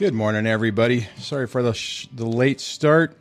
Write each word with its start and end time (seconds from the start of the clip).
Good 0.00 0.14
morning, 0.14 0.46
everybody. 0.46 1.06
Sorry 1.18 1.46
for 1.46 1.62
the 1.62 1.74
sh- 1.74 2.08
the 2.14 2.24
late 2.24 2.58
start. 2.58 3.18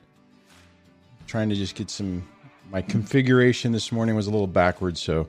trying 1.27 1.49
to 1.49 1.55
just 1.55 1.75
get 1.75 1.89
some. 1.89 2.25
My 2.71 2.81
configuration 2.81 3.73
this 3.73 3.91
morning 3.91 4.15
was 4.15 4.27
a 4.27 4.29
little 4.29 4.47
backwards, 4.47 5.01
so 5.01 5.27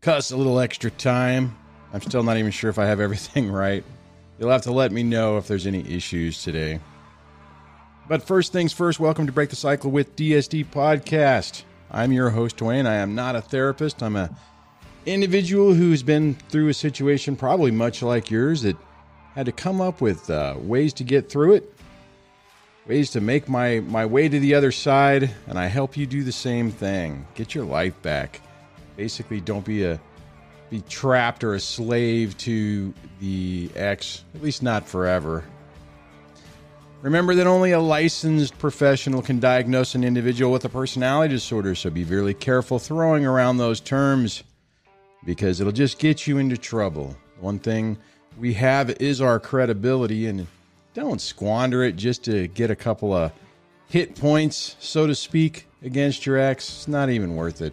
cost 0.00 0.32
a 0.32 0.36
little 0.38 0.58
extra 0.58 0.90
time. 0.90 1.54
I'm 1.92 2.00
still 2.00 2.22
not 2.22 2.38
even 2.38 2.50
sure 2.52 2.70
if 2.70 2.78
I 2.78 2.86
have 2.86 3.00
everything 3.00 3.52
right. 3.52 3.84
You'll 4.38 4.48
have 4.48 4.62
to 4.62 4.72
let 4.72 4.90
me 4.90 5.02
know 5.02 5.36
if 5.36 5.46
there's 5.46 5.66
any 5.66 5.86
issues 5.94 6.42
today. 6.42 6.80
But 8.08 8.22
first 8.22 8.54
things 8.54 8.72
first, 8.72 8.98
welcome 8.98 9.26
to 9.26 9.32
Break 9.32 9.50
the 9.50 9.56
Cycle 9.56 9.90
with 9.90 10.16
DSD 10.16 10.64
Podcast. 10.68 11.64
I'm 11.90 12.12
your 12.12 12.30
host, 12.30 12.56
Duane. 12.56 12.86
I 12.86 12.94
am 12.94 13.14
not 13.14 13.36
a 13.36 13.42
therapist. 13.42 14.02
I'm 14.02 14.16
a 14.16 14.34
individual 15.04 15.74
who's 15.74 16.02
been 16.02 16.32
through 16.48 16.68
a 16.68 16.74
situation 16.74 17.36
probably 17.36 17.72
much 17.72 18.00
like 18.00 18.30
yours 18.30 18.62
that 18.62 18.78
had 19.38 19.46
to 19.46 19.52
come 19.52 19.80
up 19.80 20.00
with 20.00 20.28
uh, 20.30 20.56
ways 20.58 20.92
to 20.92 21.04
get 21.04 21.30
through 21.30 21.54
it, 21.54 21.72
ways 22.88 23.08
to 23.12 23.20
make 23.20 23.48
my, 23.48 23.78
my 23.78 24.04
way 24.04 24.28
to 24.28 24.40
the 24.40 24.52
other 24.52 24.72
side, 24.72 25.30
and 25.46 25.56
I 25.56 25.66
help 25.66 25.96
you 25.96 26.06
do 26.06 26.24
the 26.24 26.32
same 26.32 26.72
thing. 26.72 27.24
Get 27.36 27.54
your 27.54 27.64
life 27.64 28.02
back. 28.02 28.40
Basically, 28.96 29.40
don't 29.40 29.64
be 29.64 29.84
a 29.84 30.00
be 30.70 30.80
trapped 30.88 31.44
or 31.44 31.54
a 31.54 31.60
slave 31.60 32.36
to 32.38 32.92
the 33.20 33.70
ex, 33.76 34.24
at 34.34 34.42
least 34.42 34.64
not 34.64 34.88
forever. 34.88 35.44
Remember 37.00 37.36
that 37.36 37.46
only 37.46 37.70
a 37.70 37.80
licensed 37.80 38.58
professional 38.58 39.22
can 39.22 39.38
diagnose 39.38 39.94
an 39.94 40.02
individual 40.02 40.50
with 40.50 40.64
a 40.64 40.68
personality 40.68 41.32
disorder, 41.32 41.76
so 41.76 41.90
be 41.90 42.02
really 42.02 42.34
careful 42.34 42.80
throwing 42.80 43.24
around 43.24 43.58
those 43.58 43.78
terms 43.78 44.42
because 45.24 45.60
it'll 45.60 45.72
just 45.72 46.00
get 46.00 46.26
you 46.26 46.38
into 46.38 46.56
trouble. 46.56 47.16
One 47.38 47.60
thing 47.60 47.98
we 48.38 48.54
have 48.54 48.90
is 49.00 49.20
our 49.20 49.40
credibility, 49.40 50.26
and 50.26 50.46
don't 50.94 51.20
squander 51.20 51.82
it 51.82 51.96
just 51.96 52.24
to 52.24 52.48
get 52.48 52.70
a 52.70 52.76
couple 52.76 53.12
of 53.12 53.32
hit 53.88 54.14
points, 54.14 54.76
so 54.78 55.06
to 55.06 55.14
speak, 55.14 55.66
against 55.82 56.26
your 56.26 56.38
ex. 56.38 56.68
It's 56.68 56.88
not 56.88 57.10
even 57.10 57.36
worth 57.36 57.62
it. 57.62 57.72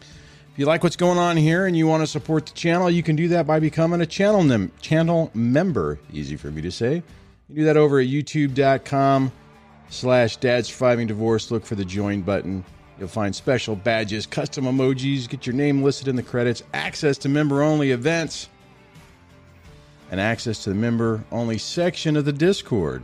If 0.00 0.58
you 0.58 0.66
like 0.66 0.82
what's 0.82 0.96
going 0.96 1.16
on 1.18 1.38
here 1.38 1.66
and 1.66 1.74
you 1.74 1.86
want 1.86 2.02
to 2.02 2.06
support 2.06 2.44
the 2.44 2.52
channel, 2.52 2.90
you 2.90 3.02
can 3.02 3.16
do 3.16 3.28
that 3.28 3.46
by 3.46 3.58
becoming 3.58 4.02
a 4.02 4.06
channel 4.06 4.42
mem- 4.42 4.70
channel 4.82 5.30
member. 5.32 5.98
Easy 6.12 6.36
for 6.36 6.50
me 6.50 6.60
to 6.60 6.70
say. 6.70 7.02
You 7.48 7.54
do 7.56 7.64
that 7.64 7.78
over 7.78 8.00
at 8.00 8.08
youtube.com 8.08 9.32
slash 9.88 10.36
dad 10.36 10.66
surviving 10.66 11.06
divorce. 11.06 11.50
Look 11.50 11.64
for 11.64 11.74
the 11.74 11.84
join 11.86 12.20
button. 12.20 12.64
You'll 12.98 13.08
find 13.08 13.34
special 13.34 13.74
badges, 13.74 14.26
custom 14.26 14.64
emojis, 14.66 15.26
get 15.28 15.46
your 15.46 15.54
name 15.56 15.82
listed 15.82 16.06
in 16.06 16.16
the 16.16 16.22
credits, 16.22 16.62
access 16.74 17.16
to 17.18 17.28
member 17.28 17.62
only 17.62 17.90
events, 17.90 18.48
and 20.12 20.20
access 20.20 20.62
to 20.62 20.70
the 20.70 20.76
member 20.76 21.24
only 21.32 21.58
section 21.58 22.16
of 22.18 22.26
the 22.26 22.32
Discord. 22.32 23.02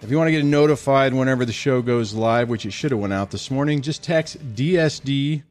If 0.00 0.10
you 0.10 0.16
want 0.16 0.28
to 0.28 0.32
get 0.32 0.42
notified 0.42 1.12
whenever 1.12 1.44
the 1.44 1.52
show 1.52 1.82
goes 1.82 2.14
live, 2.14 2.48
which 2.48 2.64
it 2.64 2.72
should 2.72 2.92
have 2.92 3.00
went 3.00 3.12
out 3.12 3.30
this 3.30 3.50
morning, 3.50 3.82
just 3.82 4.02
text 4.02 4.38
DSD, 4.56 5.42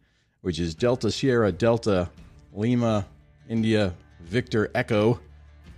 which 0.41 0.59
is 0.59 0.73
Delta 0.73 1.11
Sierra 1.11 1.51
Delta 1.51 2.09
Lima 2.51 3.05
India 3.47 3.93
Victor 4.21 4.71
Echo 4.73 5.19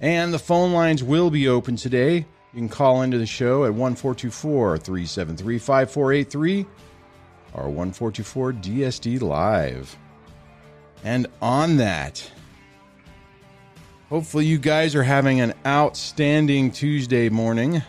And 0.00 0.32
the 0.32 0.38
phone 0.38 0.72
lines 0.72 1.02
will 1.02 1.30
be 1.30 1.48
open 1.48 1.76
today. 1.76 2.26
You 2.52 2.60
can 2.60 2.68
call 2.68 3.02
into 3.02 3.18
the 3.18 3.26
show 3.26 3.64
at 3.64 3.74
1424 3.74 4.78
373 4.78 5.58
5483 5.58 6.66
or 7.54 7.68
1424 7.68 8.52
DSD 8.54 9.20
Live. 9.20 9.96
And 11.04 11.26
on 11.42 11.76
that, 11.76 12.30
hopefully 14.08 14.46
you 14.46 14.58
guys 14.58 14.94
are 14.94 15.02
having 15.02 15.40
an 15.40 15.54
outstanding 15.66 16.70
Tuesday 16.70 17.28
morning. 17.28 17.82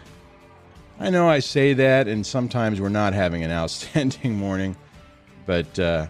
I 1.00 1.10
know 1.10 1.30
I 1.30 1.40
say 1.40 1.74
that, 1.74 2.08
and 2.08 2.26
sometimes 2.26 2.82
we're 2.82 2.90
not 2.90 3.14
having 3.14 3.44
an 3.44 3.52
outstanding 3.62 4.36
morning, 4.36 4.76
but 5.46 5.80
uh, 5.80 6.08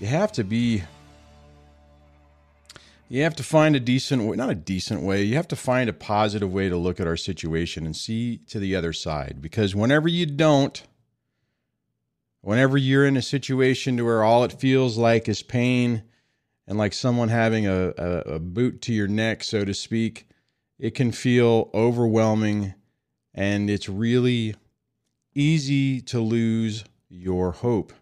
you 0.00 0.06
have 0.06 0.32
to 0.32 0.44
be 0.44 0.82
you 3.12 3.22
have 3.24 3.36
to 3.36 3.42
find 3.42 3.76
a 3.76 3.80
decent 3.80 4.22
way, 4.22 4.34
not 4.38 4.48
a 4.48 4.54
decent 4.54 5.02
way, 5.02 5.22
you 5.22 5.36
have 5.36 5.48
to 5.48 5.54
find 5.54 5.90
a 5.90 5.92
positive 5.92 6.50
way 6.50 6.70
to 6.70 6.78
look 6.78 6.98
at 6.98 7.06
our 7.06 7.16
situation 7.18 7.84
and 7.84 7.94
see 7.94 8.38
to 8.38 8.58
the 8.58 8.74
other 8.74 8.94
side. 8.94 9.42
Because 9.42 9.74
whenever 9.74 10.08
you 10.08 10.24
don't, 10.24 10.82
whenever 12.40 12.78
you're 12.78 13.04
in 13.04 13.18
a 13.18 13.22
situation 13.22 13.98
to 13.98 14.06
where 14.06 14.24
all 14.24 14.44
it 14.44 14.58
feels 14.58 14.96
like 14.96 15.28
is 15.28 15.42
pain 15.42 16.04
and 16.66 16.78
like 16.78 16.94
someone 16.94 17.28
having 17.28 17.66
a, 17.66 17.88
a, 17.98 18.18
a 18.36 18.38
boot 18.38 18.80
to 18.80 18.94
your 18.94 19.08
neck, 19.08 19.44
so 19.44 19.62
to 19.62 19.74
speak, 19.74 20.26
it 20.78 20.94
can 20.94 21.12
feel 21.12 21.68
overwhelming 21.74 22.72
and 23.34 23.68
it's 23.68 23.90
really 23.90 24.54
easy 25.34 26.00
to 26.00 26.18
lose 26.18 26.82
your 27.10 27.52
hope. 27.52 27.92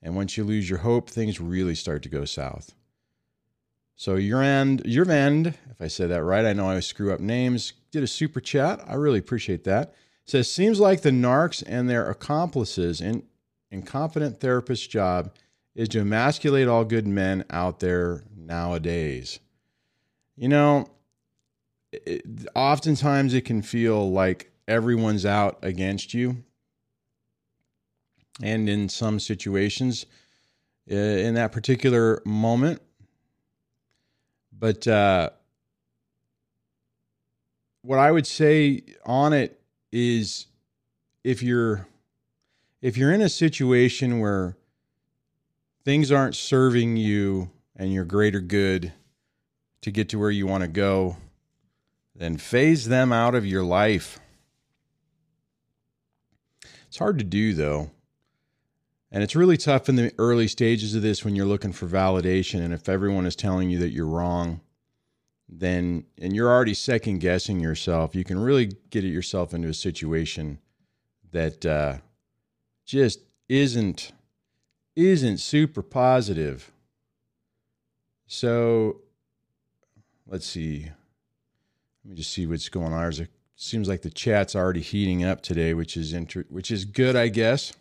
And 0.00 0.14
once 0.14 0.36
you 0.36 0.44
lose 0.44 0.70
your 0.70 0.78
hope, 0.78 1.10
things 1.10 1.40
really 1.40 1.74
start 1.74 2.04
to 2.04 2.08
go 2.08 2.24
south. 2.24 2.72
So 3.96 4.16
your 4.16 4.42
end, 4.42 4.82
your 4.84 5.08
end, 5.10 5.58
if 5.70 5.80
I 5.80 5.86
said 5.86 6.10
that 6.10 6.24
right, 6.24 6.44
I 6.44 6.52
know 6.52 6.68
I 6.68 6.80
screw 6.80 7.12
up 7.12 7.20
names. 7.20 7.72
Did 7.90 8.02
a 8.02 8.08
super 8.08 8.40
chat. 8.40 8.80
I 8.86 8.94
really 8.94 9.20
appreciate 9.20 9.64
that. 9.64 9.94
says 10.24 10.50
seems 10.50 10.80
like 10.80 11.02
the 11.02 11.10
narcs 11.10 11.62
and 11.66 11.88
their 11.88 12.10
accomplices 12.10 13.00
in 13.00 13.24
incompetent 13.70 14.40
therapist's 14.40 14.86
job 14.86 15.34
is 15.74 15.88
to 15.90 16.00
emasculate 16.00 16.68
all 16.68 16.84
good 16.84 17.06
men 17.06 17.44
out 17.50 17.80
there 17.80 18.22
nowadays. 18.36 19.40
You 20.36 20.48
know, 20.48 20.88
it, 21.92 22.24
oftentimes 22.54 23.34
it 23.34 23.42
can 23.42 23.62
feel 23.62 24.10
like 24.10 24.52
everyone's 24.66 25.26
out 25.26 25.58
against 25.62 26.14
you. 26.14 26.44
And 28.42 28.68
in 28.68 28.88
some 28.88 29.20
situations, 29.20 30.06
in 30.86 31.34
that 31.34 31.52
particular 31.52 32.20
moment, 32.24 32.82
but 34.58 34.86
uh, 34.86 35.30
what 37.82 37.98
I 37.98 38.10
would 38.10 38.26
say 38.26 38.82
on 39.04 39.32
it 39.32 39.60
is 39.92 40.46
if 41.22 41.42
you're 41.42 41.86
if 42.80 42.96
you're 42.96 43.12
in 43.12 43.22
a 43.22 43.28
situation 43.28 44.20
where 44.20 44.56
things 45.84 46.12
aren't 46.12 46.34
serving 46.34 46.96
you 46.96 47.50
and 47.76 47.92
your 47.92 48.04
greater 48.04 48.40
good 48.40 48.92
to 49.82 49.90
get 49.90 50.08
to 50.10 50.18
where 50.18 50.30
you 50.30 50.46
want 50.46 50.62
to 50.62 50.68
go, 50.68 51.16
then 52.14 52.36
phase 52.36 52.88
them 52.88 53.12
out 53.12 53.34
of 53.34 53.46
your 53.46 53.62
life. 53.62 54.18
It's 56.86 56.98
hard 56.98 57.18
to 57.18 57.24
do 57.24 57.54
though. 57.54 57.90
And 59.14 59.22
it's 59.22 59.36
really 59.36 59.56
tough 59.56 59.88
in 59.88 59.94
the 59.94 60.12
early 60.18 60.48
stages 60.48 60.96
of 60.96 61.02
this 61.02 61.24
when 61.24 61.36
you're 61.36 61.46
looking 61.46 61.70
for 61.70 61.86
validation. 61.86 62.64
And 62.64 62.74
if 62.74 62.88
everyone 62.88 63.26
is 63.26 63.36
telling 63.36 63.70
you 63.70 63.78
that 63.78 63.92
you're 63.92 64.08
wrong, 64.08 64.60
then, 65.48 66.06
and 66.20 66.34
you're 66.34 66.50
already 66.50 66.74
second 66.74 67.20
guessing 67.20 67.60
yourself, 67.60 68.16
you 68.16 68.24
can 68.24 68.40
really 68.40 68.72
get 68.90 69.04
yourself 69.04 69.54
into 69.54 69.68
a 69.68 69.74
situation 69.74 70.58
that 71.30 71.64
uh, 71.64 71.98
just 72.84 73.20
isn't 73.48 74.10
isn't 74.96 75.38
super 75.38 75.82
positive. 75.82 76.72
So 78.26 79.00
let's 80.26 80.46
see. 80.46 80.90
Let 82.04 82.10
me 82.10 82.16
just 82.16 82.32
see 82.32 82.48
what's 82.48 82.68
going 82.68 82.92
on. 82.92 83.12
It 83.12 83.28
seems 83.54 83.88
like 83.88 84.02
the 84.02 84.10
chat's 84.10 84.56
already 84.56 84.80
heating 84.80 85.22
up 85.22 85.40
today, 85.40 85.72
which 85.72 85.96
is 85.96 86.12
inter- 86.12 86.46
which 86.48 86.72
is 86.72 86.84
good, 86.84 87.14
I 87.14 87.28
guess. 87.28 87.74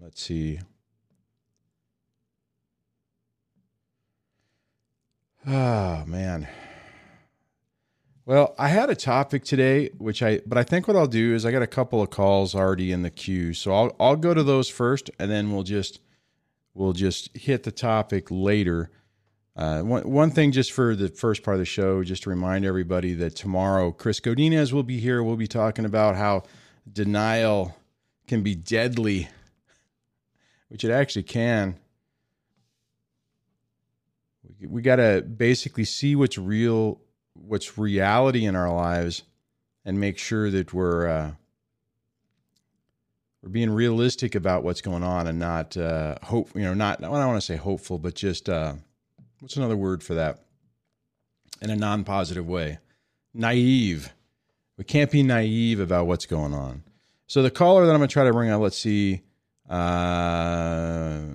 Let's 0.00 0.22
see. 0.22 0.60
Oh, 5.44 6.04
man. 6.06 6.46
Well, 8.24 8.54
I 8.58 8.68
had 8.68 8.90
a 8.90 8.94
topic 8.94 9.42
today, 9.42 9.88
which 9.98 10.22
I, 10.22 10.40
but 10.46 10.56
I 10.56 10.62
think 10.62 10.86
what 10.86 10.96
I'll 10.96 11.06
do 11.06 11.34
is 11.34 11.44
I 11.44 11.50
got 11.50 11.62
a 11.62 11.66
couple 11.66 12.00
of 12.00 12.10
calls 12.10 12.54
already 12.54 12.92
in 12.92 13.02
the 13.02 13.10
queue, 13.10 13.54
so 13.54 13.72
I'll 13.72 13.96
I'll 13.98 14.16
go 14.16 14.34
to 14.34 14.42
those 14.42 14.68
first, 14.68 15.10
and 15.18 15.30
then 15.30 15.50
we'll 15.50 15.62
just 15.62 16.00
we'll 16.74 16.92
just 16.92 17.36
hit 17.36 17.62
the 17.62 17.72
topic 17.72 18.26
later. 18.30 18.90
Uh, 19.56 19.80
one 19.80 20.08
one 20.08 20.30
thing 20.30 20.52
just 20.52 20.72
for 20.72 20.94
the 20.94 21.08
first 21.08 21.42
part 21.42 21.54
of 21.54 21.58
the 21.58 21.64
show, 21.64 22.04
just 22.04 22.24
to 22.24 22.30
remind 22.30 22.64
everybody 22.66 23.14
that 23.14 23.34
tomorrow 23.34 23.90
Chris 23.90 24.20
Godinez 24.20 24.72
will 24.72 24.82
be 24.82 25.00
here. 25.00 25.22
We'll 25.22 25.36
be 25.36 25.48
talking 25.48 25.86
about 25.86 26.14
how 26.14 26.42
denial 26.92 27.74
can 28.26 28.42
be 28.42 28.54
deadly 28.54 29.28
which 30.68 30.84
it 30.84 30.90
actually 30.90 31.24
can. 31.24 31.78
We 34.60 34.66
we 34.66 34.82
got 34.82 34.96
to 34.96 35.22
basically 35.22 35.84
see 35.84 36.16
what's 36.16 36.38
real, 36.38 37.00
what's 37.34 37.78
reality 37.78 38.44
in 38.44 38.56
our 38.56 38.72
lives, 38.72 39.22
and 39.84 40.00
make 40.00 40.18
sure 40.18 40.50
that 40.50 40.72
we're 40.72 41.08
uh, 41.08 41.32
we're 43.42 43.50
being 43.50 43.70
realistic 43.70 44.34
about 44.34 44.64
what's 44.64 44.80
going 44.80 45.02
on 45.02 45.26
and 45.26 45.38
not 45.38 45.76
uh, 45.76 46.16
hope. 46.22 46.50
You 46.54 46.62
know, 46.62 46.74
not 46.74 46.98
I 46.98 47.08
don't 47.08 47.26
want 47.26 47.40
to 47.40 47.46
say 47.46 47.56
hopeful, 47.56 47.98
but 47.98 48.14
just 48.14 48.48
uh, 48.48 48.74
what's 49.40 49.56
another 49.56 49.76
word 49.76 50.02
for 50.02 50.14
that? 50.14 50.40
In 51.60 51.70
a 51.70 51.76
non-positive 51.76 52.46
way, 52.46 52.78
naive. 53.34 54.12
We 54.76 54.84
can't 54.84 55.10
be 55.10 55.24
naive 55.24 55.80
about 55.80 56.06
what's 56.06 56.26
going 56.26 56.54
on. 56.54 56.84
So 57.26 57.42
the 57.42 57.50
caller 57.50 57.84
that 57.84 57.92
I'm 57.92 57.98
going 57.98 58.08
to 58.08 58.12
try 58.12 58.24
to 58.24 58.32
bring 58.32 58.48
out, 58.48 58.60
let's 58.60 58.78
see. 58.78 59.22
Uh, 59.68 61.34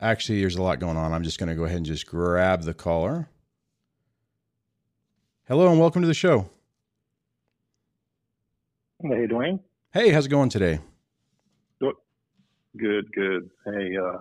actually, 0.00 0.40
there's 0.40 0.56
a 0.56 0.62
lot 0.62 0.80
going 0.80 0.96
on. 0.96 1.12
I'm 1.12 1.22
just 1.22 1.38
going 1.38 1.48
to 1.48 1.54
go 1.54 1.64
ahead 1.64 1.78
and 1.78 1.86
just 1.86 2.06
grab 2.06 2.62
the 2.62 2.74
caller. 2.74 3.28
Hello 5.46 5.70
and 5.70 5.78
welcome 5.78 6.02
to 6.02 6.08
the 6.08 6.14
show. 6.14 6.48
Hey, 9.02 9.26
Duane. 9.26 9.60
Hey, 9.92 10.10
how's 10.10 10.26
it 10.26 10.30
going 10.30 10.48
today? 10.48 10.80
Good, 12.78 13.10
good. 13.12 13.50
Hey, 13.64 13.96
uh, 13.96 14.18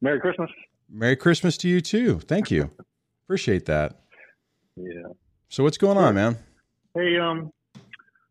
Merry 0.00 0.18
Christmas. 0.20 0.50
Merry 0.88 1.16
Christmas 1.16 1.58
to 1.58 1.68
you 1.68 1.80
too. 1.80 2.20
Thank 2.20 2.50
you. 2.50 2.70
Appreciate 3.26 3.66
that. 3.66 4.00
Yeah. 4.76 5.08
So 5.48 5.62
what's 5.62 5.76
going 5.76 5.98
on, 5.98 6.14
man? 6.14 6.38
Hey, 6.94 7.18
um, 7.18 7.52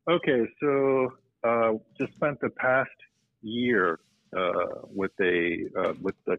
okay, 0.09 0.47
so 0.59 1.13
uh, 1.43 1.73
just 1.99 2.13
spent 2.15 2.39
the 2.41 2.49
past 2.49 2.89
year 3.45 3.99
uh, 4.35 4.81
with 4.93 5.11
a 5.21 5.65
uh, 5.79 5.93
with 6.01 6.15
a 6.27 6.37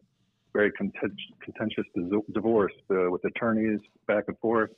very 0.52 0.72
contentious 0.72 1.84
divorce 2.32 2.72
uh, 2.90 3.10
with 3.10 3.24
attorneys 3.24 3.80
back 4.06 4.24
and 4.28 4.38
forth, 4.38 4.70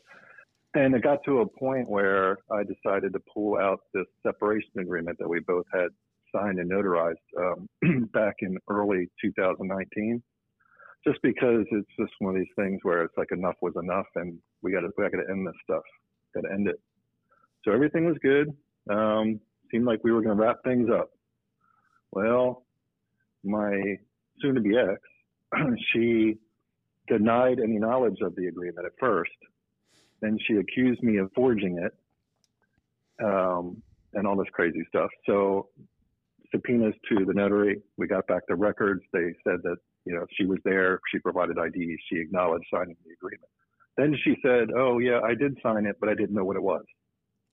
and 0.75 0.95
it 0.95 1.03
got 1.03 1.23
to 1.25 1.41
a 1.41 1.47
point 1.47 1.89
where 1.89 2.39
I 2.51 2.63
decided 2.63 3.13
to 3.13 3.21
pull 3.33 3.59
out 3.59 3.81
this 3.95 4.07
separation 4.23 4.81
agreement 4.81 5.19
that 5.19 5.29
we 5.29 5.41
both 5.41 5.67
had 5.73 5.89
signed 6.35 6.59
and 6.59 6.71
notarized 6.71 7.15
um, 7.39 7.69
back 8.13 8.37
in 8.41 8.59
early 8.69 9.09
2019. 9.23 10.23
Just 11.07 11.21
because 11.23 11.65
it's 11.71 11.89
just 11.99 12.13
one 12.19 12.35
of 12.35 12.41
these 12.41 12.53
things 12.57 12.81
where 12.83 13.03
it's 13.03 13.17
like 13.17 13.31
enough 13.31 13.55
was 13.63 13.73
enough, 13.81 14.07
and 14.17 14.37
we 14.63 14.73
got 14.73 14.81
to 14.81 14.91
we 14.99 15.05
got 15.05 15.17
to 15.17 15.31
end 15.31 15.47
this 15.47 15.55
stuff, 15.65 15.83
got 16.35 16.43
to 16.43 16.53
end 16.53 16.69
it. 16.69 16.81
So 17.65 17.73
everything 17.73 18.05
was 18.05 18.17
good. 18.21 18.55
Um, 18.91 19.41
seemed 19.71 19.85
like 19.85 20.01
we 20.03 20.13
were 20.13 20.23
going 20.23 20.37
to 20.37 20.43
wrap 20.43 20.57
things 20.65 20.89
up. 20.91 21.11
Well, 22.13 22.65
my 23.45 23.99
soon-to-be 24.41 24.77
ex, 24.77 25.01
she 25.93 26.39
denied 27.09 27.59
any 27.61 27.79
knowledge 27.79 28.21
of 28.23 28.35
the 28.37 28.47
agreement 28.47 28.87
at 28.87 28.93
first. 28.99 29.31
Then 30.21 30.39
she 30.47 30.55
accused 30.55 31.03
me 31.03 31.19
of 31.19 31.31
forging 31.35 31.79
it, 31.79 31.95
um, 33.25 33.83
and 34.15 34.27
all 34.27 34.37
this 34.37 34.49
crazy 34.53 34.85
stuff. 34.89 35.11
So 35.27 35.69
subpoenas 36.51 36.95
to 37.11 37.25
the 37.25 37.35
notary. 37.35 37.81
We 37.97 38.07
got 38.07 38.27
back 38.27 38.43
the 38.49 38.57
records. 38.57 39.03
They 39.13 39.35
said 39.45 39.61
that 39.63 39.77
you 40.05 40.15
know 40.15 40.27
she 40.37 40.45
was 40.45 40.59
there. 40.65 41.01
She 41.13 41.19
provided 41.19 41.57
IDs. 41.57 42.01
She 42.11 42.19
acknowledged 42.19 42.67
signing 42.73 42.97
the 43.07 43.13
agreement. 43.13 43.51
Then 43.97 44.17
she 44.25 44.37
said, 44.43 44.69
"Oh 44.77 44.99
yeah, 44.99 45.21
I 45.21 45.35
did 45.35 45.59
sign 45.63 45.87
it, 45.87 45.97
but 46.01 46.09
I 46.09 46.15
didn't 46.15 46.35
know 46.35 46.45
what 46.45 46.57
it 46.57 46.63
was." 46.63 46.85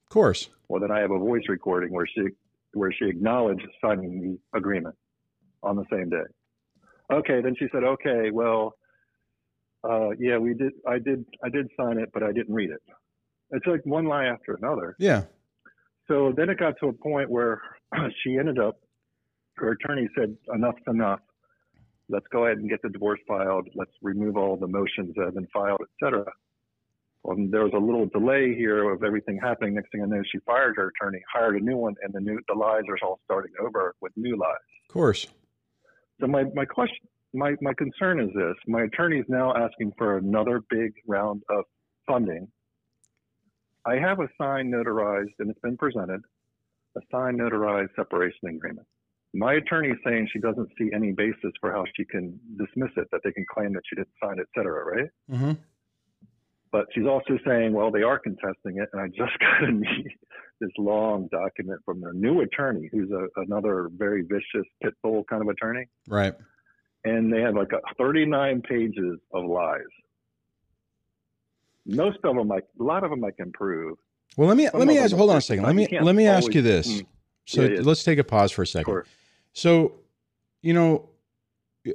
Of 0.05 0.09
course. 0.09 0.49
Well, 0.67 0.81
then 0.81 0.91
I 0.91 0.99
have 0.99 1.11
a 1.11 1.19
voice 1.19 1.43
recording 1.49 1.91
where 1.91 2.07
she 2.07 2.29
where 2.75 2.91
she 2.91 3.05
acknowledged 3.05 3.67
signing 3.83 4.21
the 4.21 4.57
agreement 4.57 4.95
on 5.63 5.75
the 5.75 5.85
same 5.91 6.09
day. 6.09 6.25
Okay, 7.11 7.41
then 7.41 7.55
she 7.57 7.67
said, 7.71 7.83
"Okay, 7.83 8.31
well, 8.31 8.75
uh, 9.83 10.09
yeah, 10.19 10.37
we 10.37 10.53
did. 10.53 10.73
I 10.87 10.99
did. 10.99 11.25
I 11.43 11.49
did 11.49 11.67
sign 11.77 11.97
it, 11.97 12.09
but 12.13 12.23
I 12.23 12.31
didn't 12.31 12.53
read 12.53 12.71
it." 12.71 12.81
It's 13.51 13.65
like 13.67 13.85
one 13.85 14.05
lie 14.05 14.25
after 14.25 14.53
another. 14.53 14.95
Yeah. 14.99 15.23
So 16.07 16.33
then 16.35 16.49
it 16.49 16.59
got 16.59 16.75
to 16.81 16.87
a 16.87 16.93
point 16.93 17.29
where 17.29 17.61
she 18.23 18.37
ended 18.37 18.59
up 18.59 18.79
her 19.57 19.71
attorney 19.71 20.09
said, 20.17 20.35
enough's 20.53 20.75
enough. 20.87 21.19
Let's 22.09 22.25
go 22.31 22.45
ahead 22.45 22.57
and 22.57 22.69
get 22.69 22.81
the 22.81 22.89
divorce 22.89 23.19
filed. 23.27 23.67
Let's 23.73 23.91
remove 24.01 24.37
all 24.37 24.57
the 24.57 24.67
motions 24.67 25.15
that 25.15 25.25
have 25.25 25.35
been 25.35 25.47
filed, 25.51 25.81
etc. 26.01 26.25
Well, 27.25 27.37
there 27.49 27.63
was 27.63 27.73
a 27.73 27.79
little 27.79 28.05
delay 28.05 28.53
here 28.53 28.87
of 28.91 29.03
everything 29.03 29.39
happening. 29.41 29.73
Next 29.73 29.91
thing 29.91 30.03
I 30.03 30.05
know, 30.05 30.21
she 30.31 30.37
fired 30.45 30.75
her 30.77 30.91
attorney, 30.95 31.19
hired 31.33 31.55
a 31.55 31.59
new 31.59 31.75
one, 31.75 31.95
and 32.03 32.13
the 32.13 32.19
new 32.19 32.39
the 32.47 32.53
lies 32.53 32.83
are 32.87 32.97
all 33.03 33.19
starting 33.25 33.51
over 33.59 33.95
with 33.99 34.11
new 34.15 34.37
lies. 34.37 34.53
Of 34.87 34.93
course. 34.93 35.25
So 36.21 36.27
my 36.27 36.43
my 36.53 36.65
question, 36.65 37.07
my 37.33 37.55
my 37.61 37.73
concern 37.73 38.19
is 38.19 38.29
this: 38.35 38.53
my 38.67 38.83
attorney 38.83 39.17
is 39.17 39.25
now 39.27 39.55
asking 39.55 39.93
for 39.97 40.19
another 40.19 40.61
big 40.69 40.93
round 41.07 41.41
of 41.49 41.63
funding. 42.05 42.47
I 43.87 43.95
have 43.95 44.19
a 44.19 44.27
signed, 44.39 44.71
notarized, 44.71 45.33
and 45.39 45.49
it's 45.49 45.59
been 45.61 45.77
presented, 45.77 46.21
a 46.95 47.01
signed, 47.11 47.39
notarized 47.39 47.89
separation 47.95 48.49
agreement. 48.49 48.85
My 49.33 49.55
attorney 49.55 49.89
is 49.89 49.97
saying 50.05 50.29
she 50.31 50.39
doesn't 50.39 50.69
see 50.77 50.91
any 50.93 51.11
basis 51.11 51.53
for 51.59 51.71
how 51.71 51.85
she 51.97 52.05
can 52.05 52.39
dismiss 52.55 52.91
it, 52.97 53.07
that 53.11 53.21
they 53.23 53.31
can 53.31 53.45
claim 53.51 53.73
that 53.73 53.81
she 53.89 53.95
didn't 53.95 54.13
sign 54.23 54.37
et 54.39 54.45
cetera, 54.55 54.85
right? 54.85 55.09
Mm-hmm. 55.31 55.53
But 56.75 56.87
she's 56.93 57.05
also 57.05 57.39
saying, 57.47 57.71
well, 57.71 57.89
they 57.89 58.01
are 58.01 58.19
contesting 58.19 58.79
it, 58.79 58.89
and 58.91 59.01
I 59.01 59.07
just 59.07 59.31
got 59.39 59.65
to 59.65 59.81
this 60.59 60.69
long 60.77 61.29
document 61.31 61.79
from 61.85 62.01
their 62.01 62.11
new 62.11 62.41
attorney, 62.41 62.89
who's 62.91 63.09
a, 63.11 63.27
another 63.43 63.89
very 63.95 64.23
vicious 64.23 64.67
pit 64.83 64.93
bull 65.01 65.23
kind 65.29 65.41
of 65.41 65.47
attorney. 65.47 65.85
Right. 66.09 66.33
And 67.05 67.31
they 67.31 67.39
have 67.39 67.55
like 67.55 67.71
a 67.71 67.79
39 67.97 68.61
pages 68.63 69.19
of 69.33 69.45
lies. 69.45 69.83
Most 71.85 72.17
of 72.25 72.35
them, 72.35 72.49
like 72.49 72.65
a 72.77 72.83
lot 72.83 73.05
of 73.05 73.09
them, 73.09 73.23
I 73.23 73.31
can 73.31 73.53
prove. 73.53 73.97
Well, 74.35 74.49
let 74.49 74.57
me 74.57 74.67
Some 74.67 74.79
let 74.81 74.89
me 74.89 74.97
ask. 74.97 75.15
Hold 75.15 75.29
on 75.29 75.37
a 75.37 75.41
second. 75.41 75.63
Let 75.63 75.75
me 75.75 75.87
let 76.01 76.13
me 76.13 76.27
always, 76.27 76.43
ask 76.43 76.53
you 76.53 76.61
this. 76.61 76.89
Mm, 76.89 77.05
so 77.45 77.61
yeah, 77.61 77.69
yeah. 77.69 77.81
let's 77.83 78.03
take 78.03 78.19
a 78.19 78.23
pause 78.25 78.51
for 78.51 78.63
a 78.63 78.67
second. 78.67 79.03
So, 79.53 79.93
you 80.61 80.73
know, 80.73 81.07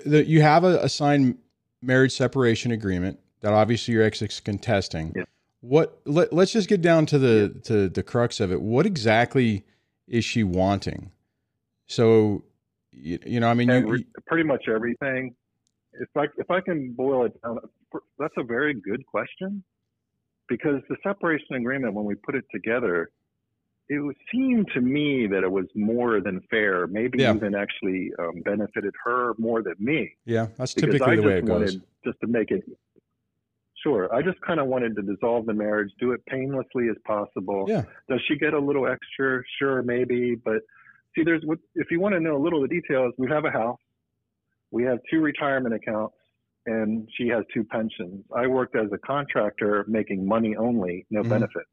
the, 0.06 0.24
you 0.24 0.40
have 0.40 0.64
a, 0.64 0.78
a, 0.78 0.88
signed 0.88 1.36
marriage 1.82 2.12
separation 2.12 2.70
agreement 2.70 3.18
that 3.40 3.52
obviously 3.52 3.94
your 3.94 4.02
ex 4.02 4.22
is 4.22 4.40
contesting. 4.40 5.12
Yeah. 5.16 5.24
What? 5.60 6.00
Let, 6.04 6.32
us 6.32 6.52
just 6.52 6.68
get 6.68 6.80
down 6.80 7.06
to 7.06 7.18
the 7.18 7.52
yeah. 7.54 7.60
to 7.62 7.88
the 7.88 8.02
crux 8.02 8.40
of 8.40 8.52
it. 8.52 8.60
What 8.60 8.86
exactly 8.86 9.64
is 10.08 10.24
she 10.24 10.42
wanting? 10.42 11.10
So, 11.86 12.44
you, 12.92 13.18
you 13.26 13.40
know, 13.40 13.48
I 13.48 13.54
mean, 13.54 13.68
you, 13.68 13.96
you, 13.96 14.04
pretty 14.26 14.44
much 14.44 14.64
everything. 14.68 15.34
If 15.92 16.08
I 16.16 16.26
if 16.38 16.50
I 16.50 16.60
can 16.60 16.92
boil 16.92 17.26
it 17.26 17.40
down, 17.42 17.58
that's 18.18 18.34
a 18.38 18.44
very 18.44 18.74
good 18.74 19.04
question 19.06 19.64
because 20.48 20.82
the 20.88 20.96
separation 21.02 21.56
agreement, 21.56 21.94
when 21.94 22.04
we 22.04 22.14
put 22.14 22.34
it 22.34 22.44
together, 22.52 23.10
it 23.88 24.16
seemed 24.32 24.68
to 24.74 24.80
me 24.80 25.26
that 25.26 25.42
it 25.42 25.50
was 25.50 25.66
more 25.74 26.20
than 26.20 26.40
fair, 26.50 26.86
maybe 26.86 27.18
yeah. 27.18 27.34
even 27.34 27.54
actually 27.54 28.12
um, 28.18 28.42
benefited 28.44 28.94
her 29.04 29.34
more 29.38 29.62
than 29.62 29.74
me. 29.78 30.12
Yeah, 30.26 30.46
that's 30.56 30.74
typically 30.74 31.16
the 31.16 31.22
way 31.22 31.38
it 31.38 31.46
goes. 31.46 31.78
Just 32.04 32.20
to 32.20 32.26
make 32.26 32.50
it 32.50 32.62
sure, 33.82 34.12
I 34.14 34.22
just 34.22 34.40
kind 34.42 34.60
of 34.60 34.66
wanted 34.66 34.96
to 34.96 35.02
dissolve 35.02 35.46
the 35.46 35.54
marriage, 35.54 35.90
do 35.98 36.12
it 36.12 36.24
painlessly 36.26 36.88
as 36.90 36.96
possible. 37.06 37.66
Yeah. 37.68 37.84
Does 38.08 38.20
she 38.28 38.36
get 38.36 38.54
a 38.54 38.58
little 38.58 38.86
extra? 38.86 39.42
Sure, 39.58 39.82
maybe, 39.82 40.34
but 40.34 40.62
see, 41.14 41.24
there's 41.24 41.42
if 41.74 41.90
you 41.90 42.00
want 42.00 42.14
to 42.14 42.20
know 42.20 42.36
a 42.36 42.42
little 42.42 42.62
of 42.62 42.68
the 42.68 42.80
details, 42.80 43.14
we 43.18 43.28
have 43.30 43.44
a 43.44 43.50
house, 43.50 43.78
we 44.70 44.84
have 44.84 44.98
two 45.10 45.20
retirement 45.20 45.74
accounts, 45.74 46.14
and 46.66 47.08
she 47.16 47.28
has 47.28 47.44
two 47.52 47.64
pensions. 47.64 48.24
I 48.34 48.46
worked 48.46 48.76
as 48.76 48.92
a 48.92 48.98
contractor, 48.98 49.84
making 49.88 50.26
money 50.26 50.56
only, 50.56 51.06
no 51.10 51.20
mm-hmm. 51.20 51.30
benefits 51.30 51.68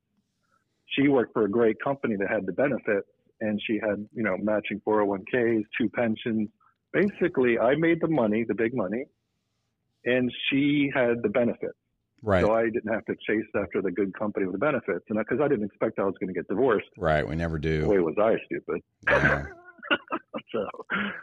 she 0.87 1.07
worked 1.07 1.33
for 1.33 1.45
a 1.45 1.49
great 1.49 1.77
company 1.83 2.15
that 2.15 2.29
had 2.29 2.45
the 2.45 2.53
benefits 2.53 3.07
and 3.39 3.61
she 3.65 3.79
had, 3.81 4.07
you 4.13 4.23
know, 4.23 4.35
matching 4.37 4.81
401ks, 4.87 5.63
two 5.79 5.89
pensions. 5.89 6.49
Basically, 6.91 7.59
I 7.59 7.75
made 7.75 8.01
the 8.01 8.07
money, 8.07 8.43
the 8.47 8.55
big 8.55 8.75
money, 8.75 9.05
and 10.05 10.31
she 10.49 10.89
had 10.93 11.21
the 11.21 11.29
benefits. 11.29 11.77
Right. 12.27 12.43
So 12.43 12.53
I 12.53 12.65
didn't 12.65 12.91
have 12.91 13.05
to 13.05 13.15
chase 13.25 13.45
after 13.55 13.81
the 13.81 13.89
good 13.89 14.13
company 14.13 14.45
with 14.45 14.51
the 14.51 14.59
benefits, 14.59 15.05
and 15.07 15.17
because 15.17 15.39
I, 15.39 15.45
I, 15.45 15.47
didn't 15.47 15.63
expect 15.63 15.97
I 15.97 16.03
was 16.03 16.15
going 16.19 16.27
to 16.27 16.33
get 16.33 16.45
divorced. 16.49 16.89
Right. 16.97 17.25
We 17.25 17.37
never 17.37 17.57
do. 17.57 17.85
Boy, 17.85 18.01
was 18.01 18.15
I 18.21 18.35
stupid. 18.45 18.81
Yeah. 19.07 19.45
so, 20.51 20.67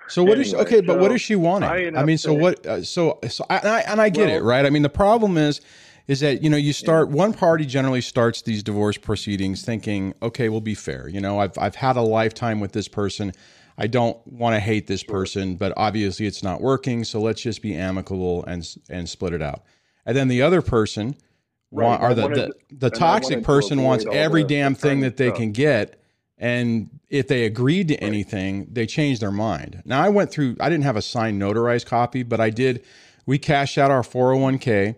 so 0.08 0.22
what 0.22 0.38
anyway, 0.38 0.46
is 0.46 0.54
okay? 0.54 0.80
But 0.80 1.00
what 1.00 1.12
is 1.12 1.20
she 1.20 1.36
wanting? 1.36 1.68
I, 1.68 2.00
I 2.00 2.04
mean, 2.06 2.16
so 2.16 2.32
what? 2.32 2.64
Uh, 2.64 2.82
so, 2.82 3.18
so 3.28 3.44
I, 3.50 3.58
and 3.58 3.68
I, 3.68 3.80
and 3.80 4.00
I 4.00 4.08
get 4.08 4.28
well, 4.28 4.36
it, 4.38 4.42
right? 4.44 4.64
I 4.64 4.70
mean, 4.70 4.80
the 4.80 4.88
problem 4.88 5.36
is 5.36 5.60
is 6.08 6.20
that 6.20 6.42
you 6.42 6.48
know 6.48 6.56
you 6.56 6.72
start 6.72 7.10
one 7.10 7.34
party 7.34 7.66
generally 7.66 8.00
starts 8.00 8.40
these 8.40 8.62
divorce 8.62 8.96
proceedings 8.96 9.62
thinking 9.62 10.14
okay 10.22 10.50
we'll 10.50 10.60
be 10.60 10.74
fair 10.74 11.08
you 11.08 11.18
know 11.18 11.38
i've, 11.38 11.56
I've 11.56 11.76
had 11.76 11.96
a 11.96 12.02
lifetime 12.02 12.60
with 12.60 12.72
this 12.72 12.88
person 12.88 13.32
i 13.78 13.86
don't 13.86 14.18
want 14.26 14.54
to 14.54 14.60
hate 14.60 14.86
this 14.86 15.02
person 15.02 15.56
but 15.56 15.72
obviously 15.78 16.26
it's 16.26 16.42
not 16.42 16.60
working 16.60 17.04
so 17.04 17.22
let's 17.22 17.40
just 17.40 17.62
be 17.62 17.74
amicable 17.74 18.44
and 18.44 18.68
and 18.90 19.08
split 19.08 19.32
it 19.32 19.40
out 19.40 19.62
and 20.06 20.16
then 20.16 20.28
the 20.28 20.42
other 20.42 20.62
person 20.62 21.16
right. 21.70 21.86
want, 21.86 22.02
or 22.02 22.14
the, 22.14 22.28
the, 22.28 22.52
the 22.70 22.90
toxic 22.90 23.42
person 23.42 23.82
wants 23.82 24.04
every 24.10 24.44
damn 24.44 24.74
thing 24.74 25.00
that 25.00 25.16
they 25.16 25.28
stuff. 25.28 25.38
can 25.38 25.52
get 25.52 26.00
and 26.38 26.90
if 27.08 27.28
they 27.28 27.44
agreed 27.44 27.88
to 27.88 27.96
anything 27.96 28.66
they 28.72 28.86
change 28.86 29.20
their 29.20 29.30
mind 29.30 29.82
now 29.84 30.00
i 30.02 30.08
went 30.08 30.30
through 30.30 30.56
i 30.60 30.68
didn't 30.68 30.84
have 30.84 30.96
a 30.96 31.02
signed 31.02 31.40
notarized 31.40 31.86
copy 31.86 32.22
but 32.22 32.40
i 32.40 32.50
did 32.50 32.84
we 33.26 33.38
cashed 33.38 33.78
out 33.78 33.90
our 33.90 34.02
401k 34.02 34.96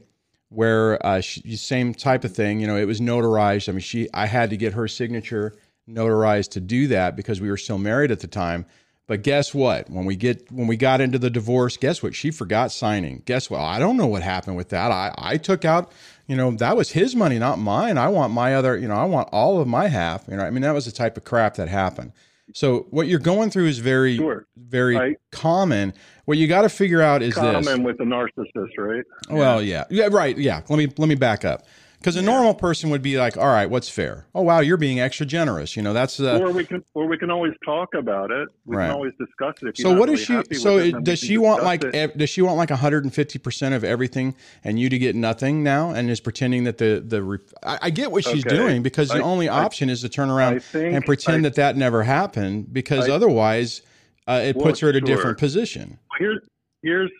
where 0.48 1.04
uh, 1.04 1.20
she, 1.20 1.56
same 1.56 1.92
type 1.94 2.24
of 2.24 2.34
thing. 2.34 2.60
You 2.60 2.66
know, 2.66 2.76
it 2.76 2.86
was 2.86 3.00
notarized. 3.00 3.68
I 3.68 3.72
mean, 3.72 3.80
she 3.80 4.08
I 4.14 4.26
had 4.26 4.50
to 4.50 4.56
get 4.56 4.72
her 4.74 4.88
signature 4.88 5.54
notarized 5.88 6.50
to 6.50 6.60
do 6.60 6.88
that 6.88 7.16
because 7.16 7.40
we 7.40 7.50
were 7.50 7.56
still 7.56 7.78
married 7.78 8.10
at 8.10 8.20
the 8.20 8.26
time. 8.26 8.66
But 9.06 9.22
guess 9.22 9.54
what? 9.54 9.88
When 9.88 10.04
we 10.04 10.16
get 10.16 10.50
when 10.50 10.66
we 10.66 10.76
got 10.76 11.00
into 11.00 11.18
the 11.18 11.30
divorce, 11.30 11.76
guess 11.76 12.02
what? 12.02 12.14
She 12.14 12.32
forgot 12.32 12.72
signing. 12.72 13.22
Guess 13.24 13.48
what? 13.48 13.60
I 13.60 13.78
don't 13.78 13.96
know 13.96 14.06
what 14.06 14.22
happened 14.22 14.56
with 14.56 14.70
that. 14.70 14.90
I 14.90 15.14
I 15.16 15.36
took 15.36 15.64
out, 15.64 15.92
you 16.26 16.34
know, 16.34 16.50
that 16.52 16.76
was 16.76 16.90
his 16.90 17.14
money, 17.14 17.38
not 17.38 17.58
mine. 17.60 17.98
I 17.98 18.08
want 18.08 18.32
my 18.32 18.56
other, 18.56 18.76
you 18.76 18.88
know, 18.88 18.96
I 18.96 19.04
want 19.04 19.28
all 19.30 19.60
of 19.60 19.68
my 19.68 19.86
half. 19.86 20.26
You 20.28 20.36
know, 20.36 20.44
I 20.44 20.50
mean, 20.50 20.62
that 20.62 20.74
was 20.74 20.86
the 20.86 20.92
type 20.92 21.16
of 21.16 21.24
crap 21.24 21.54
that 21.54 21.68
happened. 21.68 22.12
So 22.52 22.86
what 22.90 23.06
you're 23.06 23.18
going 23.18 23.50
through 23.50 23.66
is 23.66 23.78
very 23.78 24.16
sure. 24.16 24.46
very 24.56 24.96
right. 24.96 25.16
common. 25.30 25.94
What 26.24 26.38
you 26.38 26.48
got 26.48 26.62
to 26.62 26.68
figure 26.68 27.02
out 27.02 27.22
is 27.22 27.34
common 27.34 27.62
this. 27.62 27.78
with 27.78 27.98
the 27.98 28.04
narcissist, 28.04 28.78
right? 28.78 29.04
Well, 29.30 29.62
yeah. 29.62 29.84
yeah, 29.90 30.08
right, 30.10 30.36
yeah. 30.36 30.62
Let 30.68 30.78
me 30.78 30.88
let 30.96 31.08
me 31.08 31.14
back 31.14 31.44
up. 31.44 31.66
Because 32.06 32.14
a 32.14 32.20
yeah. 32.20 32.26
normal 32.26 32.54
person 32.54 32.90
would 32.90 33.02
be 33.02 33.18
like, 33.18 33.36
"All 33.36 33.48
right, 33.48 33.68
what's 33.68 33.88
fair? 33.88 34.26
Oh, 34.32 34.42
wow, 34.42 34.60
you're 34.60 34.76
being 34.76 35.00
extra 35.00 35.26
generous." 35.26 35.74
You 35.74 35.82
know, 35.82 35.92
that's 35.92 36.20
uh, 36.20 36.38
or 36.38 36.52
we 36.52 36.64
can 36.64 36.84
or 36.94 37.08
we 37.08 37.18
can 37.18 37.32
always 37.32 37.52
talk 37.64 37.94
about 37.94 38.30
it. 38.30 38.48
We 38.64 38.76
right. 38.76 38.86
can 38.86 38.94
always 38.94 39.12
discuss 39.18 39.56
it. 39.62 39.76
so 39.76 39.92
what 39.92 40.08
really 40.08 40.22
she? 40.22 40.54
So 40.54 40.78
it, 40.78 41.02
does 41.02 41.18
she 41.18 41.36
want 41.36 41.64
like 41.64 41.82
it. 41.82 42.16
does 42.16 42.30
she 42.30 42.42
want 42.42 42.58
like 42.58 42.70
150 42.70 43.38
percent 43.40 43.74
of 43.74 43.82
everything, 43.82 44.36
and 44.62 44.78
you 44.78 44.88
to 44.88 44.98
get 44.98 45.16
nothing 45.16 45.64
now, 45.64 45.90
and 45.90 46.08
is 46.08 46.20
pretending 46.20 46.62
that 46.62 46.78
the 46.78 47.02
the 47.04 47.40
I, 47.64 47.78
I 47.82 47.90
get 47.90 48.12
what 48.12 48.22
she's 48.22 48.46
okay. 48.46 48.54
doing 48.54 48.84
because 48.84 49.08
the 49.08 49.20
only 49.20 49.48
I, 49.48 49.64
option 49.64 49.90
is 49.90 50.02
to 50.02 50.08
turn 50.08 50.30
around 50.30 50.62
and 50.74 51.04
pretend 51.04 51.44
that 51.44 51.56
that 51.56 51.76
never 51.76 52.04
happened 52.04 52.72
because 52.72 53.08
otherwise 53.08 53.82
uh, 54.28 54.42
it 54.44 54.54
well, 54.54 54.66
puts 54.66 54.78
her 54.78 54.90
at 54.90 54.94
a 54.94 55.00
sure. 55.00 55.06
different 55.06 55.38
position. 55.38 55.98
Here's 56.20 56.38
here's 56.84 57.10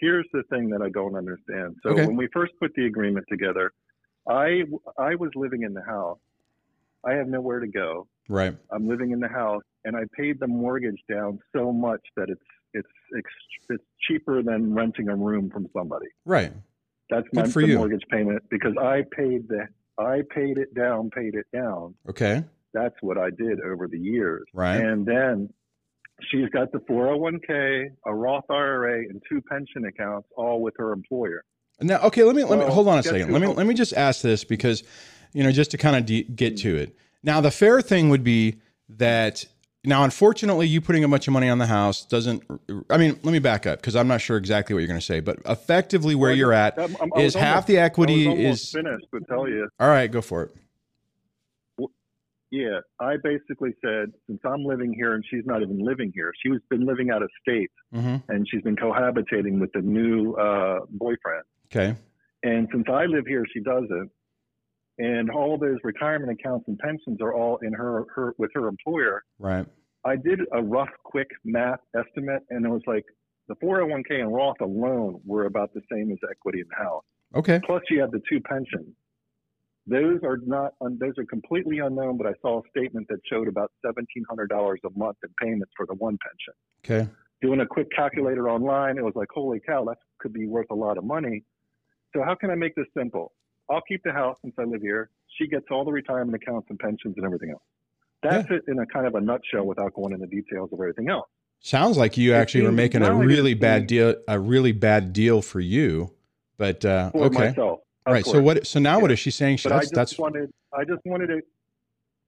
here's 0.00 0.26
the 0.32 0.42
thing 0.50 0.70
that 0.70 0.82
I 0.82 0.88
don't 0.88 1.14
understand. 1.14 1.76
So 1.84 1.90
okay. 1.90 2.04
when 2.04 2.16
we 2.16 2.26
first 2.32 2.52
put 2.58 2.74
the 2.74 2.86
agreement 2.86 3.26
together 3.30 3.70
I 4.28 4.62
I 4.98 5.14
was 5.16 5.30
living 5.34 5.62
in 5.62 5.74
the 5.74 5.82
house. 5.82 6.18
I 7.04 7.12
have 7.14 7.28
nowhere 7.28 7.60
to 7.60 7.66
go. 7.66 8.06
Right. 8.28 8.56
I'm 8.72 8.88
living 8.88 9.10
in 9.10 9.20
the 9.20 9.28
house, 9.28 9.62
and 9.84 9.96
I 9.96 10.04
paid 10.16 10.40
the 10.40 10.46
mortgage 10.46 11.00
down 11.10 11.38
so 11.54 11.72
much 11.72 12.00
that 12.16 12.28
it's 12.30 12.40
it's 12.72 12.88
it's, 13.68 13.84
cheaper 14.08 14.42
than 14.42 14.74
renting 14.74 15.08
a 15.08 15.16
room 15.16 15.50
from 15.50 15.66
somebody. 15.74 16.08
Right. 16.26 16.52
That's 17.08 17.26
Good 17.28 17.44
my 17.44 17.48
for 17.48 17.60
you. 17.62 17.78
mortgage 17.78 18.04
payment 18.10 18.42
because 18.50 18.74
I 18.78 19.02
paid 19.16 19.48
the 19.48 19.66
I 19.98 20.22
paid 20.34 20.58
it 20.58 20.74
down, 20.74 21.10
paid 21.10 21.34
it 21.34 21.46
down. 21.54 21.94
Okay. 22.08 22.44
That's 22.72 22.96
what 23.00 23.16
I 23.16 23.30
did 23.30 23.60
over 23.60 23.86
the 23.86 23.98
years. 23.98 24.42
Right. 24.52 24.76
And 24.76 25.06
then 25.06 25.48
she's 26.30 26.48
got 26.50 26.72
the 26.72 26.78
401k, 26.78 27.86
a 28.04 28.14
Roth 28.14 28.50
IRA, 28.50 29.00
and 29.08 29.22
two 29.28 29.40
pension 29.42 29.84
accounts, 29.86 30.28
all 30.36 30.60
with 30.60 30.74
her 30.78 30.92
employer. 30.92 31.44
Now, 31.80 32.00
okay, 32.02 32.22
let 32.24 32.36
me 32.36 32.44
let 32.44 32.58
me 32.58 32.66
hold 32.66 32.88
on 32.88 32.98
a 32.98 33.02
second. 33.02 33.32
Let 33.32 33.42
me 33.42 33.48
let 33.48 33.66
me 33.66 33.74
just 33.74 33.92
ask 33.94 34.22
this 34.22 34.44
because, 34.44 34.84
you 35.32 35.42
know, 35.42 35.50
just 35.52 35.70
to 35.72 35.78
kind 35.78 35.96
of 35.96 36.06
de- 36.06 36.24
get 36.24 36.56
to 36.58 36.76
it. 36.76 36.96
Now, 37.22 37.40
the 37.40 37.50
fair 37.50 37.80
thing 37.80 38.10
would 38.10 38.22
be 38.22 38.60
that 38.88 39.44
now, 39.86 40.02
unfortunately, 40.04 40.66
you 40.66 40.80
putting 40.80 41.04
a 41.04 41.08
bunch 41.08 41.26
of 41.28 41.32
money 41.32 41.48
on 41.48 41.58
the 41.58 41.66
house 41.66 42.06
doesn't. 42.06 42.42
I 42.88 42.96
mean, 42.96 43.18
let 43.22 43.32
me 43.32 43.38
back 43.38 43.66
up 43.66 43.80
because 43.80 43.94
I'm 43.94 44.08
not 44.08 44.20
sure 44.20 44.38
exactly 44.38 44.72
what 44.74 44.80
you're 44.80 44.88
going 44.88 45.00
to 45.00 45.04
say, 45.04 45.20
but 45.20 45.38
effectively, 45.44 46.14
where 46.14 46.30
well, 46.30 46.36
you're 46.38 46.52
at 46.54 46.78
I'm, 46.78 46.96
I'm, 47.00 47.20
is 47.20 47.34
half 47.34 47.54
almost, 47.54 47.66
the 47.66 47.78
equity 47.78 48.44
is 48.46 48.70
finished. 48.70 49.06
To 49.12 49.20
tell 49.28 49.46
you. 49.46 49.68
All 49.78 49.88
right, 49.88 50.10
go 50.10 50.22
for 50.22 50.44
it. 50.44 51.90
yeah, 52.50 52.80
I 52.98 53.16
basically 53.22 53.74
said 53.84 54.12
since 54.26 54.40
I'm 54.46 54.64
living 54.64 54.94
here 54.94 55.14
and 55.14 55.24
she's 55.30 55.44
not 55.44 55.60
even 55.60 55.84
living 55.84 56.12
here, 56.14 56.32
she's 56.42 56.60
been 56.70 56.86
living 56.86 57.10
out 57.10 57.22
of 57.22 57.28
state 57.42 57.70
mm-hmm. 57.94 58.30
and 58.32 58.48
she's 58.50 58.62
been 58.62 58.76
cohabitating 58.76 59.60
with 59.60 59.72
the 59.72 59.82
new 59.82 60.32
uh, 60.34 60.80
boyfriend. 60.88 61.44
Okay. 61.66 61.94
And 62.42 62.68
since 62.72 62.84
I 62.92 63.06
live 63.06 63.24
here, 63.26 63.44
she 63.52 63.60
doesn't. 63.60 64.10
And 64.98 65.30
all 65.30 65.54
of 65.54 65.60
those 65.60 65.78
retirement 65.82 66.38
accounts 66.38 66.66
and 66.68 66.78
pensions 66.78 67.20
are 67.20 67.34
all 67.34 67.58
in 67.62 67.72
her, 67.72 68.04
her 68.14 68.34
with 68.38 68.50
her 68.54 68.68
employer. 68.68 69.22
Right. 69.38 69.66
I 70.04 70.16
did 70.16 70.40
a 70.52 70.62
rough, 70.62 70.90
quick 71.04 71.28
math 71.44 71.80
estimate, 71.96 72.42
and 72.50 72.64
it 72.64 72.68
was 72.68 72.82
like 72.86 73.04
the 73.48 73.54
401k 73.56 74.20
and 74.20 74.32
Roth 74.32 74.60
alone 74.60 75.20
were 75.24 75.46
about 75.46 75.72
the 75.74 75.80
same 75.90 76.12
as 76.12 76.18
equity 76.30 76.60
in 76.60 76.66
the 76.68 76.84
house. 76.84 77.04
Okay. 77.34 77.60
Plus, 77.66 77.82
you 77.90 78.00
have 78.00 78.10
the 78.10 78.20
two 78.30 78.40
pensions. 78.40 78.94
Those 79.86 80.20
are 80.24 80.38
not 80.46 80.72
those 80.80 81.12
are 81.18 81.26
completely 81.26 81.78
unknown, 81.80 82.16
but 82.16 82.26
I 82.26 82.32
saw 82.40 82.60
a 82.60 82.62
statement 82.70 83.06
that 83.10 83.18
showed 83.30 83.48
about 83.48 83.70
seventeen 83.84 84.24
hundred 84.28 84.48
dollars 84.48 84.80
a 84.86 84.98
month 84.98 85.18
in 85.22 85.28
payments 85.42 85.72
for 85.76 85.84
the 85.84 85.94
one 85.94 86.16
pension. 86.22 87.04
Okay. 87.06 87.10
Doing 87.42 87.60
a 87.60 87.66
quick 87.66 87.88
calculator 87.94 88.48
online, 88.48 88.96
it 88.96 89.04
was 89.04 89.12
like, 89.14 89.28
holy 89.34 89.60
cow, 89.66 89.84
that 89.84 89.98
could 90.20 90.32
be 90.32 90.46
worth 90.46 90.68
a 90.70 90.74
lot 90.74 90.96
of 90.96 91.04
money. 91.04 91.42
So 92.14 92.22
how 92.22 92.34
can 92.34 92.50
I 92.50 92.54
make 92.54 92.74
this 92.74 92.86
simple? 92.96 93.32
I'll 93.70 93.82
keep 93.88 94.02
the 94.04 94.12
house 94.12 94.36
since 94.42 94.54
I 94.58 94.64
live 94.64 94.82
here. 94.82 95.10
She 95.38 95.46
gets 95.46 95.66
all 95.70 95.84
the 95.84 95.92
retirement 95.92 96.40
accounts 96.40 96.68
and 96.70 96.78
pensions 96.78 97.14
and 97.16 97.24
everything 97.24 97.50
else. 97.50 97.62
That's 98.22 98.48
yeah. 98.50 98.56
it 98.56 98.64
in 98.68 98.78
a 98.78 98.86
kind 98.86 99.06
of 99.06 99.14
a 99.14 99.20
nutshell 99.20 99.64
without 99.64 99.94
going 99.94 100.12
into 100.14 100.26
details 100.26 100.70
of 100.72 100.80
everything 100.80 101.08
else. 101.08 101.28
Sounds 101.60 101.96
like 101.96 102.16
you 102.16 102.34
actually 102.34 102.64
were 102.64 102.72
making 102.72 103.02
a 103.02 103.14
really 103.14 103.54
bad 103.54 103.86
deal, 103.86 104.14
a 104.28 104.38
really 104.38 104.72
bad 104.72 105.12
deal 105.12 105.42
for 105.42 105.60
you. 105.60 106.12
But 106.56 106.84
uh, 106.84 107.10
for 107.10 107.24
okay, 107.24 107.48
myself, 107.48 107.80
right. 108.06 108.22
Course. 108.22 108.36
So 108.36 108.42
what? 108.42 108.66
So 108.66 108.80
now, 108.80 108.96
yeah. 108.96 109.02
what 109.02 109.10
is 109.10 109.18
she 109.18 109.30
saying? 109.30 109.56
She, 109.56 109.68
but 109.68 109.76
that's, 109.76 109.86
I 109.86 109.88
just 109.88 109.94
that's, 109.94 110.18
wanted. 110.18 110.50
I 110.72 110.84
just 110.84 111.00
wanted 111.04 111.28
to. 111.28 111.40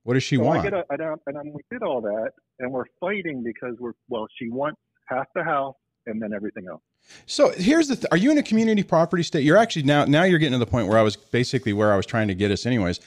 What 0.05 0.15
does 0.15 0.23
she 0.23 0.37
so 0.37 0.43
want? 0.43 0.61
I 0.61 0.63
get 0.63 0.75
a, 0.75 0.85
and, 0.91 1.03
I'm, 1.03 1.17
and 1.27 1.39
I'm, 1.39 1.53
we 1.53 1.63
did 1.71 1.83
all 1.83 2.01
that, 2.01 2.31
and 2.59 2.73
we're 2.73 2.87
fighting 2.99 3.43
because 3.43 3.77
we're 3.79 3.93
well. 4.09 4.27
She 4.39 4.49
wants 4.49 4.81
half 5.07 5.27
the 5.35 5.45
house 5.45 5.77
and 6.07 6.21
then 6.21 6.33
everything 6.33 6.67
else. 6.69 6.83
So 7.27 7.51
here's 7.51 7.89
the: 7.89 7.97
th- 7.97 8.07
Are 8.11 8.17
you 8.17 8.31
in 8.31 8.39
a 8.39 8.43
community 8.43 8.83
property 8.83 9.23
state? 9.23 9.45
You're 9.45 9.57
actually 9.57 9.83
now 9.83 10.05
now 10.05 10.25
you're 10.25 10.39
getting 10.39 10.59
to 10.59 10.65
the 10.65 10.71
point 10.71 10.89
where 10.89 10.99
I 10.99 11.03
was 11.03 11.17
basically 11.17 11.73
where 11.73 11.93
I 11.93 11.97
was 11.97 12.07
trying 12.07 12.29
to 12.29 12.35
get 12.35 12.51
us, 12.51 12.67
anyways. 12.67 13.01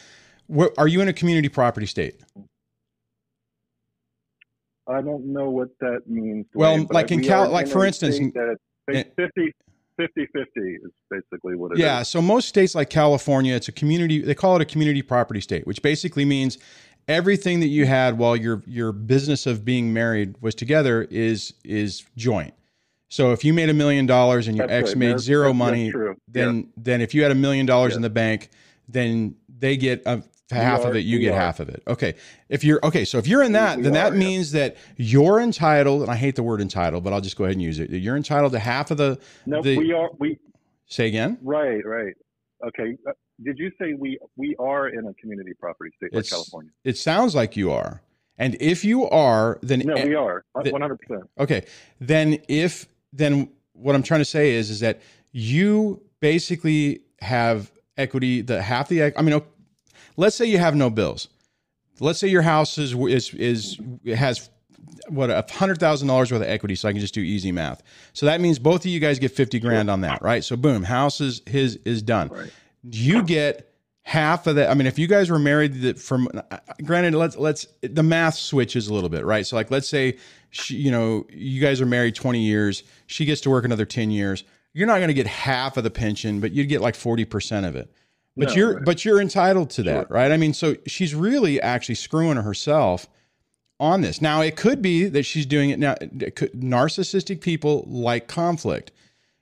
Where, 0.48 0.72
are 0.78 0.88
you 0.88 1.02
in 1.02 1.08
a 1.08 1.14
community 1.14 1.50
property 1.50 1.86
state? 1.86 2.22
I 4.88 5.02
don't 5.02 5.32
know 5.32 5.50
what 5.50 5.70
that 5.82 6.02
means. 6.08 6.48
Well, 6.54 6.88
like 6.90 7.12
in 7.12 7.22
Cal, 7.22 7.50
like 7.50 7.68
for 7.68 7.86
instance, 7.86 8.18
50, 8.18 8.34
50 9.98 10.28
50 10.34 10.60
is 10.60 10.92
basically 11.12 11.56
what 11.56 11.74
it 11.74 11.78
yeah, 11.78 12.02
is. 12.02 12.08
so 12.08 12.22
most 12.22 12.48
states 12.48 12.74
like 12.74 12.90
California, 12.90 13.54
it's 13.54 13.68
a 13.68 13.72
community, 13.72 14.22
they 14.22 14.34
call 14.34 14.56
it 14.56 14.62
a 14.62 14.66
community 14.66 15.04
property 15.04 15.42
state, 15.42 15.68
which 15.68 15.82
basically 15.84 16.26
means 16.26 16.58
everything 17.08 17.60
that 17.60 17.68
you 17.68 17.86
had 17.86 18.18
while 18.18 18.36
your 18.36 18.64
your 18.66 18.92
business 18.92 19.46
of 19.46 19.66
being 19.66 19.94
married 19.94 20.36
was 20.42 20.56
together 20.56 21.06
is 21.12 21.54
is 21.64 22.06
joint. 22.16 22.54
So 23.10 23.32
if 23.32 23.44
you 23.44 23.54
made 23.54 23.70
a 23.70 23.74
million 23.74 24.06
dollars 24.06 24.48
and 24.48 24.56
your 24.56 24.68
that's 24.68 24.82
ex 24.82 24.90
right. 24.90 24.98
made 24.98 25.12
that's, 25.14 25.24
zero 25.24 25.48
that's, 25.48 25.58
money, 25.58 25.92
then 26.28 26.58
yeah. 26.58 26.64
then 26.78 27.02
if 27.02 27.14
you 27.14 27.24
had 27.24 27.32
a 27.32 27.36
million 27.36 27.66
dollars 27.66 27.96
in 27.96 28.02
the 28.02 28.10
bank, 28.10 28.50
then 28.88 29.36
they 29.48 29.78
get 29.78 30.04
a, 30.06 30.24
half 30.52 30.86
are, 30.86 30.90
of 30.90 30.96
it, 30.96 31.00
you 31.00 31.20
get 31.20 31.34
are. 31.34 31.40
half 31.40 31.60
of 31.60 31.70
it. 31.70 31.82
Okay. 31.88 32.16
If 32.50 32.64
you're 32.64 32.80
okay, 32.84 33.06
so 33.06 33.18
if 33.18 33.28
you're 33.28 33.44
in 33.44 33.54
that, 33.54 33.78
we 33.78 33.84
then 33.84 33.94
that 33.94 34.16
means 34.16 34.52
that 34.52 34.78
you're 34.96 35.40
entitled, 35.40 36.04
and 36.04 36.12
I 36.12 36.16
hate 36.16 36.36
the 36.36 36.44
word 36.44 36.62
entitled, 36.62 37.04
but 37.04 37.12
I'll 37.12 37.22
just 37.22 37.36
go 37.36 37.46
ahead 37.46 37.56
and 37.56 37.64
use 37.64 37.80
it. 37.80 37.90
You're 37.90 38.18
entitled 38.18 38.52
to 38.54 38.60
half 38.60 38.92
of 38.92 38.98
the 38.98 39.20
No, 39.46 39.62
the, 39.62 39.78
we 39.78 39.92
are 39.92 40.10
we 40.20 40.38
say 40.86 41.08
again? 41.08 41.38
Right, 41.42 41.84
right. 41.86 42.14
Okay. 42.68 42.96
Uh, 43.08 43.12
did 43.44 43.58
you 43.58 43.72
say 43.80 43.94
we 43.94 44.20
we 44.36 44.56
are 44.60 44.90
in 44.90 45.08
a 45.08 45.14
community 45.16 45.54
property 45.60 45.92
state 45.98 46.14
like 46.14 46.30
California? 46.30 46.72
It 46.84 46.98
sounds 46.98 47.34
like 47.34 47.58
you 47.58 47.72
are. 47.72 48.02
And 48.38 48.56
if 48.62 48.86
you 48.86 49.08
are, 49.10 49.60
then 49.62 49.80
No, 49.80 49.96
we 49.96 50.16
are. 50.16 50.46
100%. 50.56 50.98
Okay. 51.38 51.66
Then 52.00 52.40
if 52.48 52.88
then 53.14 53.50
what 53.74 53.96
I'm 53.96 54.04
trying 54.04 54.22
to 54.22 54.26
say 54.26 54.52
is 54.52 54.70
is 54.70 54.80
that 54.82 55.02
you 55.32 56.02
basically 56.20 57.02
have 57.22 57.72
equity 57.98 58.42
the 58.42 58.62
half 58.62 58.90
the 58.90 59.18
I 59.18 59.22
mean 59.22 59.42
let's 60.18 60.36
say 60.36 60.46
you 60.46 60.58
have 60.58 60.76
no 60.76 60.90
bills. 60.90 61.28
Let's 62.00 62.20
say 62.20 62.28
your 62.28 62.42
house 62.42 62.78
is 62.78 62.94
is 62.94 63.34
is 63.34 63.80
has 64.16 64.50
what 65.08 65.30
a 65.30 65.46
hundred 65.50 65.80
thousand 65.80 66.08
dollars 66.08 66.32
worth 66.32 66.42
of 66.42 66.48
equity, 66.48 66.76
so 66.76 66.88
I 66.88 66.92
can 66.92 67.02
just 67.02 67.14
do 67.14 67.22
easy 67.22 67.52
math. 67.52 67.84
So 68.14 68.26
that 68.26 68.42
means 68.42 68.60
both 68.60 68.82
of 68.82 68.88
you 68.88 69.00
guys 69.00 69.20
get 69.20 69.32
fifty 69.32 69.60
grand 69.60 69.90
on 69.90 70.02
that, 70.02 70.22
right? 70.22 70.44
So 70.44 70.56
boom, 70.56 70.84
house 70.84 71.20
is 71.22 71.42
his 71.46 71.78
is 71.86 72.02
done. 72.02 72.30
Right. 72.30 72.52
You 72.84 73.24
get 73.24 73.69
half 74.04 74.48
of 74.48 74.56
that. 74.56 74.70
I 74.70 74.74
mean, 74.74 74.88
if 74.88 74.98
you 74.98 75.08
guys 75.08 75.30
were 75.30 75.40
married 75.40 76.00
from, 76.00 76.30
uh, 76.34 76.58
granted, 76.84 77.14
let's 77.16 77.38
let's 77.38 77.68
the 77.82 78.04
math 78.04 78.36
switches 78.36 78.88
a 78.88 78.94
little 78.94 79.10
bit, 79.10 79.26
right? 79.26 79.46
So 79.46 79.56
like, 79.56 79.72
let's 79.72 79.88
say 79.88 80.18
she, 80.50 80.76
you 80.76 80.92
know, 80.92 81.26
you 81.30 81.62
guys 81.62 81.82
are 81.82 81.86
married 81.86 82.16
20 82.16 82.40
years. 82.40 82.84
She 83.08 83.26
gets 83.26 83.42
to 83.42 83.50
work 83.50 83.66
another 83.66 83.86
10 83.86 84.12
years. 84.12 84.44
You're 84.74 84.88
not 84.88 84.98
going 84.98 85.10
to 85.10 85.14
get 85.14 85.28
half 85.28 85.78
of 85.78 85.84
the 85.84 85.90
pension, 85.90 86.40
but 86.40 86.52
you'd 86.52 86.70
get 86.70 86.82
like 86.82 86.96
40% 86.96 87.68
of 87.68 87.76
it. 87.76 87.92
But 88.38 88.50
no, 88.50 88.56
you're 88.56 88.76
right. 88.76 88.86
but 88.86 89.04
you're 89.04 89.20
entitled 89.20 89.70
to 89.72 89.84
that, 89.84 90.08
sure. 90.08 90.16
right? 90.16 90.32
I 90.32 90.38
mean, 90.38 90.54
so 90.54 90.76
she's 90.88 91.14
really 91.14 91.62
actually 91.62 91.96
screwing 91.96 92.38
herself 92.38 93.08
on 93.80 94.02
this. 94.02 94.22
Now, 94.22 94.42
it 94.42 94.56
could 94.56 94.82
be 94.82 95.06
that 95.06 95.24
she's 95.24 95.46
doing 95.46 95.72
it 95.72 95.80
now. 95.80 95.96
It 96.00 96.36
could, 96.36 96.54
narcissistic 96.54 97.42
people 97.42 97.84
like 97.88 98.28
conflict. 98.28 98.92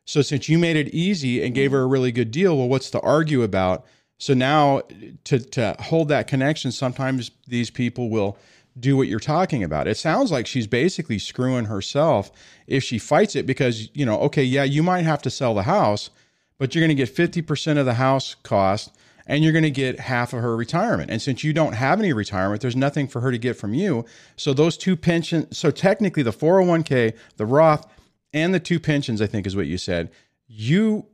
So 0.06 0.22
since 0.22 0.48
you 0.48 0.58
made 0.58 0.78
it 0.78 0.88
easy 0.90 1.44
and 1.44 1.54
gave 1.54 1.72
mm-hmm. 1.72 1.76
her 1.76 1.82
a 1.84 1.88
really 1.88 2.12
good 2.12 2.32
deal, 2.32 2.58
well, 2.58 2.70
what's 2.70 2.90
to 2.92 3.02
argue 3.02 3.44
about? 3.44 3.86
So 4.18 4.34
now 4.34 4.82
to 5.26 5.40
to 5.40 5.76
hold 5.80 6.10
that 6.10 6.28
connection, 6.28 6.72
sometimes 6.72 7.32
these 7.48 7.70
people 7.70 8.10
will 8.10 8.38
do 8.80 8.98
what 8.98 9.08
you're 9.08 9.20
talking 9.20 9.64
about. 9.64 9.88
It 9.88 9.98
sounds 9.98 10.32
like 10.32 10.48
she's 10.48 10.68
basically 10.68 11.20
screwing 11.20 11.66
herself 11.66 12.32
if 12.68 12.84
she 12.84 13.00
fights 13.00 13.36
it 13.36 13.46
because, 13.46 13.90
you 13.96 14.06
know, 14.06 14.20
okay, 14.22 14.44
yeah, 14.44 14.64
you 14.64 14.84
might 14.84 15.04
have 15.04 15.22
to 15.24 15.30
sell 15.30 15.54
the 15.54 15.64
house, 15.64 16.10
but 16.58 16.74
you're 16.76 16.86
going 16.86 16.96
to 16.96 17.06
get 17.06 17.14
50% 17.14 17.78
of 17.78 17.86
the 17.86 17.96
house 17.96 18.36
cost 18.44 18.92
and 19.26 19.44
you're 19.44 19.54
going 19.54 19.64
to 19.64 19.72
get 19.72 20.00
half 20.00 20.34
of 20.34 20.42
her 20.42 20.56
retirement. 20.56 21.12
And 21.12 21.22
since 21.22 21.44
you 21.44 21.54
don't 21.54 21.74
have 21.74 22.00
any 22.00 22.14
retirement, 22.14 22.62
there's 22.62 22.76
nothing 22.76 23.08
for 23.08 23.22
her 23.22 23.32
to 23.32 23.38
get 23.38 23.58
from 23.58 23.74
you. 23.74 24.06
So 24.38 24.54
those 24.54 24.78
two 24.78 24.96
pensions, 24.96 25.58
so 25.58 25.72
technically 25.72 26.24
the 26.24 26.32
401k, 26.32 27.14
the 27.36 27.46
Roth, 27.46 27.86
and 28.34 28.54
the 28.54 28.60
two 28.60 28.80
pensions, 28.80 29.22
I 29.22 29.28
think 29.28 29.48
is 29.48 29.56
what 29.56 29.68
you 29.68 29.78
said, 29.78 30.12
you 30.48 31.08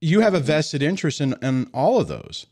you 0.00 0.20
have 0.20 0.34
a 0.34 0.40
vested 0.40 0.82
interest 0.82 1.20
in, 1.20 1.34
in 1.42 1.70
all 1.72 2.00
of 2.00 2.08
those. 2.08 2.46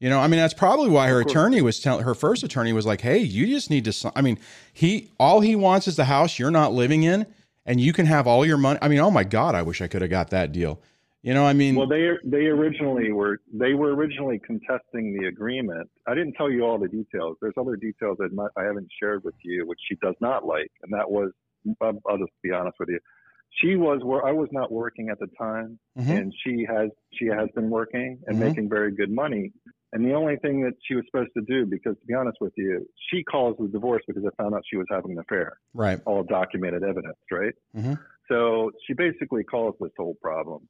You 0.00 0.08
know, 0.08 0.20
I 0.20 0.28
mean, 0.28 0.38
that's 0.38 0.54
probably 0.54 0.90
why 0.90 1.08
her 1.08 1.20
attorney 1.20 1.60
was 1.60 1.80
telling 1.80 2.04
her 2.04 2.14
first 2.14 2.44
attorney 2.44 2.72
was 2.72 2.86
like, 2.86 3.00
"Hey, 3.00 3.18
you 3.18 3.48
just 3.48 3.68
need 3.68 3.84
to." 3.86 4.12
I 4.14 4.22
mean, 4.22 4.38
he 4.72 5.10
all 5.18 5.40
he 5.40 5.56
wants 5.56 5.88
is 5.88 5.96
the 5.96 6.04
house 6.04 6.38
you're 6.38 6.52
not 6.52 6.72
living 6.72 7.02
in, 7.02 7.26
and 7.66 7.80
you 7.80 7.92
can 7.92 8.06
have 8.06 8.28
all 8.28 8.46
your 8.46 8.58
money. 8.58 8.78
I 8.80 8.86
mean, 8.86 9.00
oh 9.00 9.10
my 9.10 9.24
god, 9.24 9.56
I 9.56 9.62
wish 9.62 9.80
I 9.82 9.88
could 9.88 10.02
have 10.02 10.10
got 10.10 10.30
that 10.30 10.52
deal. 10.52 10.80
You 11.22 11.34
know, 11.34 11.44
I 11.44 11.52
mean, 11.52 11.74
well, 11.74 11.88
they 11.88 12.10
they 12.22 12.46
originally 12.46 13.10
were 13.10 13.40
they 13.52 13.74
were 13.74 13.92
originally 13.92 14.38
contesting 14.38 15.18
the 15.18 15.26
agreement. 15.26 15.90
I 16.06 16.14
didn't 16.14 16.34
tell 16.34 16.48
you 16.48 16.62
all 16.62 16.78
the 16.78 16.86
details. 16.86 17.36
There's 17.40 17.54
other 17.58 17.74
details 17.74 18.18
that 18.18 18.30
I 18.56 18.62
haven't 18.62 18.88
shared 19.00 19.24
with 19.24 19.34
you, 19.42 19.66
which 19.66 19.80
she 19.88 19.96
does 19.96 20.14
not 20.20 20.46
like, 20.46 20.70
and 20.84 20.92
that 20.92 21.10
was 21.10 21.32
um, 21.80 21.98
I'll 22.08 22.18
just 22.18 22.30
be 22.42 22.52
honest 22.52 22.76
with 22.78 22.90
you. 22.90 23.00
She 23.50 23.76
was 23.76 24.00
where 24.04 24.24
I 24.26 24.32
was 24.32 24.48
not 24.52 24.70
working 24.70 25.08
at 25.08 25.18
the 25.18 25.28
time, 25.38 25.78
mm-hmm. 25.98 26.10
and 26.10 26.34
she 26.44 26.66
has 26.68 26.90
she 27.14 27.26
has 27.26 27.48
been 27.54 27.70
working 27.70 28.18
and 28.26 28.36
mm-hmm. 28.36 28.46
making 28.46 28.68
very 28.68 28.94
good 28.94 29.10
money. 29.10 29.52
And 29.92 30.04
the 30.04 30.12
only 30.12 30.36
thing 30.36 30.62
that 30.64 30.74
she 30.86 30.94
was 30.94 31.04
supposed 31.10 31.30
to 31.34 31.42
do, 31.42 31.64
because 31.64 31.96
to 31.98 32.06
be 32.06 32.14
honest 32.14 32.36
with 32.40 32.52
you, 32.56 32.86
she 33.10 33.24
calls 33.24 33.56
the 33.58 33.68
divorce 33.68 34.02
because 34.06 34.22
I 34.24 34.42
found 34.42 34.54
out 34.54 34.62
she 34.70 34.76
was 34.76 34.86
having 34.90 35.12
an 35.12 35.18
affair. 35.18 35.58
Right. 35.72 35.98
All 36.04 36.22
documented 36.22 36.82
evidence, 36.82 37.16
right? 37.30 37.54
Mm-hmm. 37.74 37.94
So 38.30 38.70
she 38.86 38.92
basically 38.92 39.44
caused 39.44 39.78
this 39.80 39.92
whole 39.96 40.16
problem. 40.22 40.68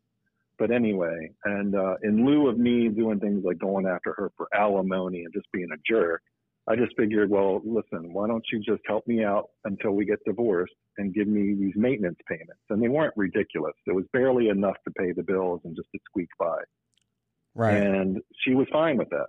But 0.58 0.70
anyway, 0.70 1.30
and 1.44 1.75
uh, 1.75 1.94
in 2.02 2.26
lieu 2.26 2.49
of 2.49 2.58
me 2.58 2.88
doing 2.88 3.20
things 3.20 3.42
like 3.44 3.58
going 3.58 3.87
after 3.87 4.12
her 4.14 4.30
for 4.37 4.49
alimony 4.54 5.25
and 5.25 5.32
just 5.32 5.47
being 5.52 5.68
a 5.73 5.76
jerk, 5.88 6.23
I 6.68 6.76
just 6.76 6.94
figured, 6.98 7.30
well, 7.30 7.62
listen, 7.64 8.12
why 8.12 8.26
don't 8.28 8.44
you 8.52 8.60
just 8.60 8.82
help 8.87 9.06
me 9.06 9.25
out 9.25 9.46
until 9.64 9.92
we 9.92 10.04
get 10.04 10.18
divorced 10.26 10.75
and 10.98 11.14
give 11.14 11.26
me 11.26 11.54
these 11.54 11.72
maintenance 11.76 12.18
payments? 12.28 12.60
And 12.68 12.82
they 12.82 12.88
weren't 12.88 13.14
ridiculous. 13.16 13.72
It 13.87 13.94
was 13.94 14.04
barely 14.12 14.48
enough 14.48 14.76
to 14.84 14.90
pay 14.92 15.12
the 15.12 15.22
bills 15.22 15.62
and 15.64 15.75
just 15.75 15.88
to 15.94 15.98
squeak 16.10 16.28
by. 16.38 16.58
Right. 17.54 17.75
And 17.75 18.20
she 18.44 18.54
was 18.54 18.66
fine 18.70 18.98
with 18.98 19.08
that. 19.10 19.28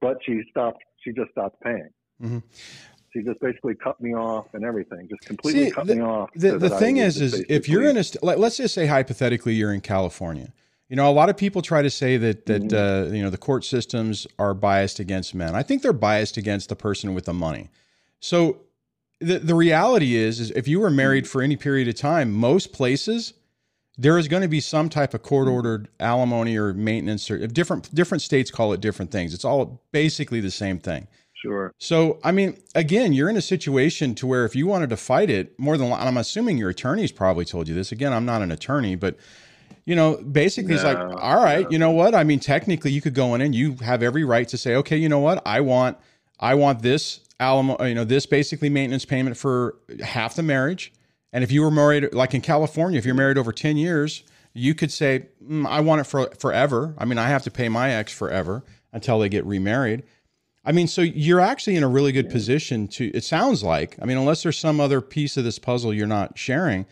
But 0.00 0.16
she 0.24 0.40
stopped, 0.50 0.82
she 1.04 1.12
just 1.12 1.30
stopped 1.32 1.60
paying. 1.60 1.90
Mm-hmm. 2.22 2.38
She 3.12 3.22
just 3.22 3.38
basically 3.40 3.74
cut 3.74 4.00
me 4.00 4.14
off 4.14 4.46
and 4.54 4.64
everything, 4.64 5.06
just 5.08 5.22
completely 5.22 5.66
See, 5.66 5.70
cut 5.70 5.86
the, 5.86 5.96
me 5.96 6.02
off. 6.02 6.30
The, 6.34 6.50
so 6.50 6.58
the 6.58 6.70
thing 6.70 6.96
is, 6.96 7.20
is 7.20 7.44
if 7.48 7.68
you're 7.68 7.84
in 7.84 7.96
a, 7.96 8.04
let's 8.22 8.56
just 8.56 8.74
say 8.74 8.86
hypothetically, 8.86 9.54
you're 9.54 9.72
in 9.72 9.82
California. 9.82 10.52
You 10.88 10.96
know, 10.96 11.08
a 11.08 11.12
lot 11.12 11.30
of 11.30 11.36
people 11.36 11.62
try 11.62 11.82
to 11.82 11.90
say 11.90 12.16
that 12.16 12.46
that 12.46 12.62
mm-hmm. 12.62 13.10
uh, 13.10 13.14
you 13.14 13.22
know 13.22 13.30
the 13.30 13.38
court 13.38 13.64
systems 13.64 14.26
are 14.38 14.54
biased 14.54 15.00
against 15.00 15.34
men. 15.34 15.54
I 15.54 15.62
think 15.62 15.82
they're 15.82 15.92
biased 15.92 16.36
against 16.36 16.68
the 16.68 16.76
person 16.76 17.14
with 17.14 17.24
the 17.24 17.34
money. 17.34 17.70
So 18.20 18.60
the 19.20 19.38
the 19.38 19.54
reality 19.54 20.14
is, 20.14 20.40
is 20.40 20.50
if 20.52 20.68
you 20.68 20.80
were 20.80 20.90
married 20.90 21.28
for 21.28 21.42
any 21.42 21.56
period 21.56 21.88
of 21.88 21.94
time, 21.94 22.32
most 22.32 22.72
places 22.72 23.34
there 23.96 24.18
is 24.18 24.26
going 24.26 24.42
to 24.42 24.48
be 24.48 24.60
some 24.60 24.88
type 24.88 25.14
of 25.14 25.22
court 25.22 25.46
ordered 25.46 25.88
alimony 26.00 26.56
or 26.56 26.74
maintenance 26.74 27.30
or 27.30 27.46
different 27.46 27.94
different 27.94 28.22
states 28.22 28.50
call 28.50 28.72
it 28.72 28.80
different 28.80 29.10
things. 29.10 29.34
It's 29.34 29.44
all 29.44 29.82
basically 29.92 30.40
the 30.40 30.50
same 30.50 30.78
thing. 30.78 31.06
Sure. 31.44 31.72
So, 31.78 32.18
I 32.24 32.32
mean, 32.32 32.58
again, 32.74 33.12
you're 33.12 33.28
in 33.28 33.36
a 33.36 33.42
situation 33.42 34.14
to 34.16 34.26
where 34.26 34.46
if 34.46 34.56
you 34.56 34.66
wanted 34.66 34.88
to 34.90 34.96
fight 34.96 35.28
it, 35.28 35.58
more 35.58 35.76
than 35.76 35.92
I'm 35.92 36.16
assuming 36.16 36.56
your 36.56 36.70
attorney's 36.70 37.12
probably 37.12 37.44
told 37.44 37.68
you 37.68 37.74
this. 37.74 37.92
Again, 37.92 38.14
I'm 38.14 38.24
not 38.24 38.40
an 38.40 38.50
attorney, 38.50 38.94
but 38.94 39.16
you 39.84 39.94
know, 39.94 40.16
basically 40.16 40.70
no, 40.70 40.76
it's 40.76 40.84
like, 40.84 40.98
all 40.98 41.42
right, 41.42 41.64
no. 41.64 41.70
you 41.70 41.78
know 41.78 41.90
what? 41.90 42.14
I 42.14 42.24
mean, 42.24 42.40
technically 42.40 42.90
you 42.90 43.00
could 43.00 43.14
go 43.14 43.34
in 43.34 43.40
and 43.40 43.54
you 43.54 43.74
have 43.76 44.02
every 44.02 44.24
right 44.24 44.48
to 44.48 44.56
say, 44.56 44.76
okay, 44.76 44.96
you 44.96 45.08
know 45.08 45.18
what? 45.18 45.42
I 45.46 45.60
want 45.60 45.98
I 46.40 46.54
want 46.54 46.82
this 46.82 47.20
alamo, 47.40 47.82
you 47.84 47.94
know, 47.94 48.04
this 48.04 48.26
basically 48.26 48.70
maintenance 48.70 49.04
payment 49.04 49.36
for 49.36 49.76
half 50.02 50.34
the 50.34 50.42
marriage. 50.42 50.92
And 51.32 51.42
if 51.42 51.50
you 51.50 51.62
were 51.62 51.70
married 51.70 52.14
like 52.14 52.34
in 52.34 52.40
California, 52.40 52.98
if 52.98 53.04
you're 53.04 53.14
married 53.14 53.38
over 53.38 53.52
10 53.52 53.76
years, 53.76 54.22
you 54.52 54.74
could 54.74 54.92
say, 54.92 55.26
mm, 55.44 55.66
I 55.66 55.80
want 55.80 56.00
it 56.00 56.04
for 56.04 56.30
forever. 56.38 56.94
I 56.96 57.04
mean, 57.04 57.18
I 57.18 57.28
have 57.28 57.42
to 57.44 57.50
pay 57.50 57.68
my 57.68 57.90
ex 57.92 58.12
forever 58.12 58.64
until 58.92 59.18
they 59.18 59.28
get 59.28 59.44
remarried. 59.44 60.04
I 60.64 60.72
mean, 60.72 60.86
so 60.86 61.02
you're 61.02 61.40
actually 61.40 61.76
in 61.76 61.82
a 61.82 61.88
really 61.88 62.12
good 62.12 62.30
position 62.30 62.88
to, 62.88 63.10
it 63.10 63.24
sounds 63.24 63.62
like, 63.62 63.96
I 64.00 64.06
mean, 64.06 64.16
unless 64.16 64.42
there's 64.42 64.56
some 64.56 64.80
other 64.80 65.02
piece 65.02 65.36
of 65.36 65.44
this 65.44 65.58
puzzle 65.58 65.92
you're 65.92 66.06
not 66.06 66.38
sharing, 66.38 66.86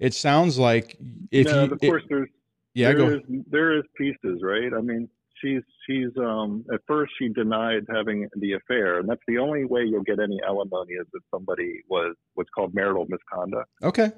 it 0.00 0.14
sounds 0.14 0.58
like 0.58 0.96
if 1.30 1.46
no, 1.46 1.64
you, 1.64 1.72
of 1.72 1.80
course, 1.80 2.02
there's, 2.08 2.28
yeah, 2.74 2.88
there 2.88 2.96
go. 2.96 3.08
Is, 3.10 3.20
there 3.50 3.78
is 3.78 3.84
pieces, 3.96 4.40
right? 4.42 4.72
I 4.76 4.80
mean, 4.80 5.08
she's, 5.40 5.62
she's, 5.86 6.08
um, 6.18 6.64
at 6.72 6.80
first 6.86 7.12
she 7.18 7.28
denied 7.28 7.84
having 7.92 8.28
the 8.36 8.54
affair, 8.54 8.98
and 8.98 9.08
that's 9.08 9.22
the 9.28 9.38
only 9.38 9.64
way 9.66 9.82
you'll 9.82 10.02
get 10.02 10.18
any 10.18 10.40
alimony 10.46 10.94
is 10.94 11.06
if 11.14 11.22
somebody 11.30 11.82
was 11.88 12.16
what's 12.34 12.50
called 12.50 12.74
marital 12.74 13.06
misconduct. 13.08 13.68
Okay. 13.82 14.10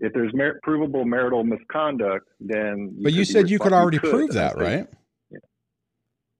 If 0.00 0.12
there's 0.12 0.34
mer- 0.34 0.60
provable 0.62 1.04
marital 1.04 1.44
misconduct, 1.44 2.28
then. 2.40 2.92
You 2.96 3.04
but 3.04 3.12
you 3.12 3.24
said 3.24 3.48
you 3.48 3.58
could 3.58 3.72
already 3.72 3.98
could, 3.98 4.10
prove 4.10 4.32
that, 4.32 4.56
right? 4.58 4.88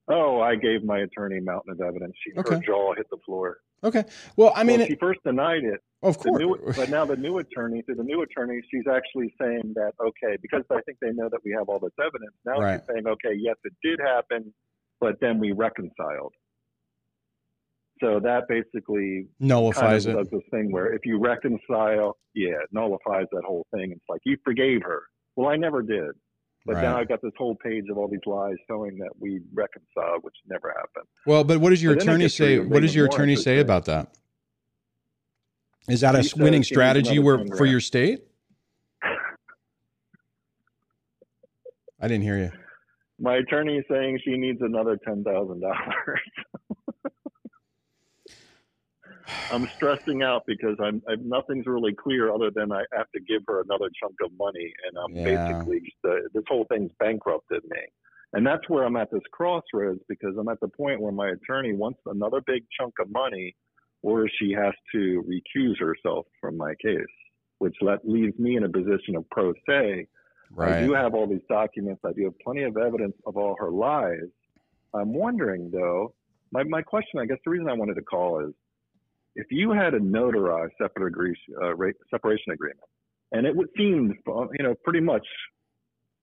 Oh, 0.09 0.41
I 0.41 0.57
gave 0.57 0.85
my 0.85 1.01
attorney 1.01 1.41
mountain 1.41 1.73
of 1.73 1.81
evidence. 1.81 2.13
She, 2.25 2.39
okay. 2.39 2.57
Her 2.57 2.61
jaw 2.61 2.95
hit 2.95 3.07
the 3.11 3.19
floor. 3.25 3.59
Okay. 3.85 4.05
Well, 4.37 4.53
I 4.55 4.65
mean, 4.65 4.79
well, 4.79 4.89
she 4.89 4.97
first 4.97 5.21
denied 5.25 5.65
it. 5.65 5.81
Of 6.03 6.19
course. 6.19 6.41
New, 6.41 6.59
but 6.77 6.89
now 6.91 7.05
the 7.05 7.17
new 7.17 7.39
attorney, 7.39 7.83
through 7.83 7.97
the 7.97 8.05
new 8.05 8.23
attorney, 8.23 8.61
she's 8.71 8.85
actually 8.93 9.33
saying 9.41 9.73
that 9.75 9.93
okay, 10.01 10.37
because 10.41 10.63
I 10.71 10.81
think 10.83 10.99
they 11.01 11.13
know 11.13 11.29
that 11.31 11.41
we 11.45 11.53
have 11.57 11.69
all 11.69 11.79
this 11.79 11.93
evidence. 12.01 12.35
Now 12.45 12.59
right. 12.59 12.81
she's 12.81 12.95
saying, 12.95 13.07
okay, 13.07 13.37
yes, 13.39 13.57
it 13.65 13.73
did 13.83 14.01
happen, 14.01 14.53
but 15.01 15.17
then 15.21 15.39
we 15.39 15.53
reconciled. 15.53 16.33
So 18.03 18.19
that 18.21 18.49
basically 18.49 19.29
nullifies 19.39 20.07
kind 20.07 20.19
of 20.19 20.27
it. 20.27 20.31
Does 20.31 20.41
this 20.41 20.49
thing 20.51 20.73
where 20.73 20.93
if 20.93 21.03
you 21.05 21.21
reconcile, 21.21 22.17
yeah, 22.35 22.51
it 22.51 22.69
nullifies 22.73 23.27
that 23.31 23.43
whole 23.47 23.67
thing. 23.73 23.93
It's 23.93 24.05
like 24.09 24.21
you 24.25 24.37
forgave 24.45 24.83
her. 24.83 25.03
Well, 25.37 25.49
I 25.49 25.57
never 25.57 25.83
did. 25.83 26.11
But 26.65 26.77
right. 26.77 26.83
now 26.83 26.99
I've 26.99 27.09
got 27.09 27.21
this 27.23 27.33
whole 27.37 27.57
page 27.57 27.87
of 27.91 27.99
all 27.99 28.09
these 28.09 28.21
lies 28.25 28.55
showing 28.69 28.97
that 28.99 29.11
we 29.19 29.41
reconciled, 29.53 30.23
which 30.23 30.37
never 30.47 30.69
happened. 30.69 31.07
Well, 31.27 31.43
but 31.43 31.59
what 31.59 31.71
does 31.71 31.83
your 31.83 31.95
attorney 31.95 32.29
say? 32.29 32.61
What 32.61 32.83
does 32.83 32.95
your 32.95 33.07
attorney 33.07 33.37
say 33.37 33.59
about 33.59 33.87
that? 33.87 34.15
Is 35.89 36.03
that 36.03 36.15
a 36.15 36.23
winning 36.37 36.63
strategy 36.63 37.19
where, 37.19 37.45
for 37.57 37.67
your 37.67 37.81
state? 37.81 38.23
I 42.01 42.09
didn't 42.09 42.23
hear 42.23 42.39
you. 42.39 42.53
My 43.21 43.37
attorney 43.37 43.79
is 43.79 43.85
saying 43.89 44.19
she 44.25 44.37
needs 44.37 44.59
another 44.61 44.99
ten 45.05 45.23
thousand 45.23 45.61
dollars. 45.61 46.21
I'm 49.51 49.69
stressing 49.75 50.23
out 50.23 50.43
because 50.47 50.77
I'm, 50.83 51.03
I'm, 51.09 51.29
nothing's 51.29 51.67
really 51.67 51.93
clear 51.95 52.33
other 52.33 52.51
than 52.51 52.73
I 52.73 52.85
have 52.97 53.11
to 53.15 53.21
give 53.21 53.43
her 53.49 53.61
another 53.61 53.91
chunk 54.01 54.15
of 54.25 54.31
money, 54.39 54.73
and 54.87 54.97
I'm 54.99 55.17
yeah. 55.17 55.53
basically 55.53 55.81
just, 55.81 55.97
uh, 56.05 56.29
this 56.33 56.45
whole 56.49 56.65
thing's 56.71 56.91
bankrupted 56.99 57.63
me. 57.65 57.81
And 58.35 58.47
that's 58.47 58.67
where 58.69 58.85
I'm 58.85 58.97
at 58.97 59.11
this 59.11 59.23
crossroads 59.31 60.01
because 60.09 60.37
I'm 60.39 60.49
at 60.49 60.59
the 60.61 60.69
point 60.69 61.01
where 61.03 61.13
my 61.13 61.31
attorney 61.31 61.75
wants 61.75 62.01
another 62.07 62.41
big 62.47 62.65
chunk 62.79 62.95
of 62.99 63.11
money, 63.11 63.55
or 64.03 64.27
she 64.41 64.53
has 64.53 64.73
to 64.93 65.23
recuse 65.29 65.79
herself 65.79 66.27
from 66.41 66.57
my 66.57 66.75
case, 66.83 67.05
which 67.59 67.77
let, 67.83 68.09
leaves 68.09 68.39
me 68.39 68.57
in 68.57 68.65
a 68.65 68.69
position 68.69 69.17
of 69.17 69.29
pro 69.31 69.53
se. 69.69 70.07
Right. 70.51 70.83
I 70.83 70.87
do 70.87 70.93
have 70.95 71.15
all 71.15 71.27
these 71.27 71.45
documents. 71.49 72.03
I 72.05 72.13
do 72.13 72.25
have 72.25 72.39
plenty 72.41 72.63
of 72.63 72.77
evidence 72.77 73.15
of 73.27 73.37
all 73.37 73.55
her 73.59 73.71
lies. 73.71 74.31
I'm 74.95 75.15
wondering 75.15 75.71
though, 75.71 76.15
my, 76.53 76.63
my 76.65 76.83
question, 76.83 77.21
I 77.21 77.27
guess 77.27 77.39
the 77.45 77.51
reason 77.51 77.69
I 77.69 77.75
wanted 77.75 77.95
to 77.95 78.03
call 78.03 78.41
is 78.41 78.53
if 79.35 79.47
you 79.51 79.73
had 79.73 79.95
a 79.95 80.01
notarized 80.01 80.71
uh, 80.81 81.75
separation 82.11 82.53
agreement, 82.53 82.81
and 83.33 83.47
it 83.47 83.55
would 83.57 83.69
seem, 83.77 84.13
you 84.27 84.63
know, 84.63 84.75
pretty 84.85 85.01
much, 85.01 85.27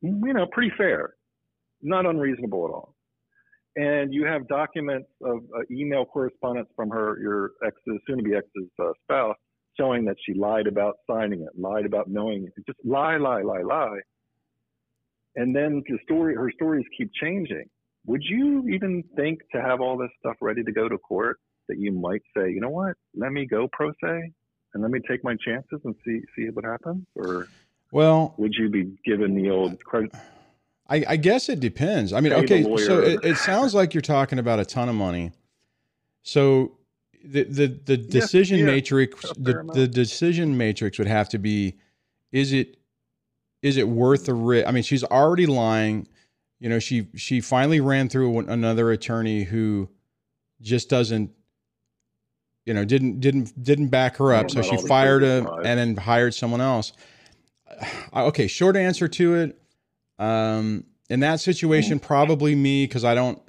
you 0.02 0.34
know, 0.34 0.46
pretty 0.52 0.72
fair, 0.78 1.16
not 1.82 2.06
unreasonable 2.06 2.66
at 2.66 2.72
all, 2.72 2.96
and 3.76 4.14
you 4.14 4.26
have 4.26 4.48
documents 4.48 5.10
of 5.24 5.38
uh, 5.56 5.62
email 5.72 6.06
correspondence 6.06 6.70
from 6.76 6.90
her, 6.90 7.18
your 7.20 7.52
ex's, 7.66 8.00
soon-to-be 8.08 8.36
ex's 8.36 8.70
uh, 8.80 8.92
spouse, 9.04 9.36
showing 9.78 10.06
that 10.06 10.16
she 10.26 10.34
lied 10.34 10.68
about 10.68 10.96
signing 11.10 11.42
it, 11.42 11.60
lied 11.60 11.86
about 11.86 12.10
knowing 12.10 12.46
it, 12.46 12.54
just 12.68 12.80
lie, 12.86 13.18
lie, 13.18 13.42
lie, 13.42 13.62
lie, 13.62 14.00
and 15.36 15.56
then 15.56 15.82
the 15.88 15.98
story, 16.04 16.36
her 16.36 16.52
stories 16.52 16.86
keep 16.98 17.10
changing. 17.14 17.66
Would 18.06 18.24
you 18.24 18.68
even 18.70 19.04
think 19.16 19.40
to 19.54 19.62
have 19.62 19.82
all 19.82 19.98
this 19.98 20.10
stuff 20.20 20.36
ready 20.42 20.64
to 20.64 20.72
go 20.72 20.90
to 20.90 20.98
court? 20.98 21.38
That 21.70 21.80
you 21.80 21.94
might 21.94 22.22
say, 22.36 22.52
you 22.52 22.60
know 22.60 22.70
what, 22.70 22.96
let 23.16 23.32
me 23.32 23.46
go 23.46 23.70
pro 23.72 23.92
se 24.04 24.34
and 24.74 24.84
let 24.84 24.92
me 24.92 25.00
take 25.08 25.24
my 25.24 25.36
chances 25.44 25.80
and 25.86 25.96
see 26.06 26.22
see 26.36 26.50
what 26.50 26.66
happens? 26.66 27.06
Or 27.16 27.48
well, 27.92 28.34
would 28.38 28.54
you 28.56 28.70
be 28.70 28.98
given 29.06 29.36
the 29.36 29.50
old 29.50 29.84
credit? 29.84 30.14
I, 30.90 31.06
I 31.08 31.16
guess 31.18 31.50
it 31.50 31.60
depends. 31.60 32.14
I 32.14 32.20
mean, 32.20 32.34
okay, 32.34 32.64
so 32.64 33.00
it, 33.00 33.24
it, 33.24 33.38
sounds 33.38 33.76
like 33.76 33.94
you're 33.94 34.02
talking 34.02 34.40
about 34.40 34.60
a 34.60 34.66
ton 34.66 34.90
of 34.90 34.96
money. 34.96 35.32
So 36.24 36.78
the 37.24 37.44
the 37.44 37.68
the 37.86 37.98
decision 37.98 38.60
yeah, 38.60 38.66
matrix 38.66 39.22
the, 39.38 39.64
the 39.74 39.88
decision 39.88 40.58
matrix 40.58 40.98
would 40.98 41.08
have 41.08 41.30
to 41.30 41.38
be: 41.38 41.76
is 42.32 42.54
it 42.54 42.78
is 43.62 43.78
it 43.78 43.88
worth 43.88 44.26
the 44.26 44.34
risk? 44.34 44.68
I 44.68 44.72
mean, 44.72 44.84
she's 44.84 45.04
already 45.04 45.46
lying. 45.46 46.08
You 46.60 46.70
know, 46.70 46.80
she 46.80 47.08
she 47.16 47.40
finally 47.40 47.82
ran 47.82 48.10
through 48.10 48.40
another 48.40 48.92
attorney 48.92 49.44
who 49.44 49.90
just 50.62 50.90
doesn't 50.90 51.32
you 52.70 52.76
know 52.76 52.86
didn't 52.86 53.20
didn't 53.20 53.52
didn't 53.62 53.88
back 53.88 54.18
her 54.18 54.32
up 54.32 54.52
so 54.52 54.62
she 54.62 54.78
fired 54.78 55.24
him 55.24 55.48
and 55.66 55.80
then 55.80 55.98
hired 55.98 56.36
someone 56.36 56.62
else 56.62 56.94
okay 58.16 58.46
short 58.46 58.78
answer 58.78 59.08
to 59.08 59.34
it 59.34 59.60
um 60.20 60.84
in 61.10 61.22
that 61.22 61.40
situation 61.40 61.98
mm-hmm. 61.98 62.06
probably 62.06 62.54
me 62.54 62.86
because 62.86 63.04
i 63.04 63.16
don't 63.16 63.42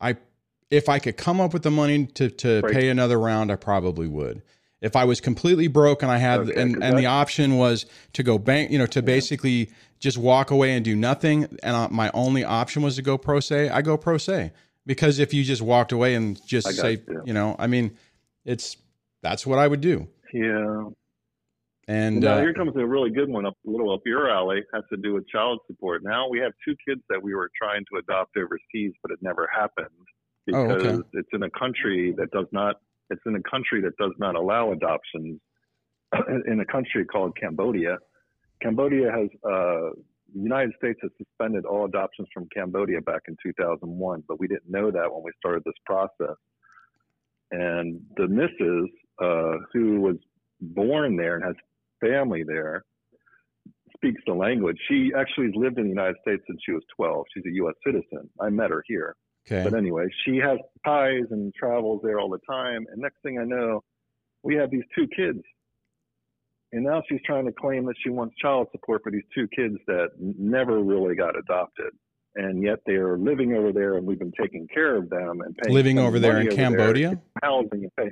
i 0.00 0.16
if 0.70 0.88
i 0.88 1.00
could 1.00 1.16
come 1.16 1.40
up 1.40 1.52
with 1.52 1.64
the 1.64 1.70
money 1.70 2.06
to 2.06 2.30
to 2.30 2.60
right. 2.60 2.72
pay 2.72 2.88
another 2.88 3.18
round 3.18 3.50
i 3.50 3.56
probably 3.56 4.06
would 4.06 4.42
if 4.82 4.94
I 4.94 5.04
was 5.04 5.22
completely 5.22 5.68
broke 5.68 6.02
and 6.02 6.12
I 6.12 6.18
had 6.18 6.40
okay, 6.40 6.60
and, 6.60 6.84
and 6.84 6.98
the 6.98 7.06
option 7.06 7.56
was 7.56 7.86
to 8.12 8.22
go 8.22 8.36
bank, 8.38 8.70
you 8.70 8.78
know, 8.78 8.86
to 8.86 9.00
yeah. 9.00 9.06
basically 9.06 9.70
just 10.00 10.18
walk 10.18 10.50
away 10.50 10.72
and 10.72 10.84
do 10.84 10.94
nothing, 10.94 11.44
and 11.62 11.74
uh, 11.74 11.88
my 11.90 12.10
only 12.12 12.44
option 12.44 12.82
was 12.82 12.96
to 12.96 13.02
go 13.02 13.16
pro 13.16 13.40
se, 13.40 13.70
I 13.70 13.80
go 13.80 13.96
pro 13.96 14.18
se 14.18 14.52
because 14.86 15.18
if 15.18 15.34
you 15.34 15.44
just 15.44 15.62
walked 15.62 15.92
away 15.92 16.14
and 16.14 16.44
just 16.46 16.72
say, 16.74 17.02
you. 17.06 17.22
you. 17.26 17.32
know, 17.32 17.56
I 17.58 17.66
mean, 17.66 17.96
it's 18.44 18.76
that's 19.22 19.46
what 19.46 19.58
I 19.58 19.66
would 19.68 19.80
do. 19.80 20.08
Yeah. 20.32 20.84
And 21.88 22.20
now 22.20 22.34
uh, 22.34 22.40
here 22.40 22.52
comes 22.54 22.72
a 22.76 22.84
really 22.84 23.10
good 23.10 23.28
one, 23.28 23.46
up 23.46 23.56
a 23.66 23.70
little 23.70 23.92
up 23.92 24.00
your 24.04 24.28
alley. 24.28 24.62
Has 24.74 24.82
to 24.90 24.96
do 24.96 25.14
with 25.14 25.28
child 25.28 25.60
support. 25.66 26.02
Now 26.02 26.28
we 26.28 26.40
have 26.40 26.52
two 26.66 26.74
kids 26.86 27.00
that 27.08 27.22
we 27.22 27.34
were 27.34 27.50
trying 27.56 27.84
to 27.92 27.98
adopt 27.98 28.36
overseas, 28.36 28.92
but 29.02 29.12
it 29.12 29.18
never 29.20 29.48
happened 29.54 29.88
because 30.46 30.82
oh, 30.84 30.88
okay. 30.88 31.08
it's 31.12 31.28
in 31.32 31.44
a 31.44 31.50
country 31.50 32.12
that 32.16 32.30
does 32.32 32.46
not 32.50 32.76
it's 33.10 33.22
in 33.26 33.36
a 33.36 33.42
country 33.50 33.80
that 33.82 33.96
does 33.98 34.12
not 34.18 34.34
allow 34.34 34.72
adoptions 34.72 35.40
in 36.46 36.60
a 36.60 36.64
country 36.64 37.04
called 37.04 37.36
Cambodia. 37.38 37.98
Cambodia 38.62 39.10
has, 39.12 39.28
uh, 39.48 39.90
the 40.34 40.40
United 40.40 40.72
States 40.78 40.98
has 41.02 41.10
suspended 41.18 41.64
all 41.64 41.84
adoptions 41.84 42.28
from 42.32 42.48
Cambodia 42.54 43.00
back 43.00 43.22
in 43.28 43.36
2001, 43.42 44.24
but 44.28 44.40
we 44.40 44.48
didn't 44.48 44.68
know 44.68 44.90
that 44.90 45.12
when 45.12 45.22
we 45.22 45.30
started 45.38 45.62
this 45.64 45.74
process. 45.84 46.36
And 47.52 48.00
the 48.16 48.26
missus, 48.26 48.90
uh, 49.22 49.58
who 49.72 50.00
was 50.00 50.16
born 50.60 51.16
there 51.16 51.36
and 51.36 51.44
has 51.44 51.54
family 52.00 52.42
there, 52.46 52.84
speaks 53.96 54.20
the 54.26 54.34
language. 54.34 54.76
She 54.88 55.12
actually 55.16 55.50
lived 55.54 55.78
in 55.78 55.84
the 55.84 55.90
United 55.90 56.16
States 56.22 56.42
since 56.46 56.60
she 56.64 56.72
was 56.72 56.82
12. 56.96 57.24
She's 57.34 57.44
a 57.46 57.54
U.S. 57.56 57.74
citizen. 57.84 58.28
I 58.40 58.50
met 58.50 58.70
her 58.70 58.82
here. 58.86 59.16
Okay. 59.50 59.62
But 59.62 59.78
anyway, 59.78 60.06
she 60.24 60.38
has 60.38 60.58
ties 60.84 61.24
and 61.30 61.54
travels 61.54 62.00
there 62.02 62.18
all 62.18 62.28
the 62.28 62.40
time. 62.50 62.84
And 62.90 63.00
next 63.00 63.16
thing 63.22 63.38
I 63.38 63.44
know, 63.44 63.82
we 64.42 64.56
have 64.56 64.70
these 64.70 64.84
two 64.94 65.06
kids. 65.16 65.40
And 66.72 66.84
now 66.84 67.02
she's 67.08 67.20
trying 67.24 67.46
to 67.46 67.52
claim 67.52 67.86
that 67.86 67.94
she 68.02 68.10
wants 68.10 68.34
child 68.40 68.68
support 68.72 69.02
for 69.02 69.12
these 69.12 69.24
two 69.34 69.46
kids 69.54 69.76
that 69.86 70.08
never 70.18 70.82
really 70.82 71.14
got 71.14 71.38
adopted. 71.38 71.92
And 72.34 72.62
yet 72.62 72.80
they 72.86 72.94
are 72.94 73.16
living 73.16 73.54
over 73.54 73.72
there, 73.72 73.96
and 73.96 74.06
we've 74.06 74.18
been 74.18 74.32
taking 74.38 74.66
care 74.72 74.96
of 74.96 75.08
them 75.08 75.40
and 75.40 75.56
paying. 75.56 75.74
Living 75.74 75.98
over 75.98 76.18
there 76.18 76.38
in 76.40 76.54
Cambodia, 76.54 77.10
there, 77.10 77.22
housing 77.42 77.84
and 77.84 77.96
pay. 77.96 78.10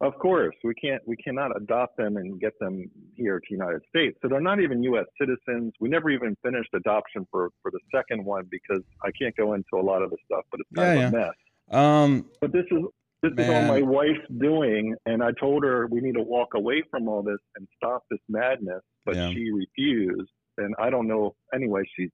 Of 0.00 0.16
course, 0.18 0.54
we 0.62 0.74
can't 0.74 1.02
we 1.06 1.16
cannot 1.16 1.56
adopt 1.56 1.96
them 1.96 2.16
and 2.16 2.40
get 2.40 2.52
them 2.60 2.88
here 3.16 3.40
to 3.40 3.46
the 3.48 3.54
United 3.54 3.82
States. 3.88 4.16
So 4.22 4.28
they're 4.28 4.40
not 4.40 4.60
even 4.60 4.82
U.S. 4.84 5.06
citizens. 5.20 5.72
We 5.80 5.88
never 5.88 6.08
even 6.10 6.36
finished 6.42 6.70
adoption 6.74 7.26
for 7.30 7.50
for 7.62 7.72
the 7.72 7.80
second 7.94 8.24
one 8.24 8.44
because 8.50 8.82
I 9.04 9.10
can't 9.20 9.36
go 9.36 9.54
into 9.54 9.74
a 9.74 9.82
lot 9.82 10.02
of 10.02 10.10
the 10.10 10.16
stuff, 10.24 10.44
but 10.50 10.60
it's 10.60 10.70
kind 10.74 11.00
yeah, 11.00 11.06
of 11.08 11.14
a 11.14 11.16
mess. 11.16 11.34
Um, 11.70 12.26
but 12.40 12.52
this 12.52 12.64
is 12.70 12.78
this 13.22 13.32
man. 13.34 13.50
is 13.50 13.70
all 13.70 13.74
my 13.74 13.82
wife's 13.82 14.26
doing, 14.38 14.94
and 15.06 15.22
I 15.22 15.30
told 15.38 15.64
her 15.64 15.86
we 15.86 16.00
need 16.00 16.14
to 16.14 16.22
walk 16.22 16.54
away 16.54 16.82
from 16.90 17.08
all 17.08 17.22
this 17.22 17.38
and 17.56 17.66
stop 17.76 18.04
this 18.10 18.20
madness, 18.28 18.82
but 19.04 19.16
yeah. 19.16 19.30
she 19.30 19.50
refused. 19.50 20.30
And 20.58 20.74
I 20.78 20.90
don't 20.90 21.06
know. 21.06 21.34
Anyway, 21.54 21.82
she. 21.96 22.10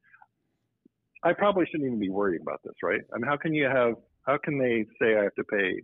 I 1.22 1.32
probably 1.32 1.64
shouldn't 1.66 1.86
even 1.86 1.98
be 1.98 2.10
worried 2.10 2.42
about 2.42 2.60
this, 2.64 2.74
right? 2.82 3.00
I 3.14 3.18
mean, 3.18 3.26
how 3.26 3.36
can 3.36 3.54
you 3.54 3.64
have? 3.64 3.94
How 4.26 4.38
can 4.38 4.58
they 4.58 4.86
say 5.00 5.16
I 5.16 5.24
have 5.24 5.34
to 5.34 5.44
pay 5.44 5.80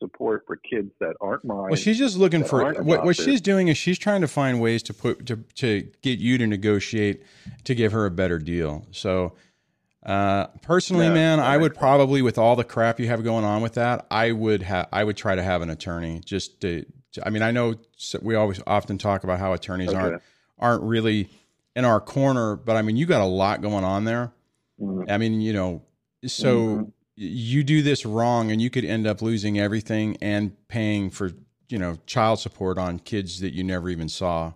support 0.00 0.44
for 0.46 0.56
kids 0.56 0.90
that 1.00 1.14
aren't 1.20 1.44
mine. 1.44 1.68
Well, 1.68 1.76
she's 1.76 1.98
just 1.98 2.16
looking 2.16 2.44
for 2.44 2.72
what, 2.74 3.04
what 3.04 3.16
she's 3.16 3.40
doing 3.40 3.68
is 3.68 3.76
she's 3.76 3.98
trying 3.98 4.20
to 4.20 4.28
find 4.28 4.60
ways 4.60 4.82
to 4.84 4.94
put 4.94 5.26
to 5.26 5.36
to 5.56 5.88
get 6.02 6.18
you 6.18 6.38
to 6.38 6.46
negotiate 6.46 7.22
to 7.64 7.74
give 7.74 7.92
her 7.92 8.06
a 8.06 8.10
better 8.10 8.38
deal. 8.38 8.86
So, 8.90 9.34
uh, 10.04 10.46
personally, 10.62 11.06
yeah, 11.06 11.14
man, 11.14 11.40
I 11.40 11.56
would 11.56 11.74
probably 11.74 12.22
with 12.22 12.38
all 12.38 12.56
the 12.56 12.64
crap 12.64 13.00
you 13.00 13.08
have 13.08 13.24
going 13.24 13.44
on 13.44 13.62
with 13.62 13.74
that, 13.74 14.06
I 14.10 14.32
would 14.32 14.62
have 14.62 14.88
I 14.92 15.04
would 15.04 15.16
try 15.16 15.34
to 15.34 15.42
have 15.42 15.62
an 15.62 15.70
attorney 15.70 16.20
just 16.24 16.60
to. 16.62 16.84
I 17.24 17.30
mean, 17.30 17.42
I 17.42 17.50
know 17.50 17.74
we 18.22 18.36
always 18.36 18.60
often 18.66 18.96
talk 18.98 19.24
about 19.24 19.38
how 19.40 19.52
attorneys 19.52 19.88
okay. 19.88 19.98
aren't 19.98 20.22
aren't 20.58 20.82
really 20.82 21.28
in 21.74 21.84
our 21.84 22.00
corner, 22.00 22.56
but 22.56 22.76
I 22.76 22.82
mean, 22.82 22.96
you 22.96 23.06
got 23.06 23.22
a 23.22 23.26
lot 23.26 23.60
going 23.60 23.84
on 23.84 24.04
there. 24.04 24.32
Mm-hmm. 24.80 25.10
I 25.10 25.18
mean, 25.18 25.40
you 25.40 25.52
know, 25.52 25.82
so. 26.26 26.56
Mm-hmm 26.58 26.82
you 27.20 27.64
do 27.64 27.82
this 27.82 28.06
wrong 28.06 28.52
and 28.52 28.62
you 28.62 28.70
could 28.70 28.84
end 28.84 29.04
up 29.04 29.20
losing 29.20 29.58
everything 29.58 30.16
and 30.20 30.52
paying 30.68 31.10
for 31.10 31.32
you 31.68 31.78
know 31.78 31.98
child 32.06 32.38
support 32.38 32.78
on 32.78 33.00
kids 33.00 33.40
that 33.40 33.52
you 33.52 33.64
never 33.64 33.90
even 33.90 34.08
saw 34.08 34.52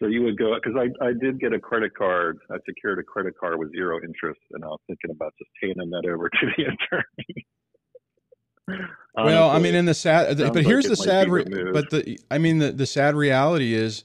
so 0.00 0.08
you 0.08 0.22
would 0.22 0.38
go 0.38 0.54
because 0.54 0.74
I, 0.76 0.90
I 1.04 1.12
did 1.12 1.40
get 1.40 1.52
a 1.52 1.58
credit 1.58 1.94
card 1.94 2.38
i 2.50 2.56
secured 2.66 2.98
a 2.98 3.02
credit 3.02 3.34
card 3.38 3.58
with 3.58 3.70
zero 3.72 4.00
interest 4.02 4.40
and 4.52 4.64
i 4.64 4.68
was 4.68 4.80
thinking 4.86 5.10
about 5.10 5.34
just 5.38 5.50
handing 5.62 5.90
that 5.90 6.08
over 6.08 6.28
to 6.28 6.46
the 6.56 6.64
attorney 8.68 8.88
well 9.16 9.50
i 9.50 9.58
mean 9.58 9.74
in 9.74 9.84
the 9.84 9.94
sad 9.94 10.38
but 10.38 10.64
here's 10.64 10.88
like 10.88 10.98
the 10.98 11.02
sad 11.02 11.28
re- 11.28 11.44
but 11.72 11.90
the 11.90 12.18
i 12.30 12.38
mean 12.38 12.58
the, 12.58 12.72
the 12.72 12.86
sad 12.86 13.14
reality 13.14 13.74
is 13.74 14.04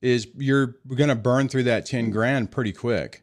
is 0.00 0.26
you're 0.36 0.76
going 0.96 1.08
to 1.08 1.14
burn 1.14 1.48
through 1.48 1.62
that 1.62 1.86
10 1.86 2.10
grand 2.10 2.50
pretty 2.50 2.72
quick 2.72 3.22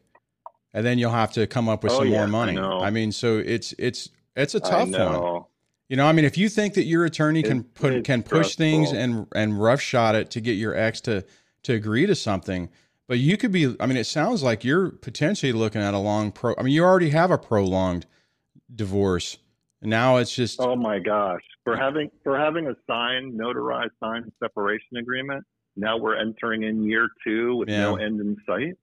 and 0.72 0.84
then 0.84 0.98
you'll 0.98 1.10
have 1.10 1.32
to 1.32 1.46
come 1.46 1.68
up 1.68 1.82
with 1.82 1.92
oh, 1.92 1.98
some 1.98 2.08
yeah, 2.08 2.18
more 2.18 2.28
money. 2.28 2.58
I, 2.58 2.86
I, 2.86 2.90
mean, 2.90 3.12
so 3.12 3.38
it's 3.38 3.74
it's 3.78 4.08
it's 4.36 4.54
a 4.54 4.60
tough 4.60 4.90
one. 4.90 5.44
You 5.88 5.96
know, 5.96 6.06
I 6.06 6.12
mean, 6.12 6.24
if 6.24 6.38
you 6.38 6.48
think 6.48 6.74
that 6.74 6.84
your 6.84 7.04
attorney 7.04 7.42
can 7.42 7.64
put 7.64 8.04
can 8.04 8.22
push 8.22 8.52
stressful. 8.52 8.64
things 8.64 8.92
and 8.92 9.26
and 9.34 9.60
roughshod 9.60 10.14
it 10.14 10.30
to 10.32 10.40
get 10.40 10.52
your 10.52 10.74
ex 10.74 11.00
to 11.02 11.24
to 11.62 11.74
agree 11.74 12.06
to 12.06 12.14
something, 12.14 12.68
but 13.08 13.18
you 13.18 13.36
could 13.36 13.52
be. 13.52 13.76
I 13.80 13.86
mean, 13.86 13.96
it 13.96 14.04
sounds 14.04 14.42
like 14.42 14.64
you're 14.64 14.90
potentially 14.90 15.52
looking 15.52 15.80
at 15.80 15.94
a 15.94 15.98
long 15.98 16.32
pro. 16.32 16.54
I 16.58 16.62
mean, 16.62 16.74
you 16.74 16.84
already 16.84 17.10
have 17.10 17.30
a 17.30 17.38
prolonged 17.38 18.06
divorce. 18.74 19.38
Now 19.82 20.18
it's 20.18 20.34
just. 20.34 20.60
Oh 20.60 20.76
my 20.76 20.98
gosh! 20.98 21.42
For 21.64 21.76
having 21.76 22.10
for 22.22 22.38
having 22.38 22.66
a 22.66 22.74
signed, 22.86 23.38
notarized, 23.38 23.90
signed 24.02 24.30
separation 24.42 24.96
agreement, 24.98 25.44
now 25.76 25.96
we're 25.96 26.16
entering 26.16 26.64
in 26.64 26.84
year 26.84 27.08
two 27.24 27.56
with 27.56 27.68
yeah. 27.68 27.82
no 27.82 27.96
end 27.96 28.20
in 28.20 28.36
sight 28.46 28.76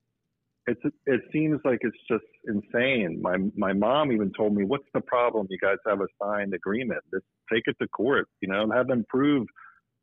it's 0.67 0.81
it 1.05 1.21
seems 1.31 1.59
like 1.63 1.79
it's 1.81 1.97
just 2.09 2.25
insane. 2.45 3.21
My 3.21 3.37
my 3.55 3.73
mom 3.73 4.11
even 4.11 4.31
told 4.33 4.53
me, 4.53 4.65
"What's 4.65 4.87
the 4.93 4.99
problem? 4.99 5.47
You 5.49 5.57
guys 5.57 5.77
have 5.87 6.01
a 6.01 6.07
signed 6.21 6.53
agreement. 6.53 6.99
Just 7.11 7.25
take 7.51 7.63
it 7.67 7.77
to 7.81 7.87
court. 7.87 8.27
You 8.41 8.49
know, 8.49 8.69
have 8.71 8.87
them 8.87 9.05
prove 9.07 9.47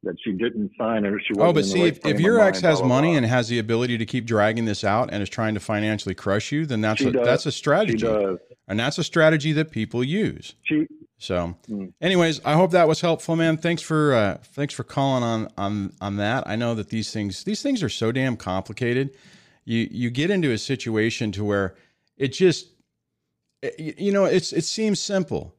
that 0.05 0.17
she 0.25 0.33
didn't 0.33 0.73
sign 0.79 1.05
or 1.05 1.19
she." 1.21 1.35
Wasn't. 1.35 1.49
Oh, 1.49 1.53
but 1.53 1.65
see, 1.65 1.83
if, 1.83 2.05
if 2.05 2.21
your 2.21 2.41
ex 2.41 2.61
has 2.61 2.81
blah, 2.81 2.89
money 2.89 3.11
blah. 3.11 3.19
and 3.19 3.27
has 3.27 3.49
the 3.49 3.59
ability 3.59 3.99
to 3.99 4.07
keep 4.07 4.27
dragging 4.27 4.65
this 4.65 4.85
out 4.85 5.11
and 5.13 5.23
is 5.23 5.29
trying 5.29 5.55
to 5.55 5.61
financially 5.61 6.15
crush 6.15 6.53
you, 6.53 6.67
then 6.67 6.81
that's 6.81 7.01
a, 7.01 7.11
that's 7.11 7.47
a 7.47 7.53
strategy, 7.53 8.07
and 8.69 8.81
that's 8.81 8.99
a 8.99 9.05
strategy 9.05 9.53
that 9.53 9.71
people 9.71 10.05
use. 10.05 10.55
She. 10.63 10.87
So, 11.17 11.57
hmm. 11.67 11.87
anyways, 12.03 12.45
I 12.45 12.55
hope 12.55 12.73
that 12.73 12.89
was 12.89 13.01
helpful, 13.01 13.37
man. 13.37 13.57
Thanks 13.57 13.83
for 13.83 14.15
uh, 14.15 14.39
thanks 14.43 14.75
for 14.75 14.85
calling 14.85 15.23
on 15.23 15.49
on 15.57 15.93
on 16.01 16.17
that. 16.17 16.45
I 16.47 16.57
know 16.57 16.75
that 16.75 16.89
these 16.89 17.13
things 17.13 17.45
these 17.45 17.63
things 17.63 17.83
are 17.83 17.89
so 17.89 18.13
damn 18.13 18.37
complicated 18.37 19.11
you 19.65 19.89
you 19.91 20.11
get 20.11 20.31
into 20.31 20.51
a 20.53 20.59
situation 20.59 21.33
to 21.33 21.45
where 21.45 21.75
it 22.17 22.29
just 22.29 22.69
you 23.79 24.13
know 24.13 24.25
it's 24.25 24.53
it 24.53 24.65
seems 24.65 25.01
simple 25.01 25.55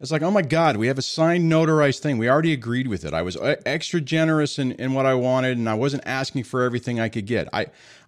it's 0.00 0.10
like 0.10 0.22
oh 0.22 0.30
my 0.30 0.42
god 0.42 0.76
we 0.76 0.86
have 0.86 0.98
a 0.98 1.02
signed 1.02 1.50
notarized 1.50 2.00
thing. 2.00 2.18
We 2.18 2.28
already 2.28 2.52
agreed 2.52 2.86
with 2.86 3.04
it. 3.04 3.14
I 3.14 3.22
was 3.22 3.36
uh, 3.36 3.56
extra 3.64 4.00
generous 4.00 4.58
in, 4.58 4.72
in 4.72 4.94
what 4.94 5.06
i 5.06 5.14
wanted 5.14 5.58
and 5.58 5.68
i 5.68 5.74
wasn't 5.74 6.02
asking 6.06 6.44
for 6.44 6.62
everything 6.62 7.00
i 7.00 7.08
could 7.08 7.26
get. 7.26 7.48
I 7.52 7.66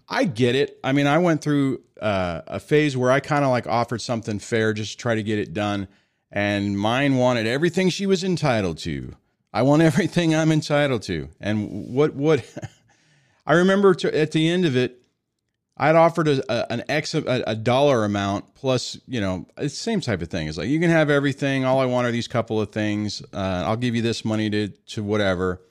i 0.09 0.25
get 0.25 0.55
it. 0.55 0.79
I 0.85 0.93
mean 0.93 1.07
i 1.07 1.19
went 1.19 1.43
through 1.43 1.83
uh, 2.01 2.43
a 2.47 2.61
phase 2.61 2.97
where 2.97 3.11
i 3.11 3.21
kind 3.21 3.45
of 3.45 3.51
like 3.51 3.67
offered 3.67 4.01
something 4.01 4.39
fair 4.39 4.73
just 4.73 4.93
to 4.93 4.99
try 4.99 5.15
to 5.15 5.23
get 5.23 5.39
it 5.39 5.53
done 5.53 5.89
and 6.31 6.79
mine 6.79 7.17
wanted 7.17 7.47
everything 7.47 7.89
she 7.89 8.07
was 8.07 8.23
entitled 8.23 8.79
to. 8.79 9.15
I 9.53 9.63
want 9.63 9.83
everything 9.91 10.35
i'm 10.35 10.53
entitled 10.53 11.03
to. 11.03 11.29
And 11.41 11.95
what 11.95 12.15
what 12.15 12.45
i 13.47 13.55
remember 13.55 13.95
to, 13.95 14.19
at 14.19 14.33
the 14.33 14.49
end 14.49 14.65
of 14.65 14.77
it 14.77 15.03
I'd 15.79 15.95
offered 15.95 16.27
a, 16.27 16.53
a 16.53 16.73
an 16.73 16.85
X 16.89 17.15
a, 17.15 17.23
a, 17.47 17.55
dollar 17.55 18.05
amount 18.05 18.55
plus, 18.55 18.99
you 19.07 19.21
know, 19.21 19.47
same 19.69 20.01
type 20.01 20.21
of 20.23 20.29
thing. 20.29 20.49
It's 20.49 20.59
like 20.59 20.69
you 20.69 20.81
can 20.81 20.91
have 20.91 21.09
everything. 21.09 21.65
All 21.65 21.79
I 21.79 21.87
want 21.87 22.07
are 22.07 22.11
these 22.11 22.27
couple 22.27 22.61
of 22.61 22.73
things. 22.73 23.23
Uh, 23.33 23.63
I'll 23.67 23.77
give 23.77 23.95
you 23.95 24.03
this 24.03 24.25
money 24.25 24.51
to 24.51 24.69
to 24.69 25.03
whatever, 25.05 25.63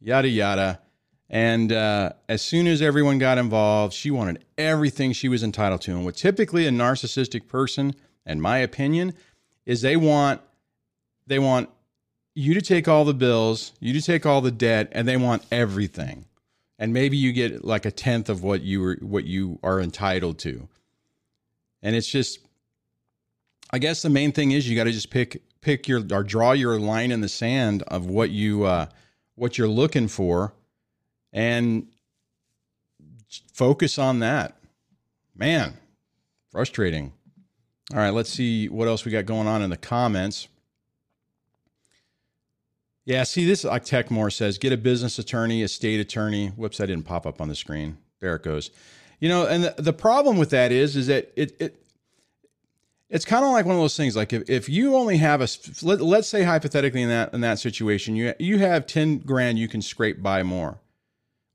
yada 0.00 0.28
yada. 0.28 0.80
And 1.28 1.72
uh, 1.72 2.14
as 2.28 2.42
soon 2.42 2.66
as 2.66 2.82
everyone 2.82 3.18
got 3.18 3.38
involved, 3.38 3.94
she 3.94 4.10
wanted 4.10 4.44
everything 4.58 5.12
she 5.12 5.28
was 5.28 5.44
entitled 5.44 5.82
to. 5.82 5.92
And 5.92 6.04
what 6.04 6.16
typically 6.16 6.66
a 6.66 6.70
narcissistic 6.70 7.46
person, 7.46 7.94
in 8.26 8.40
my 8.40 8.58
opinion, 8.58 9.14
is 9.66 9.82
they 9.82 9.96
want 9.96 10.40
they 11.26 11.38
want 11.38 11.68
you 12.34 12.54
to 12.54 12.62
take 12.62 12.88
all 12.88 13.04
the 13.04 13.14
bills, 13.14 13.72
you 13.78 13.92
to 13.92 14.00
take 14.00 14.24
all 14.24 14.40
the 14.40 14.50
debt, 14.50 14.88
and 14.92 15.06
they 15.06 15.18
want 15.18 15.44
everything 15.52 16.24
and 16.80 16.94
maybe 16.94 17.16
you 17.16 17.32
get 17.32 17.62
like 17.62 17.84
a 17.84 17.90
tenth 17.90 18.30
of 18.30 18.42
what 18.42 18.62
you 18.62 18.80
were 18.80 18.98
what 19.02 19.24
you 19.26 19.60
are 19.62 19.80
entitled 19.80 20.38
to. 20.40 20.66
And 21.82 21.94
it's 21.94 22.08
just 22.08 22.40
I 23.70 23.78
guess 23.78 24.02
the 24.02 24.10
main 24.10 24.32
thing 24.32 24.50
is 24.50 24.68
you 24.68 24.74
got 24.74 24.84
to 24.84 24.90
just 24.90 25.10
pick 25.10 25.42
pick 25.60 25.86
your 25.86 26.02
or 26.10 26.24
draw 26.24 26.52
your 26.52 26.80
line 26.80 27.12
in 27.12 27.20
the 27.20 27.28
sand 27.28 27.84
of 27.86 28.06
what 28.06 28.30
you 28.30 28.64
uh, 28.64 28.86
what 29.36 29.58
you're 29.58 29.68
looking 29.68 30.08
for, 30.08 30.54
and 31.32 31.86
focus 33.52 33.98
on 33.98 34.20
that. 34.20 34.56
Man, 35.36 35.74
frustrating. 36.50 37.12
All 37.92 37.98
right, 37.98 38.10
let's 38.10 38.30
see 38.30 38.68
what 38.68 38.88
else 38.88 39.04
we 39.04 39.12
got 39.12 39.26
going 39.26 39.48
on 39.48 39.62
in 39.62 39.70
the 39.70 39.76
comments. 39.76 40.48
Yeah, 43.04 43.22
see 43.24 43.46
this 43.46 43.64
like 43.64 43.84
Techmore 43.84 44.32
says, 44.32 44.58
get 44.58 44.72
a 44.72 44.76
business 44.76 45.18
attorney, 45.18 45.62
a 45.62 45.68
state 45.68 46.00
attorney. 46.00 46.48
Whoops, 46.48 46.80
I 46.80 46.86
didn't 46.86 47.04
pop 47.04 47.26
up 47.26 47.40
on 47.40 47.48
the 47.48 47.56
screen. 47.56 47.98
There 48.20 48.36
it 48.36 48.42
goes. 48.42 48.70
You 49.18 49.28
know, 49.28 49.46
and 49.46 49.64
the, 49.64 49.74
the 49.82 49.92
problem 49.92 50.38
with 50.38 50.50
that 50.50 50.72
is, 50.72 50.96
is 50.96 51.06
that 51.08 51.32
it, 51.36 51.54
it 51.60 51.80
it's 53.10 53.24
kind 53.24 53.44
of 53.44 53.50
like 53.50 53.66
one 53.66 53.74
of 53.74 53.80
those 53.80 53.96
things 53.96 54.16
like 54.16 54.32
if, 54.32 54.48
if 54.48 54.68
you 54.68 54.96
only 54.96 55.18
have 55.18 55.42
a 55.42 55.48
let, 55.82 56.00
let's 56.00 56.28
say 56.28 56.44
hypothetically 56.44 57.02
in 57.02 57.08
that 57.08 57.34
in 57.34 57.40
that 57.40 57.58
situation 57.58 58.16
you 58.16 58.32
you 58.38 58.58
have 58.58 58.86
10 58.86 59.18
grand 59.18 59.58
you 59.58 59.68
can 59.68 59.82
scrape 59.82 60.22
by 60.22 60.42
more 60.42 60.78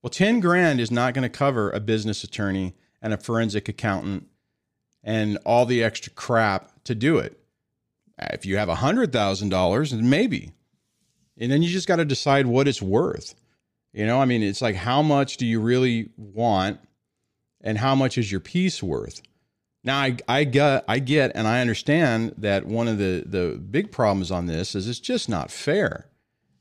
well 0.04 0.10
10 0.10 0.42
grand 0.42 0.80
is 0.80 0.92
not 0.92 1.14
going 1.14 1.24
to 1.24 1.30
cover 1.30 1.72
a 1.72 1.80
business 1.80 2.24
attorney 2.24 2.76
and 3.02 3.14
a 3.14 3.18
forensic 3.18 3.68
accountant 3.70 4.28
and 5.04 5.38
all 5.46 5.66
the 5.66 5.84
extra 5.84 6.12
crap 6.12 6.72
to 6.84 6.94
do 6.94 7.18
it 7.18 7.40
if 8.20 8.46
you 8.46 8.58
have 8.58 8.70
a 8.70 8.76
hundred 8.76 9.12
thousand 9.12 9.50
dollars 9.50 9.94
maybe 9.94 10.52
and 11.38 11.52
then 11.52 11.62
you 11.62 11.70
just 11.70 11.88
got 11.88 11.98
to 11.98 12.06
decide 12.06 12.46
what 12.46 12.68
it's 12.68 12.82
worth 12.82 13.36
you 13.94 14.06
know 14.06 14.22
i 14.22 14.26
mean 14.26 14.44
it's 14.44 14.62
like 14.62 14.76
how 14.76 15.02
much 15.02 15.38
do 15.38 15.46
you 15.46 15.60
really 15.60 16.10
want 16.18 16.80
and 17.62 17.78
how 17.78 17.96
much 17.96 18.18
is 18.18 18.32
your 18.32 18.42
piece 18.42 18.82
worth 18.82 19.22
now 19.86 20.00
I, 20.00 20.18
I 20.28 20.44
get 20.46 20.84
I 20.88 20.98
get 20.98 21.32
and 21.36 21.48
I 21.48 21.62
understand 21.62 22.34
that 22.40 22.66
one 22.66 22.88
of 22.88 22.98
the 22.98 23.24
the 23.26 23.58
big 23.58 23.92
problems 23.92 24.32
on 24.32 24.48
this 24.48 24.74
is 24.74 24.90
it's 24.90 25.00
just 25.00 25.30
not 25.30 25.52
fair. 25.52 26.08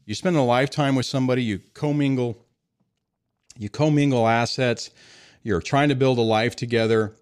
You 0.04 0.14
spend 0.14 0.37
a 0.37 0.42
lifetime 0.42 0.94
with 0.94 1.06
somebody, 1.06 1.42
you 1.42 1.60
commingle, 1.72 2.37
you 3.58 3.70
commingle 3.70 4.28
assets, 4.28 4.90
you're 5.42 5.62
trying 5.62 5.88
to 5.88 5.94
build 5.94 6.18
a 6.18 6.22
life 6.22 6.54
together, 6.54 7.16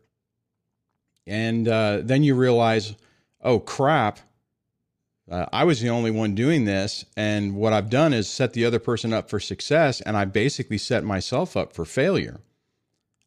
and 1.29 1.69
uh, 1.69 2.01
then 2.03 2.25
you 2.25 2.35
realize, 2.35 2.97
oh 3.41 3.61
crap, 3.61 4.19
uh, 5.31 5.47
I 5.53 5.65
was 5.65 5.81
the 5.81 5.91
only 5.91 6.11
one 6.11 6.35
doing 6.35 6.65
this, 6.65 7.05
and 7.17 7.55
what 7.55 7.73
I've 7.73 7.91
done 7.91 8.13
is 8.13 8.29
set 8.29 8.53
the 8.53 8.65
other 8.65 8.79
person 8.79 9.13
up 9.13 9.31
for 9.31 9.41
success, 9.41 10.01
and 10.01 10.17
I 10.17 10.25
basically 10.25 10.79
set 10.79 11.05
myself 11.05 11.57
up 11.57 11.73
for 11.73 11.85
failure. 11.85 12.41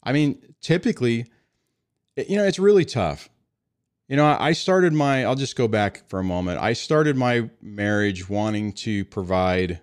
I 0.02 0.12
mean, 0.12 0.54
typically 0.60 1.26
you 2.16 2.36
know, 2.36 2.44
it's 2.44 2.58
really 2.58 2.84
tough. 2.84 3.28
You 4.08 4.16
know, 4.16 4.36
I 4.38 4.52
started 4.52 4.92
my, 4.92 5.24
I'll 5.24 5.34
just 5.34 5.56
go 5.56 5.68
back 5.68 6.08
for 6.08 6.20
a 6.20 6.24
moment. 6.24 6.60
I 6.60 6.72
started 6.72 7.16
my 7.16 7.50
marriage 7.60 8.28
wanting 8.28 8.72
to 8.74 9.04
provide 9.04 9.80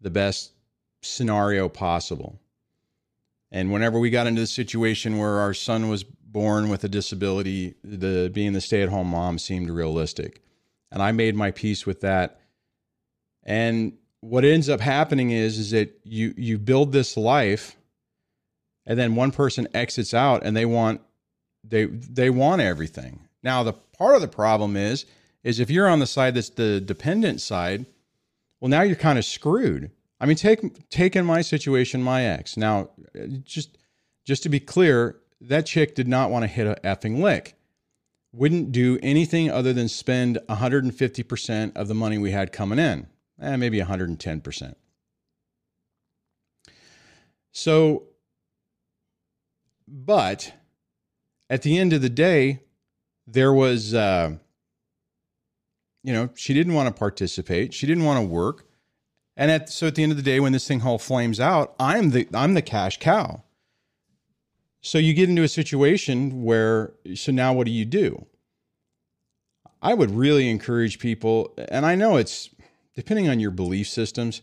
the 0.00 0.10
best 0.10 0.52
scenario 1.02 1.68
possible. 1.68 2.40
And 3.50 3.72
whenever 3.72 3.98
we 3.98 4.10
got 4.10 4.26
into 4.26 4.42
the 4.42 4.46
situation 4.46 5.18
where 5.18 5.38
our 5.40 5.54
son 5.54 5.88
was 5.88 6.04
born 6.04 6.68
with 6.68 6.84
a 6.84 6.88
disability, 6.88 7.74
the 7.82 8.30
being 8.32 8.52
the 8.52 8.60
stay-at-home 8.60 9.08
mom 9.08 9.38
seemed 9.38 9.70
realistic. 9.70 10.42
And 10.90 11.02
I 11.02 11.12
made 11.12 11.34
my 11.34 11.50
peace 11.50 11.86
with 11.86 12.00
that. 12.00 12.40
And 13.44 13.94
what 14.20 14.44
ends 14.44 14.68
up 14.68 14.80
happening 14.80 15.30
is 15.30 15.58
is 15.58 15.70
that 15.70 15.98
you 16.04 16.34
you 16.36 16.58
build 16.58 16.92
this 16.92 17.16
life 17.16 17.76
and 18.86 18.98
then 18.98 19.14
one 19.14 19.30
person 19.30 19.68
exits 19.74 20.12
out 20.12 20.44
and 20.44 20.56
they 20.56 20.64
want 20.64 21.00
they 21.62 21.86
they 21.86 22.30
want 22.30 22.60
everything. 22.60 23.20
Now 23.42 23.62
the 23.62 23.72
part 23.72 24.16
of 24.16 24.20
the 24.20 24.28
problem 24.28 24.76
is 24.76 25.06
is 25.44 25.60
if 25.60 25.70
you're 25.70 25.88
on 25.88 26.00
the 26.00 26.06
side 26.06 26.34
that's 26.34 26.50
the 26.50 26.80
dependent 26.80 27.40
side, 27.40 27.86
well 28.60 28.68
now 28.68 28.82
you're 28.82 28.96
kind 28.96 29.18
of 29.18 29.24
screwed. 29.24 29.90
I 30.20 30.26
mean 30.26 30.36
take 30.36 30.88
take 30.88 31.14
in 31.14 31.24
my 31.24 31.42
situation 31.42 32.02
my 32.02 32.24
ex. 32.24 32.56
Now 32.56 32.90
just 33.44 33.78
just 34.24 34.42
to 34.42 34.48
be 34.48 34.60
clear, 34.60 35.16
that 35.40 35.64
chick 35.64 35.94
did 35.94 36.08
not 36.08 36.30
want 36.30 36.42
to 36.42 36.48
hit 36.48 36.66
a 36.66 36.78
effing 36.84 37.20
lick. 37.20 37.57
Wouldn't 38.32 38.72
do 38.72 38.98
anything 39.02 39.50
other 39.50 39.72
than 39.72 39.88
spend 39.88 40.38
150% 40.48 41.76
of 41.76 41.88
the 41.88 41.94
money 41.94 42.18
we 42.18 42.30
had 42.30 42.52
coming 42.52 42.78
in. 42.78 43.06
Eh, 43.40 43.56
maybe 43.56 43.80
110%. 43.80 44.74
So 47.52 48.08
but 49.90 50.52
at 51.48 51.62
the 51.62 51.78
end 51.78 51.92
of 51.92 52.02
the 52.02 52.10
day, 52.10 52.60
there 53.26 53.52
was, 53.52 53.94
uh, 53.94 54.36
you 56.02 56.12
know, 56.12 56.30
she 56.34 56.54
didn't 56.54 56.74
want 56.74 56.94
to 56.94 56.98
participate. 56.98 57.74
She 57.74 57.86
didn't 57.86 58.04
want 58.04 58.18
to 58.18 58.26
work. 58.26 58.66
And 59.36 59.50
at, 59.50 59.68
so 59.68 59.86
at 59.86 59.94
the 59.94 60.02
end 60.02 60.12
of 60.12 60.16
the 60.16 60.22
day, 60.22 60.40
when 60.40 60.52
this 60.52 60.66
thing 60.66 60.82
all 60.82 60.98
flames 60.98 61.38
out, 61.38 61.74
I'm 61.78 62.10
the 62.10 62.28
I'm 62.34 62.54
the 62.54 62.62
cash 62.62 62.98
cow. 62.98 63.44
So 64.80 64.98
you 64.98 65.12
get 65.14 65.28
into 65.28 65.42
a 65.42 65.48
situation 65.48 66.44
where 66.44 66.92
so 67.14 67.32
now 67.32 67.52
what 67.52 67.66
do 67.66 67.72
you 67.72 67.84
do? 67.84 68.26
I 69.80 69.94
would 69.94 70.10
really 70.10 70.48
encourage 70.48 70.98
people, 70.98 71.54
and 71.68 71.86
I 71.86 71.94
know 71.94 72.16
it's 72.16 72.50
depending 72.94 73.28
on 73.28 73.38
your 73.40 73.50
belief 73.50 73.88
systems. 73.88 74.42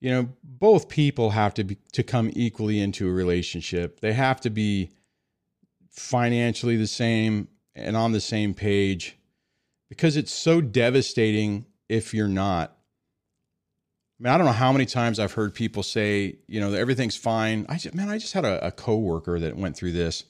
You 0.00 0.10
know, 0.10 0.28
both 0.42 0.88
people 0.88 1.30
have 1.30 1.54
to 1.54 1.64
be 1.64 1.78
to 1.92 2.02
come 2.02 2.30
equally 2.34 2.80
into 2.80 3.08
a 3.08 3.12
relationship. 3.12 4.00
They 4.00 4.12
have 4.12 4.40
to 4.42 4.50
be 4.50 4.90
financially 5.90 6.76
the 6.76 6.86
same 6.86 7.48
and 7.74 7.96
on 7.96 8.12
the 8.12 8.20
same 8.20 8.54
page 8.54 9.16
because 9.88 10.16
it's 10.16 10.32
so 10.32 10.60
devastating 10.60 11.66
if 11.88 12.14
you're 12.14 12.28
not. 12.28 12.76
I 14.22 14.24
mean, 14.24 14.34
I 14.34 14.38
don't 14.38 14.46
know 14.46 14.52
how 14.52 14.70
many 14.70 14.86
times 14.86 15.18
I've 15.18 15.32
heard 15.32 15.52
people 15.52 15.82
say, 15.82 16.36
you 16.46 16.60
know, 16.60 16.72
everything's 16.74 17.16
fine. 17.16 17.66
I 17.68 17.76
just, 17.76 17.92
man, 17.92 18.08
I 18.08 18.18
just 18.18 18.34
had 18.34 18.44
a, 18.44 18.64
a 18.64 18.70
coworker 18.70 19.40
that 19.40 19.56
went 19.56 19.76
through 19.76 19.92
this. 19.92 20.22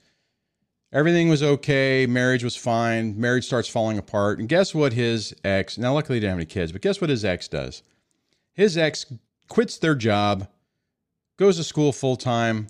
Everything 0.95 1.29
was 1.29 1.43
okay. 1.43 2.07
Marriage 2.07 2.43
was 2.43 2.57
fine. 2.57 3.21
Marriage 3.21 3.45
starts 3.45 3.69
falling 3.69 3.99
apart. 3.99 4.39
And 4.39 4.49
guess 4.49 4.75
what 4.75 4.95
his 4.95 5.35
ex, 5.45 5.77
now 5.77 5.93
luckily 5.93 6.17
he 6.17 6.21
didn't 6.21 6.31
have 6.31 6.39
any 6.39 6.47
kids, 6.47 6.73
but 6.73 6.81
guess 6.81 7.03
what 7.03 7.11
his 7.11 7.23
ex 7.23 7.49
does? 7.49 7.83
His 8.55 8.79
ex 8.79 9.05
quits 9.51 9.77
their 9.77 9.95
job, 9.95 10.49
goes 11.39 11.59
to 11.59 11.65
school 11.65 11.93
full 11.93 12.17
time, 12.17 12.69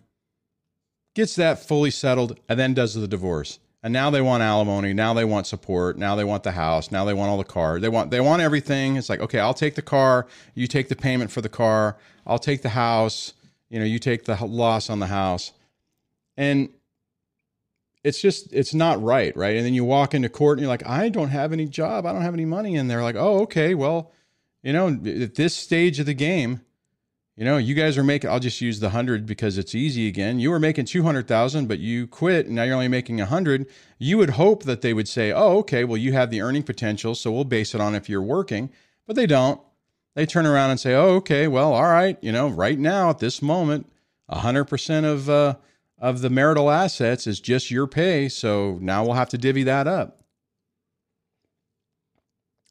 gets 1.15 1.37
that 1.37 1.65
fully 1.65 1.93
settled, 1.93 2.41
and 2.49 2.59
then 2.59 2.75
does 2.75 2.95
the 2.95 3.07
divorce. 3.07 3.61
And 3.83 3.93
now 3.93 4.11
they 4.11 4.21
want 4.21 4.43
alimony. 4.43 4.93
Now 4.93 5.13
they 5.13 5.25
want 5.25 5.47
support. 5.47 5.99
Now 5.99 6.15
they 6.15 6.23
want 6.25 6.45
the 6.45 6.53
house. 6.53 6.93
Now 6.93 7.05
they 7.05 7.15
want 7.15 7.31
all 7.31 7.39
the 7.39 7.45
car. 7.45 7.81
They 7.81 7.89
want 7.89 8.11
they 8.11 8.21
want 8.21 8.41
everything. 8.41 8.97
It's 8.97 9.09
like 9.09 9.21
okay, 9.21 9.41
I'll 9.41 9.55
take 9.55 9.75
the 9.75 9.83
car. 9.83 10.27
You 10.55 10.67
take 10.67 10.89
the 10.89 10.97
payment 10.97 11.33
for 11.33 11.41
the 11.41 11.49
car. 11.49 11.97
I'll 12.27 12.39
take 12.39 12.63
the 12.63 12.71
house. 12.71 13.33
You 13.71 13.81
know, 13.81 13.85
you 13.85 13.99
take 13.99 14.25
the 14.25 14.37
loss 14.45 14.89
on 14.89 15.01
the 15.01 15.07
house, 15.07 15.53
and 16.37 16.69
it's 18.05 18.21
just 18.21 18.53
it's 18.53 18.75
not 18.75 19.03
right, 19.03 19.37
right? 19.37 19.57
And 19.57 19.65
then 19.65 19.75
you 19.75 19.85
walk 19.85 20.15
into 20.15 20.29
court 20.29 20.59
and 20.59 20.63
you're 20.63 20.69
like, 20.69 20.87
I 20.87 21.09
don't 21.09 21.31
have 21.31 21.53
any 21.53 21.67
job. 21.67 22.07
I 22.07 22.13
don't 22.13 22.23
have 22.23 22.35
any 22.35 22.45
money. 22.45 22.77
And 22.77 22.91
they're 22.91 23.03
like, 23.03 23.17
oh, 23.17 23.41
okay, 23.43 23.75
well, 23.75 24.13
you 24.63 24.73
know, 24.73 24.89
at 24.89 25.35
this 25.35 25.55
stage 25.55 25.99
of 26.01 26.07
the 26.07 26.15
game, 26.15 26.61
you 27.37 27.47
know, 27.47 27.57
you 27.57 27.75
guys 27.75 27.97
are 27.97 28.05
making, 28.05 28.29
I'll 28.29 28.41
just 28.41 28.61
use 28.61 28.81
the 28.81 28.89
100 28.89 29.25
because 29.25 29.57
it's 29.57 29.75
easy 29.75 30.07
again. 30.07 30.39
You 30.39 30.51
were 30.51 30.59
making 30.59 30.85
200,000, 30.85 31.67
but 31.67 31.79
you 31.79 32.07
quit 32.07 32.47
and 32.47 32.55
now 32.55 32.65
you're 32.65 32.75
only 32.75 32.89
making 32.89 33.19
100. 33.19 33.67
You 33.99 34.19
would 34.19 34.31
hope 34.31 34.65
that 34.65 34.83
they 34.83 34.93
would 34.93 35.09
say, 35.09 35.33
oh, 35.33 35.57
okay, 35.59 35.85
well, 35.85 35.97
you 35.97 36.13
have 36.13 36.31
the 36.31 36.43
earning 36.43 36.63
potential, 36.63 37.15
so 37.15 37.33
we'll 37.33 37.45
base 37.45 37.75
it 37.75 37.81
on 37.81 37.95
if 37.95 38.09
you're 38.09 38.21
working. 38.21 38.71
But 39.07 39.17
they 39.17 39.27
don't. 39.27 39.61
They 40.15 40.27
turn 40.27 40.45
around 40.45 40.71
and 40.71 40.81
say, 40.81 40.95
oh, 40.95 41.15
okay, 41.17 41.49
well, 41.49 41.73
all 41.73 41.85
right, 41.85 42.19
you 42.21 42.33
know, 42.33 42.49
right 42.49 42.79
now 42.79 43.09
at 43.09 43.19
this 43.19 43.41
moment, 43.41 43.91
100% 44.31 45.05
of, 45.05 45.31
uh, 45.31 45.55
of 45.99 46.21
the 46.21 46.29
marital 46.29 46.71
assets 46.71 47.27
is 47.27 47.41
just 47.41 47.71
your 47.71 47.87
pay. 47.87 48.29
So 48.29 48.79
now 48.83 49.05
we'll 49.05 49.15
have 49.15 49.31
to 49.31 49.39
divvy 49.39 49.63
that 49.63 49.87
up. 49.87 50.21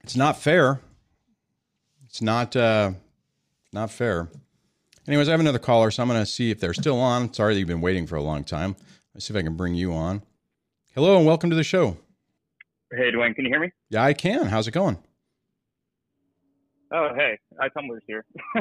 It's 0.04 0.16
not 0.16 0.38
fair. 0.38 0.82
It's 2.06 2.22
not, 2.22 2.56
uh, 2.56 2.92
not 3.74 3.90
fair. 3.90 4.30
Anyways, 5.08 5.28
I 5.28 5.32
have 5.32 5.40
another 5.40 5.60
caller, 5.60 5.90
so 5.90 6.04
I'm 6.04 6.10
going 6.10 6.20
to 6.20 6.28
see 6.28 6.52
if 6.52 6.60
they're 6.60 6.76
still 6.76 7.00
on. 7.00 7.34
Sorry 7.34 7.56
that 7.56 7.60
you've 7.60 7.68
been 7.68 7.82
waiting 7.82 8.06
for 8.06 8.18
a 8.18 8.22
long 8.22 8.44
time. 8.44 8.76
Let's 9.16 9.26
see 9.26 9.34
if 9.34 9.38
I 9.38 9.42
can 9.42 9.56
bring 9.56 9.74
you 9.74 9.94
on. 9.94 10.22
Hello 10.94 11.18
and 11.18 11.26
welcome 11.26 11.50
to 11.50 11.56
the 11.56 11.64
show. 11.64 11.98
Hey, 12.92 13.10
Duane, 13.10 13.34
can 13.34 13.46
you 13.46 13.50
hear 13.50 13.60
me? 13.60 13.72
Yeah, 13.90 14.04
I 14.04 14.14
can. 14.14 14.46
How's 14.46 14.68
it 14.68 14.72
going? 14.72 15.00
Oh, 16.94 17.10
hey, 17.16 17.40
iTumblers 17.60 18.02
here. 18.06 18.26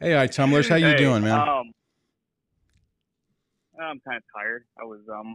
hey, 0.00 0.12
iTumblers, 0.12 0.68
how 0.68 0.76
you 0.76 0.86
hey, 0.86 0.96
doing, 0.96 1.24
man? 1.24 1.38
Um, 1.38 1.72
I'm 3.78 4.00
kind 4.00 4.16
of 4.16 4.22
tired. 4.34 4.64
I 4.80 4.84
was 4.84 5.00
um 5.12 5.34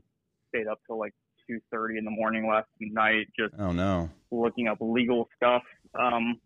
stayed 0.49 0.67
up 0.67 0.79
till 0.87 0.97
like 0.97 1.13
two 1.45 1.59
thirty 1.71 1.97
in 1.97 2.05
the 2.05 2.11
morning 2.11 2.47
last 2.47 2.67
night, 2.79 3.27
just 3.37 3.53
oh 3.59 3.73
no, 3.73 4.09
looking 4.31 4.69
up 4.69 4.77
legal 4.79 5.27
stuff. 5.35 5.63
Um, 5.99 6.39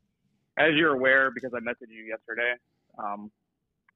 as 0.58 0.72
you're 0.76 0.96
aware, 0.96 1.30
because 1.30 1.52
I 1.54 1.60
messaged 1.60 1.92
you 1.92 2.06
yesterday, 2.06 2.54
um, 2.98 3.32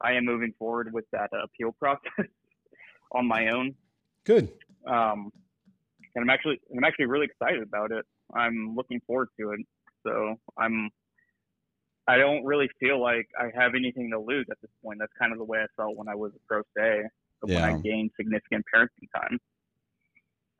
I 0.01 0.13
am 0.13 0.25
moving 0.25 0.53
forward 0.59 0.91
with 0.93 1.05
that 1.11 1.29
appeal 1.43 1.71
process 1.79 2.01
on 3.11 3.27
my 3.27 3.49
own. 3.49 3.75
Good. 4.25 4.51
Um, 4.87 5.31
and 6.15 6.23
I'm 6.23 6.29
actually 6.29 6.59
I'm 6.75 6.83
actually 6.83 7.05
really 7.05 7.25
excited 7.25 7.61
about 7.61 7.91
it. 7.91 8.05
I'm 8.33 8.75
looking 8.75 9.01
forward 9.05 9.29
to 9.39 9.51
it. 9.51 9.59
So 10.05 10.35
I'm 10.57 10.89
I 12.07 12.17
don't 12.17 12.43
really 12.45 12.69
feel 12.79 13.01
like 13.01 13.27
I 13.39 13.49
have 13.59 13.73
anything 13.75 14.11
to 14.11 14.19
lose 14.19 14.45
at 14.51 14.57
this 14.61 14.71
point. 14.83 14.99
That's 14.99 15.11
kind 15.19 15.31
of 15.31 15.39
the 15.39 15.43
way 15.43 15.59
I 15.59 15.65
felt 15.75 15.97
when 15.97 16.07
I 16.07 16.15
was 16.15 16.31
a 16.35 16.39
pro 16.47 16.61
se, 16.77 17.03
Yeah. 17.47 17.55
when 17.55 17.63
I 17.63 17.81
gained 17.81 18.11
significant 18.15 18.63
parenting 18.73 19.09
time. 19.15 19.39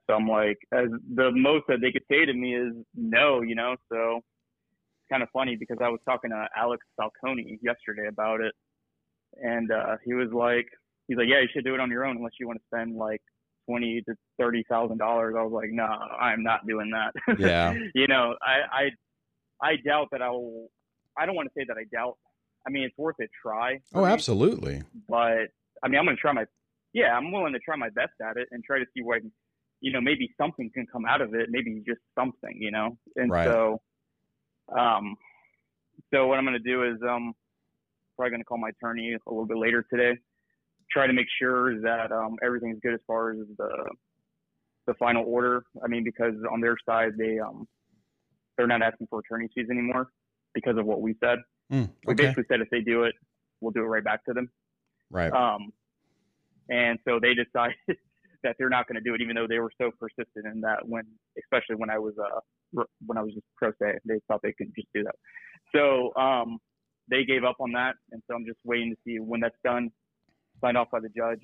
So 0.08 0.16
I'm 0.16 0.28
like, 0.28 0.58
as 0.72 0.88
the 1.16 1.32
most 1.32 1.66
that 1.68 1.82
they 1.82 1.92
could 1.92 2.04
say 2.12 2.26
to 2.26 2.34
me 2.34 2.56
is 2.56 2.74
no, 2.96 3.42
you 3.42 3.56
know. 3.56 3.76
So 3.92 4.18
it's 4.18 5.10
kind 5.12 5.24
of 5.24 5.30
funny 5.34 5.56
because 5.56 5.78
I 5.82 5.90
was 5.90 6.00
talking 6.06 6.32
to 6.32 6.48
Alex 6.56 6.86
Falcone 6.98 7.60
yesterday 7.62 8.08
about 8.08 8.42
it, 8.42 8.54
and 9.42 9.72
uh, 9.72 9.98
he 10.04 10.14
was 10.14 10.30
like, 10.34 10.68
he's 11.08 11.18
like, 11.18 11.28
yeah, 11.28 11.42
you 11.42 11.48
should 11.54 11.66
do 11.66 11.74
it 11.74 11.80
on 11.80 11.90
your 11.92 12.06
own 12.06 12.18
unless 12.18 12.34
you 12.40 12.48
want 12.48 12.60
to 12.60 12.66
spend 12.74 12.96
like 12.96 13.22
twenty 13.68 14.02
to 14.08 14.16
thirty 14.40 14.64
thousand 14.70 14.98
dollars. 14.98 15.36
I 15.38 15.44
was 15.44 15.52
like, 15.54 15.70
no, 15.72 15.84
I'm 15.86 16.44
not 16.44 16.66
doing 16.68 16.92
that. 16.92 17.14
Yeah. 17.40 17.74
you 17.94 18.08
know, 18.08 18.36
I, 18.42 18.84
I 19.62 19.70
I 19.72 19.76
doubt 19.78 20.08
that 20.12 20.22
I 20.22 20.30
will. 20.30 20.68
I 21.18 21.26
don't 21.26 21.36
want 21.36 21.48
to 21.48 21.54
say 21.60 21.66
that 21.68 21.78
I 21.78 21.86
doubt. 21.96 22.18
I 22.68 22.72
mean, 22.72 22.84
it's 22.84 22.98
worth 22.98 23.16
a 23.22 23.28
try. 23.42 23.80
Oh, 23.94 24.06
me, 24.06 24.12
absolutely. 24.12 24.82
But 25.08 25.48
I 25.84 25.88
mean, 25.88 25.98
I'm 26.00 26.06
going 26.06 26.18
to 26.18 26.22
try 26.22 26.34
my. 26.34 26.46
Yeah, 26.94 27.16
I'm 27.16 27.32
willing 27.32 27.54
to 27.54 27.60
try 27.60 27.76
my 27.76 27.90
best 27.90 28.14
at 28.22 28.38
it 28.38 28.48
and 28.52 28.64
try 28.64 28.80
to 28.80 28.86
see 28.96 29.02
what 29.04 29.18
I 29.18 29.20
can. 29.20 29.32
You 29.82 29.92
know, 29.92 30.02
maybe 30.02 30.30
something 30.40 30.72
can 30.74 30.86
come 30.92 31.06
out 31.06 31.22
of 31.22 31.34
it. 31.36 31.48
Maybe 31.50 31.82
just 31.88 32.00
something. 32.18 32.58
You 32.60 32.72
know, 32.72 32.98
and 33.16 33.32
Right. 33.32 33.46
so, 33.48 33.82
um, 34.78 35.16
so 36.14 36.28
what 36.28 36.38
I'm 36.38 36.46
going 36.46 36.62
to 36.62 36.70
do 36.72 36.84
is 36.84 36.98
um, 37.08 37.34
probably 38.16 38.32
going 38.32 38.42
to 38.42 38.46
call 38.46 38.58
my 38.58 38.70
attorney 38.70 39.14
a 39.14 39.30
little 39.30 39.46
bit 39.46 39.58
later 39.58 39.86
today. 39.92 40.18
Try 40.92 41.08
to 41.08 41.14
make 41.14 41.28
sure 41.40 41.82
that 41.82 42.12
um, 42.12 42.36
everything's 42.44 42.80
good 42.82 42.94
as 42.94 43.00
far 43.08 43.32
as 43.32 43.40
the 43.58 43.70
the 44.88 44.94
final 44.96 45.24
order. 45.26 45.64
I 45.84 45.88
mean, 45.88 46.04
because 46.04 46.36
on 46.52 46.62
their 46.62 46.78
side 46.88 47.14
they 47.18 47.40
um 47.40 47.68
they're 48.58 48.68
not 48.68 48.82
asking 48.82 49.08
for 49.10 49.20
attorney 49.20 49.50
fees 49.54 49.68
anymore 49.70 50.10
because 50.54 50.78
of 50.78 50.86
what 50.86 51.02
we 51.02 51.16
said. 51.24 51.40
Mm, 51.72 51.90
We 52.06 52.14
basically 52.14 52.46
said 52.50 52.62
if 52.62 52.70
they 52.70 52.82
do 52.82 53.04
it, 53.04 53.16
we'll 53.60 53.72
do 53.72 53.82
it 53.82 53.88
right 53.88 54.04
back 54.04 54.24
to 54.26 54.34
them. 54.34 54.50
Right. 55.10 55.34
Um, 55.34 55.72
and 56.70 57.00
so 57.08 57.20
they 57.22 57.34
decided 57.44 57.76
that 58.44 58.56
they're 58.58 58.70
not 58.70 58.88
going 58.88 58.96
to 58.96 59.02
do 59.02 59.14
it, 59.16 59.22
even 59.22 59.36
though 59.36 59.48
they 59.48 59.60
were 59.60 59.72
so 59.82 59.92
persistent 60.00 60.46
in 60.46 60.62
that 60.62 60.88
when, 60.88 61.04
especially 61.44 61.76
when 61.76 61.90
I 61.90 61.98
was 61.98 62.14
uh 62.20 62.40
when 63.06 63.18
I 63.18 63.22
was 63.22 63.34
just 63.34 63.46
pro 63.56 63.72
se, 63.82 64.00
they 64.06 64.20
thought 64.28 64.42
they 64.44 64.54
could 64.54 64.72
just 64.76 64.88
do 64.94 65.04
that. 65.04 65.16
So 65.74 66.14
um, 66.22 66.60
they 67.10 67.24
gave 67.24 67.44
up 67.44 67.58
on 67.60 67.72
that, 67.74 67.96
and 68.12 68.22
so 68.28 68.36
I'm 68.36 68.46
just 68.46 68.60
waiting 68.64 68.92
to 68.92 68.98
see 69.06 69.20
when 69.20 69.40
that's 69.40 69.58
done, 69.64 69.92
signed 70.62 70.78
off 70.78 70.90
by 70.92 71.00
the 71.00 71.10
judge. 71.10 71.42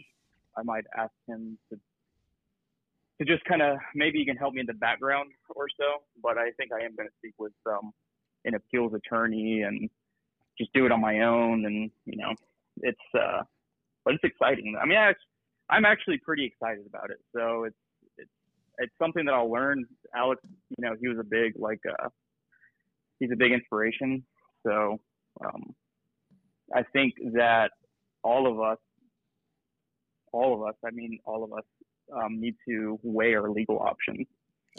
I 0.58 0.64
might 0.64 0.84
ask 0.98 1.12
him 1.28 1.58
to 1.72 1.80
to 3.20 3.26
just 3.26 3.44
kind 3.46 3.62
of 3.62 3.78
maybe 3.94 4.20
he 4.20 4.26
can 4.26 4.36
help 4.36 4.54
me 4.54 4.62
in 4.62 4.66
the 4.66 4.74
background 4.74 5.30
or 5.56 5.68
so, 5.80 6.04
but 6.24 6.38
I 6.38 6.52
think 6.58 6.72
I 6.74 6.84
am 6.84 6.96
going 6.96 7.08
to 7.08 7.14
speak 7.20 7.36
with 7.38 7.54
um, 7.68 7.92
an 8.46 8.56
appeals 8.56 8.94
attorney 8.96 9.62
and 9.62 9.90
just 10.58 10.74
do 10.74 10.86
it 10.86 10.92
on 10.92 11.02
my 11.02 11.22
own, 11.22 11.66
and 11.66 11.92
you 12.06 12.18
know, 12.18 12.34
it's 12.82 13.00
uh, 13.14 13.44
but 14.04 14.16
it's 14.16 14.24
exciting. 14.24 14.78
I 14.82 14.86
mean, 14.86 14.98
I, 14.98 15.14
I'm 15.70 15.86
actually 15.86 16.20
pretty 16.26 16.46
excited 16.46 16.86
about 16.88 17.12
it. 17.12 17.20
So 17.36 17.66
it's 17.66 17.76
it's 18.18 18.30
it's 18.80 18.94
something 19.00 19.26
that 19.26 19.34
I'll 19.34 19.52
learn. 19.52 19.86
Alex, 20.16 20.42
you 20.70 20.84
know, 20.84 20.96
he 21.00 21.08
was 21.08 21.18
a 21.20 21.24
big 21.24 21.54
like 21.56 21.82
uh, 21.88 22.10
he's 23.20 23.32
a 23.32 23.38
big 23.38 23.52
inspiration. 23.52 24.26
So 24.66 25.00
um, 25.46 25.74
I 26.74 26.84
think 26.94 27.16
that 27.34 27.72
all 28.24 28.52
of 28.52 28.60
us, 28.60 28.78
all 30.32 30.54
of 30.54 30.68
us, 30.68 30.76
I 30.86 30.92
mean, 30.92 31.20
all 31.26 31.44
of 31.44 31.52
us 31.54 31.64
um, 32.16 32.40
need 32.40 32.56
to 32.68 33.00
weigh 33.04 33.34
our 33.36 33.50
legal 33.50 33.80
options. 33.80 34.28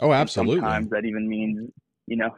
oh, 0.01 0.11
And 0.11 0.15
absolutely. 0.15 0.61
Sometimes 0.61 0.89
that 0.91 1.05
even 1.05 1.27
means, 1.27 1.69
you 2.07 2.17
know. 2.17 2.31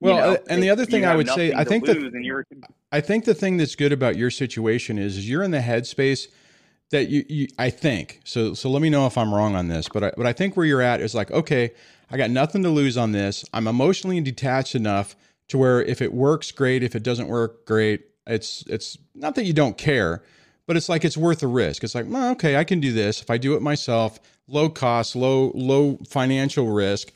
Well, 0.00 0.14
you 0.14 0.20
know, 0.20 0.32
uh, 0.34 0.36
and 0.48 0.62
the 0.62 0.70
other 0.70 0.86
thing 0.86 1.04
I 1.04 1.16
would 1.16 1.28
say, 1.28 1.52
I 1.52 1.64
think 1.64 1.84
that 1.86 1.96
and 1.96 2.64
I 2.92 3.00
think 3.00 3.24
the 3.24 3.34
thing 3.34 3.56
that's 3.56 3.74
good 3.74 3.92
about 3.92 4.16
your 4.16 4.30
situation 4.30 4.96
is, 4.96 5.16
is 5.16 5.28
you're 5.28 5.42
in 5.42 5.50
the 5.50 5.58
headspace 5.58 6.28
that 6.90 7.08
you, 7.08 7.24
you 7.28 7.48
I 7.58 7.70
think. 7.70 8.20
So 8.24 8.54
so 8.54 8.70
let 8.70 8.80
me 8.80 8.90
know 8.90 9.06
if 9.06 9.18
I'm 9.18 9.34
wrong 9.34 9.56
on 9.56 9.66
this, 9.66 9.88
but 9.88 10.04
I, 10.04 10.12
but 10.16 10.24
I 10.24 10.32
think 10.32 10.56
where 10.56 10.64
you're 10.64 10.82
at 10.82 11.00
is 11.00 11.16
like, 11.16 11.32
okay, 11.32 11.72
I 12.10 12.16
got 12.16 12.30
nothing 12.30 12.62
to 12.62 12.70
lose 12.70 12.96
on 12.96 13.10
this. 13.10 13.44
I'm 13.52 13.66
emotionally 13.66 14.20
detached 14.20 14.76
enough 14.76 15.16
to 15.48 15.58
where 15.58 15.82
if 15.82 16.00
it 16.00 16.12
works, 16.12 16.52
great. 16.52 16.82
If 16.82 16.94
it 16.94 17.02
doesn't 17.02 17.28
work, 17.28 17.66
great. 17.66 18.06
It's 18.26 18.64
it's 18.66 18.98
not 19.14 19.34
that 19.34 19.44
you 19.44 19.52
don't 19.52 19.76
care, 19.76 20.22
but 20.66 20.76
it's 20.76 20.88
like 20.88 21.04
it's 21.04 21.16
worth 21.16 21.40
the 21.40 21.46
risk. 21.46 21.82
It's 21.82 21.94
like, 21.94 22.06
well, 22.08 22.32
okay, 22.32 22.56
I 22.56 22.64
can 22.64 22.80
do 22.80 22.92
this 22.92 23.22
if 23.22 23.30
I 23.30 23.38
do 23.38 23.54
it 23.54 23.62
myself. 23.62 24.20
Low 24.46 24.68
cost, 24.68 25.16
low 25.16 25.52
low 25.54 25.98
financial 26.08 26.70
risk. 26.70 27.12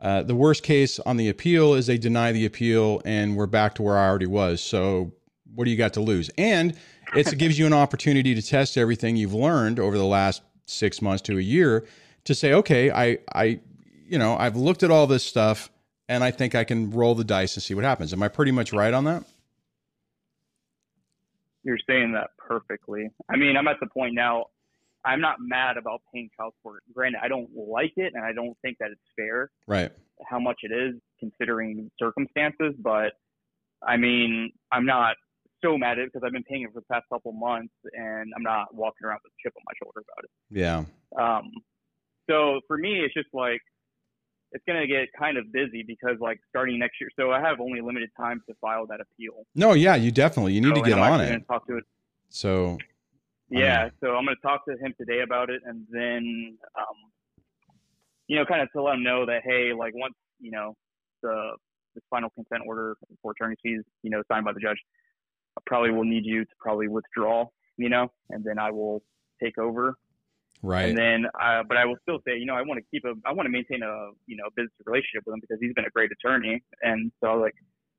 Uh, 0.00 0.22
the 0.22 0.34
worst 0.34 0.62
case 0.62 0.98
on 1.00 1.16
the 1.16 1.28
appeal 1.28 1.74
is 1.74 1.86
they 1.86 1.98
deny 1.98 2.32
the 2.32 2.46
appeal 2.46 3.02
and 3.04 3.36
we're 3.36 3.46
back 3.46 3.74
to 3.74 3.82
where 3.82 3.98
I 3.98 4.08
already 4.08 4.26
was. 4.26 4.62
So 4.62 5.12
what 5.54 5.64
do 5.64 5.70
you 5.70 5.76
got 5.76 5.92
to 5.94 6.00
lose? 6.00 6.30
And 6.38 6.74
it 7.14 7.36
gives 7.38 7.58
you 7.58 7.66
an 7.66 7.72
opportunity 7.74 8.34
to 8.34 8.42
test 8.42 8.78
everything 8.78 9.16
you've 9.16 9.34
learned 9.34 9.78
over 9.78 9.98
the 9.98 10.06
last 10.06 10.42
six 10.64 11.02
months 11.02 11.22
to 11.22 11.36
a 11.36 11.42
year 11.42 11.86
to 12.24 12.34
say, 12.34 12.52
okay, 12.54 12.90
I, 12.90 13.18
I, 13.34 13.60
you 14.06 14.18
know, 14.18 14.36
I've 14.36 14.56
looked 14.56 14.82
at 14.82 14.90
all 14.90 15.06
this 15.06 15.24
stuff 15.24 15.70
and 16.10 16.24
I 16.24 16.32
think 16.32 16.56
I 16.56 16.64
can 16.64 16.90
roll 16.90 17.14
the 17.14 17.22
dice 17.24 17.54
and 17.56 17.62
see 17.62 17.72
what 17.74 17.84
happens. 17.84 18.12
Am 18.12 18.20
I 18.22 18.28
pretty 18.28 18.50
much 18.50 18.72
right 18.72 18.92
on 18.92 19.04
that? 19.04 19.22
You're 21.62 21.78
saying 21.88 22.12
that 22.12 22.30
perfectly. 22.36 23.10
I 23.30 23.36
mean, 23.36 23.56
I'm 23.56 23.68
at 23.68 23.76
the 23.80 23.86
point 23.86 24.14
now. 24.14 24.46
I'm 25.04 25.20
not 25.20 25.36
mad 25.40 25.76
about 25.78 26.02
paying 26.12 26.28
child 26.36 26.52
support. 26.58 26.82
Granted, 26.92 27.20
I 27.22 27.28
don't 27.28 27.48
like 27.56 27.92
it, 27.96 28.12
and 28.14 28.22
I 28.24 28.32
don't 28.32 28.54
think 28.60 28.76
that 28.80 28.90
it's 28.90 29.00
fair 29.16 29.50
Right. 29.66 29.90
how 30.28 30.38
much 30.38 30.58
it 30.62 30.72
is 30.72 31.00
considering 31.18 31.90
circumstances. 31.98 32.74
But 32.78 33.12
I 33.82 33.96
mean, 33.96 34.52
I'm 34.72 34.84
not 34.84 35.16
so 35.62 35.78
mad 35.78 35.92
at 35.92 35.98
it 36.00 36.12
because 36.12 36.26
I've 36.26 36.32
been 36.32 36.42
paying 36.44 36.62
it 36.64 36.72
for 36.74 36.80
the 36.80 36.86
past 36.92 37.04
couple 37.10 37.32
months, 37.32 37.72
and 37.94 38.32
I'm 38.36 38.42
not 38.42 38.74
walking 38.74 39.06
around 39.06 39.20
with 39.24 39.32
a 39.32 39.36
chip 39.42 39.54
on 39.56 39.62
my 39.64 39.72
shoulder 39.82 40.00
about 40.00 40.24
it. 40.24 40.30
Yeah. 40.50 40.84
Um, 41.18 41.50
so 42.28 42.60
for 42.66 42.76
me, 42.76 43.00
it's 43.00 43.14
just 43.14 43.28
like 43.32 43.60
it's 44.52 44.64
gonna 44.66 44.86
get 44.86 45.08
kind 45.18 45.36
of 45.38 45.52
busy 45.52 45.82
because 45.82 46.16
like 46.20 46.40
starting 46.48 46.78
next 46.78 47.00
year. 47.00 47.10
So 47.18 47.30
I 47.30 47.40
have 47.40 47.60
only 47.60 47.80
limited 47.80 48.10
time 48.16 48.42
to 48.48 48.54
file 48.60 48.86
that 48.86 49.00
appeal. 49.00 49.46
No, 49.54 49.72
yeah, 49.74 49.94
you 49.94 50.10
definitely, 50.10 50.52
you 50.54 50.60
need 50.60 50.76
So- 50.76 50.82
to 50.82 50.88
get 50.88 50.98
on 50.98 51.20
it. 51.20 51.46
Talk 51.46 51.66
to 51.68 51.76
it 51.78 51.84
So 52.28 52.78
Yeah, 53.48 53.90
so 54.00 54.14
I'm 54.16 54.24
going 54.24 54.36
to 54.36 54.42
talk 54.42 54.64
to 54.66 54.76
him 54.76 54.94
today 54.96 55.22
about 55.22 55.50
it, 55.50 55.60
and 55.64 55.84
then, 55.90 56.56
um, 56.78 56.96
you 58.28 58.36
know, 58.36 58.44
kind 58.44 58.60
of 58.62 58.70
to 58.72 58.82
let 58.82 58.94
him 58.94 59.02
know 59.02 59.26
that 59.26 59.42
hey, 59.44 59.72
like 59.72 59.92
once 59.94 60.14
you 60.38 60.50
know 60.52 60.76
the 61.22 61.56
the 61.96 62.00
final 62.08 62.30
consent 62.30 62.62
order 62.66 62.96
for 63.20 63.32
attorney 63.32 63.56
fees, 63.62 63.82
you 64.02 64.10
know, 64.10 64.22
signed 64.30 64.44
by 64.44 64.52
the 64.52 64.60
judge, 64.60 64.78
I 65.58 65.60
probably 65.66 65.90
will 65.90 66.04
need 66.04 66.24
you 66.24 66.44
to 66.44 66.50
probably 66.60 66.86
withdraw, 66.86 67.46
you 67.76 67.88
know, 67.88 68.12
and 68.30 68.44
then 68.44 68.60
I 68.60 68.70
will 68.70 69.02
take 69.42 69.58
over, 69.58 69.96
right. 70.62 70.88
and 70.88 70.98
then, 70.98 71.26
uh, 71.40 71.62
but 71.66 71.76
I 71.76 71.84
will 71.84 71.96
still 72.02 72.18
say, 72.26 72.36
you 72.38 72.46
know, 72.46 72.54
I 72.54 72.62
want 72.62 72.78
to 72.78 72.86
keep 72.90 73.04
a, 73.04 73.14
I 73.26 73.32
want 73.32 73.46
to 73.46 73.50
maintain 73.50 73.82
a, 73.82 74.10
you 74.26 74.36
know, 74.36 74.44
business 74.56 74.72
relationship 74.84 75.24
with 75.26 75.34
him 75.34 75.40
because 75.40 75.58
he's 75.60 75.74
been 75.74 75.86
a 75.86 75.90
great 75.90 76.10
attorney, 76.12 76.62
and 76.82 77.12
so 77.22 77.34
like, 77.34 77.54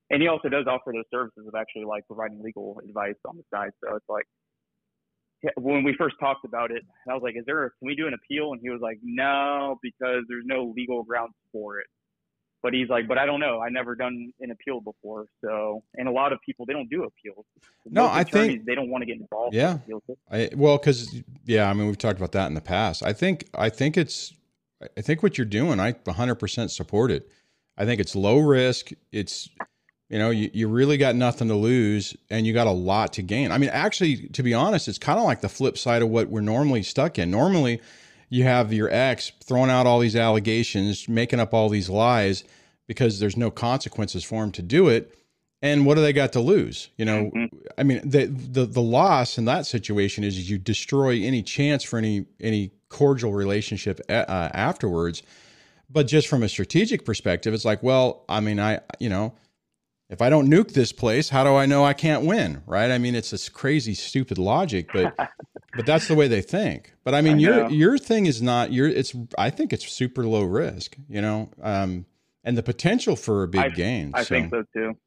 and 0.10 0.22
he 0.22 0.28
also 0.28 0.50
does 0.50 0.66
offer 0.68 0.92
those 0.94 1.10
services 1.12 1.48
of 1.48 1.56
actually 1.56 1.86
like 1.86 2.06
providing 2.08 2.42
legal 2.42 2.82
advice 2.88 3.16
on 3.28 3.38
the 3.38 3.44
side, 3.54 3.72
so 3.84 3.96
it's 3.96 4.10
like 4.10 4.26
when 5.58 5.84
we 5.84 5.96
first 5.98 6.16
talked 6.20 6.46
about 6.46 6.72
it, 6.72 6.84
I 7.10 7.14
was 7.14 7.24
like, 7.24 7.36
"Is 7.36 7.46
there? 7.46 7.66
A, 7.66 7.70
can 7.70 7.88
we 7.88 7.96
do 7.96 8.08
an 8.08 8.14
appeal?" 8.14 8.52
And 8.54 8.62
he 8.62 8.70
was 8.70 8.82
like, 8.82 9.00
"No, 9.02 9.78
because 9.82 10.24
there's 10.28 10.46
no 10.46 10.72
legal 10.76 11.04
grounds 11.04 11.34
for 11.52 11.80
it." 11.80 11.88
But 12.64 12.74
he's 12.74 12.90
like, 12.90 13.08
"But 13.08 13.18
I 13.18 13.26
don't 13.26 13.40
know. 13.40 13.60
I 13.60 13.70
never 13.70 13.96
done 13.96 14.32
an 14.40 14.52
appeal 14.52 14.82
before, 14.82 15.26
so." 15.44 15.84
And 15.96 16.08
a 16.08 16.12
lot 16.12 16.32
of 16.32 16.40
people 16.46 16.66
they 16.66 16.74
don't 16.74 16.90
do 16.90 17.04
appeals. 17.04 17.46
No, 17.86 18.04
Most 18.04 18.12
I 18.16 18.24
think- 18.24 18.66
they 18.66 18.76
don't 18.76 18.90
want 18.90 19.02
to 19.02 19.06
get 19.08 19.20
involved. 19.20 19.56
Yeah. 19.56 19.80
in. 19.88 20.00
I, 20.30 20.50
well, 20.56 20.78
because 20.78 21.22
yeah, 21.46 21.70
I 21.70 21.74
mean, 21.74 21.88
we've 21.88 21.98
talked 21.98 22.20
about 22.20 22.34
that 22.34 22.48
in 22.48 22.54
the 22.54 22.62
past. 22.62 23.04
I 23.04 23.14
think 23.14 23.50
I 23.56 23.70
think 23.70 23.98
it's 23.98 24.34
I 24.98 25.02
think 25.02 25.24
what 25.24 25.38
you're 25.38 25.46
doing, 25.46 25.80
I 25.80 25.94
100% 25.94 26.70
support 26.72 27.12
it. 27.12 27.30
I 27.78 27.86
think 27.86 28.00
it's 28.02 28.16
low 28.16 28.40
risk. 28.40 28.92
It's 29.12 29.50
you 30.10 30.20
know, 30.20 30.30
you, 30.30 30.50
you 30.54 30.68
really 30.68 30.98
got 30.98 31.16
nothing 31.16 31.48
to 31.48 31.56
lose, 31.56 32.18
and 32.30 32.46
you 32.46 32.52
got 32.54 32.68
a 32.68 32.72
lot 32.72 33.14
to 33.14 33.22
gain. 33.22 33.50
I 33.52 33.58
mean, 33.58 33.70
actually, 33.70 34.28
to 34.30 34.44
be 34.44 34.54
honest, 34.54 34.90
it's 34.90 34.98
kind 34.98 35.18
of 35.18 35.24
like 35.24 35.40
the 35.40 35.48
flip 35.48 35.78
side 35.78 36.02
of 36.02 36.10
what 36.10 36.28
we're 36.28 36.42
normally 36.42 36.84
stuck 36.84 37.18
in. 37.18 37.32
Normally, 37.32 37.80
you 38.32 38.46
have 38.46 38.74
your 38.74 38.90
ex 38.92 39.32
throwing 39.44 39.70
out 39.70 39.86
all 39.86 40.00
these 40.00 40.16
allegations, 40.16 41.08
making 41.08 41.40
up 41.40 41.54
all 41.54 41.70
these 41.70 41.90
lies 41.90 42.44
because 42.88 43.20
there's 43.20 43.38
no 43.38 43.52
consequences 43.52 44.24
for 44.24 44.44
him 44.44 44.52
to 44.54 44.62
do 44.64 44.88
it. 44.88 45.14
And 45.62 45.86
what 45.86 45.94
do 45.96 46.02
they 46.02 46.14
got 46.14 46.32
to 46.34 46.40
lose? 46.40 46.90
You 46.98 47.06
know, 47.06 47.30
Mhm. 47.36 47.50
I 47.78 47.84
mean, 47.84 48.02
the, 48.10 48.26
the 48.26 48.66
the 48.66 48.82
loss 48.82 49.38
in 49.38 49.46
that 49.46 49.68
situation 49.68 50.24
is 50.24 50.50
you 50.50 50.58
destroy 50.58 51.22
any 51.22 51.44
chance 51.44 51.84
for 51.84 52.00
any 52.00 52.26
any 52.40 52.72
cordial 52.90 53.34
relationship 53.34 54.00
a- 54.10 54.30
uh, 54.32 54.50
afterwards. 54.54 55.22
But 55.90 56.08
just 56.08 56.28
from 56.30 56.42
a 56.42 56.48
strategic 56.50 57.04
perspective, 57.06 57.54
it's 57.54 57.66
like, 57.66 57.84
well, 57.84 58.24
I 58.30 58.40
mean, 58.40 58.60
I 58.60 58.80
you 59.00 59.10
know, 59.10 59.34
if 60.12 60.22
I 60.22 60.30
don't 60.30 60.50
nuke 60.50 60.74
this 60.74 60.92
place, 60.92 61.30
how 61.30 61.46
do 61.46 61.56
I 61.56 61.66
know 61.66 61.86
I 61.86 61.94
can't 61.94 62.26
win? 62.26 62.62
Right? 62.68 62.92
I 62.92 62.98
mean, 62.98 63.16
it's 63.16 63.32
this 63.32 63.48
crazy, 63.48 63.94
stupid 63.94 64.38
logic, 64.38 64.90
but 64.94 65.16
but 65.76 65.86
that's 65.86 66.10
the 66.10 66.16
way 66.16 66.28
they 66.28 66.42
think. 66.42 66.94
But 67.06 67.16
I 67.16 67.22
mean, 67.22 67.38
I 67.38 67.40
your 67.40 67.70
your 67.70 67.98
thing 67.98 68.26
is 68.26 68.42
not 68.42 68.74
your. 68.74 68.88
It's 68.88 69.16
I 69.38 69.50
think 69.50 69.72
it's 69.72 69.90
super 69.90 70.28
low 70.28 70.44
risk. 70.44 70.98
You 71.08 71.22
know, 71.22 71.50
um, 71.62 72.06
and 72.44 72.58
the 72.58 72.64
potential 72.64 73.16
for 73.16 73.44
a 73.44 73.48
big 73.48 73.62
I, 73.62 73.70
gain. 73.70 74.12
I 74.14 74.24
so. 74.24 74.36
think 74.36 74.52
so 74.52 74.64
too. 74.74 74.98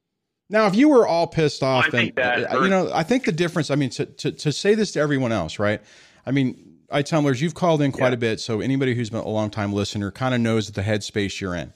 Now, 0.49 0.67
if 0.67 0.75
you 0.75 0.89
were 0.89 1.07
all 1.07 1.27
pissed 1.27 1.63
off, 1.63 1.91
then 1.91 2.13
uh, 2.19 2.61
you 2.63 2.69
know, 2.69 2.91
I 2.93 3.03
think 3.03 3.25
the 3.27 3.33
difference. 3.33 3.71
I 3.71 3.75
mean, 3.75 3.91
to, 3.91 4.07
to 4.07 4.33
to 4.33 4.53
say 4.53 4.75
this 4.75 4.93
to 4.93 5.01
everyone 5.01 5.33
else, 5.33 5.59
right? 5.59 5.83
I 6.25 6.31
mean, 6.31 6.79
I 6.91 7.03
tumblers, 7.03 7.43
you've 7.43 7.55
called 7.55 7.83
in 7.83 7.93
quite 7.93 8.09
yeah. 8.09 8.15
a 8.15 8.19
bit, 8.19 8.41
so 8.41 8.61
anybody 8.61 8.95
who's 8.95 9.11
been 9.11 9.21
a 9.21 9.29
long 9.29 9.51
time 9.51 9.73
listener 9.73 10.11
kind 10.11 10.35
of 10.35 10.41
knows 10.41 10.71
the 10.71 10.83
headspace 10.83 11.41
you're 11.41 11.55
in. 11.55 11.73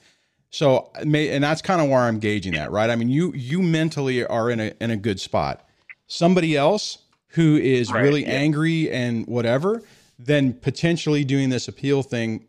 So, 0.51 0.91
and 0.95 1.43
that's 1.43 1.61
kind 1.61 1.79
of 1.79 1.89
where 1.89 1.99
I'm 1.99 2.19
gauging 2.19 2.53
that, 2.53 2.71
right? 2.71 2.89
I 2.89 2.95
mean, 2.95 3.09
you 3.09 3.33
you 3.33 3.61
mentally 3.61 4.25
are 4.25 4.49
in 4.49 4.59
a 4.59 4.73
in 4.81 4.91
a 4.91 4.97
good 4.97 5.19
spot. 5.19 5.67
Somebody 6.07 6.57
else 6.57 6.97
who 7.29 7.57
is 7.57 7.91
right, 7.91 8.01
really 8.01 8.21
yeah. 8.23 8.29
angry 8.29 8.91
and 8.91 9.27
whatever, 9.27 9.83
then 10.17 10.53
potentially 10.53 11.23
doing 11.23 11.49
this 11.49 11.67
appeal 11.67 12.01
thing 12.01 12.47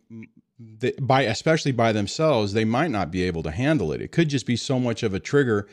by 1.01 1.23
especially 1.23 1.73
by 1.73 1.93
themselves, 1.93 2.53
they 2.53 2.65
might 2.65 2.91
not 2.91 3.11
be 3.11 3.23
able 3.23 3.43
to 3.43 3.51
handle 3.51 3.93
it. 3.93 4.01
It 4.01 4.13
could 4.13 4.29
just 4.29 4.47
be 4.47 4.57
so 4.57 4.79
much 4.79 5.03
of 5.03 5.15
a 5.15 5.21
trigger 5.21 5.67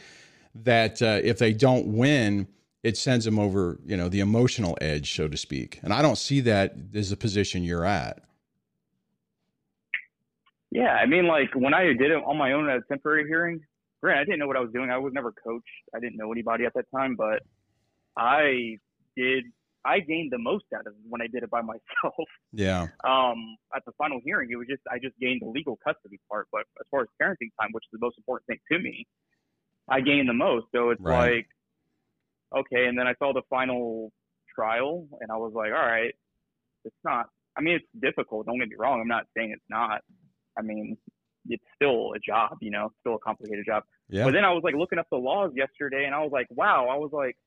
that 0.56 1.02
uh, 1.02 1.20
if 1.24 1.40
they 1.40 1.54
don't 1.54 1.88
win, 1.88 2.48
it 2.84 2.98
sends 2.98 3.26
them 3.26 3.38
over, 3.38 3.80
you 3.86 3.98
know, 3.98 4.08
the 4.08 4.22
emotional 4.22 4.78
edge, 4.80 5.14
so 5.16 5.28
to 5.28 5.38
speak. 5.38 5.80
And 5.84 5.94
I 5.94 6.02
don't 6.02 6.18
see 6.18 6.40
that 6.42 6.76
as 6.94 7.10
the 7.10 7.18
position 7.18 7.64
you're 7.64 7.86
at. 7.86 8.24
Yeah, 10.72 10.92
I 10.92 11.06
mean, 11.06 11.28
like 11.28 11.54
when 11.56 11.74
I 11.74 11.86
did 11.86 12.12
it 12.12 12.24
on 12.26 12.38
my 12.38 12.52
own 12.54 12.70
at 12.70 12.78
a 12.78 12.82
temporary 12.90 13.26
hearing, 13.28 13.62
granted, 14.02 14.22
I 14.22 14.26
didn't 14.26 14.40
know 14.40 14.48
what 14.48 14.58
I 14.58 14.62
was 14.62 14.72
doing. 14.74 14.92
I 14.92 14.98
was 14.98 15.14
never 15.14 15.32
coached. 15.32 15.66
I 15.96 16.00
didn't 16.00 16.18
know 16.18 16.32
anybody 16.32 16.66
at 16.66 16.74
that 16.74 16.86
time, 16.94 17.16
but 17.16 17.42
I 18.18 18.78
did. 19.16 19.46
I 19.86 20.00
gained 20.00 20.34
the 20.34 20.38
most 20.38 20.66
out 20.76 20.82
of 20.82 20.94
it 20.94 21.00
when 21.08 21.22
I 21.22 21.28
did 21.28 21.44
it 21.44 21.50
by 21.50 21.62
myself. 21.74 22.28
Yeah. 22.52 22.88
Um, 23.08 23.56
at 23.76 23.86
the 23.86 23.94
final 23.98 24.20
hearing, 24.24 24.50
it 24.52 24.58
was 24.58 24.68
just 24.68 24.82
I 24.92 25.00
just 25.00 25.18
gained 25.20 25.42
the 25.42 25.48
legal 25.48 25.78
custody 25.86 26.20
part, 26.30 26.48
but 26.52 26.62
as 26.80 26.88
far 26.92 27.02
as 27.02 27.08
parenting 27.22 27.52
time, 27.60 27.70
which 27.72 27.86
is 27.86 27.92
the 27.94 28.06
most 28.06 28.18
important 28.18 28.48
thing 28.48 28.60
to 28.72 28.80
me, 28.80 29.08
I 29.90 30.02
gained 30.02 30.28
the 30.28 30.34
most. 30.34 30.68
So 30.76 30.90
it's 30.90 31.02
right. 31.02 31.36
like, 31.36 31.48
okay. 32.66 32.88
And 32.88 32.98
then 32.98 33.08
I 33.08 33.14
saw 33.20 33.34
the 33.34 33.44
final 33.50 34.12
trial, 34.54 35.08
and 35.22 35.32
I 35.32 35.38
was 35.38 35.54
like, 35.56 35.72
all 35.72 35.86
right, 35.86 36.14
it's 36.84 36.96
not. 37.04 37.28
I 37.58 37.62
mean, 37.62 37.76
it's 37.76 37.86
difficult. 38.00 38.46
Don't 38.46 38.60
get 38.60 38.70
me 38.70 38.76
wrong. 38.78 39.02
I'm 39.02 39.08
not 39.08 39.26
saying 39.36 39.52
it's 39.52 39.64
not. 39.70 40.02
I 40.58 40.62
mean, 40.62 40.98
it's 41.50 41.64
still 41.76 42.14
a 42.16 42.20
job, 42.20 42.58
you 42.62 42.72
know, 42.72 42.92
still 43.02 43.16
a 43.16 43.20
complicated 43.20 43.66
job. 43.66 43.84
Yeah. 44.10 44.24
But 44.24 44.34
then 44.34 44.46
I 44.46 44.52
was 44.52 44.62
like 44.64 44.76
looking 44.76 45.00
up 45.00 45.08
the 45.12 45.18
laws 45.18 45.52
yesterday, 45.56 46.06
and 46.06 46.16
I 46.16 46.20
was 46.20 46.32
like, 46.32 46.48
wow. 46.50 46.88
I 46.90 46.98
was 46.98 47.12
like, 47.14 47.38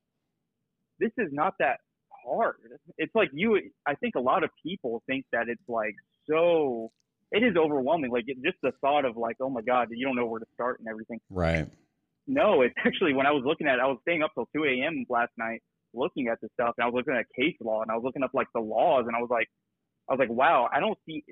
this 0.98 1.12
is 1.18 1.28
not 1.32 1.54
that 1.58 1.80
hard. 2.24 2.56
It's 2.98 3.14
like 3.14 3.30
you. 3.32 3.60
I 3.86 3.94
think 3.94 4.14
a 4.14 4.20
lot 4.20 4.44
of 4.44 4.50
people 4.62 5.02
think 5.06 5.24
that 5.32 5.48
it's 5.48 5.68
like 5.68 5.94
so. 6.28 6.90
It 7.32 7.44
is 7.44 7.56
overwhelming. 7.56 8.10
Like 8.10 8.24
it, 8.26 8.38
just 8.42 8.56
the 8.62 8.72
thought 8.80 9.04
of 9.04 9.16
like, 9.16 9.36
oh 9.40 9.50
my 9.50 9.62
god, 9.62 9.88
you 9.90 10.04
don't 10.04 10.16
know 10.16 10.26
where 10.26 10.40
to 10.40 10.46
start 10.54 10.80
and 10.80 10.88
everything. 10.88 11.20
Right. 11.30 11.68
No, 12.26 12.62
it's 12.62 12.74
actually 12.84 13.14
when 13.14 13.26
I 13.26 13.30
was 13.30 13.44
looking 13.46 13.68
at 13.68 13.74
it, 13.74 13.80
I 13.80 13.86
was 13.86 13.98
staying 14.02 14.22
up 14.22 14.32
till 14.34 14.48
2 14.54 14.64
a.m. 14.64 15.04
last 15.08 15.32
night 15.38 15.62
looking 15.92 16.28
at 16.28 16.40
this 16.40 16.50
stuff 16.54 16.74
and 16.78 16.84
I 16.84 16.86
was 16.86 16.94
looking 16.94 17.14
at 17.14 17.26
case 17.36 17.56
law 17.60 17.82
and 17.82 17.90
I 17.90 17.94
was 17.94 18.04
looking 18.04 18.22
up 18.22 18.30
like 18.34 18.48
the 18.54 18.60
laws 18.60 19.04
and 19.06 19.16
I 19.16 19.20
was 19.20 19.30
like, 19.30 19.48
I 20.08 20.14
was 20.14 20.18
like, 20.18 20.30
wow, 20.30 20.68
I 20.72 20.80
don't 20.80 20.98
see, 21.06 21.24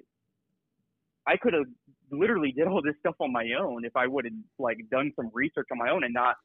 I 1.29 1.37
could 1.37 1.53
have 1.53 1.67
literally 2.11 2.53
did 2.53 2.67
all 2.67 2.81
this 2.83 2.95
stuff 3.01 3.15
on 3.21 3.33
my 3.33 3.47
own 3.61 3.85
if 3.85 3.95
I 3.95 4.07
would 4.07 4.25
have 4.25 4.35
like 4.59 4.79
done 4.91 5.13
some 5.15 5.31
research 5.35 5.67
on 5.71 5.79
my 5.79 5.91
own 5.91 6.05
and 6.05 6.15
not 6.15 6.37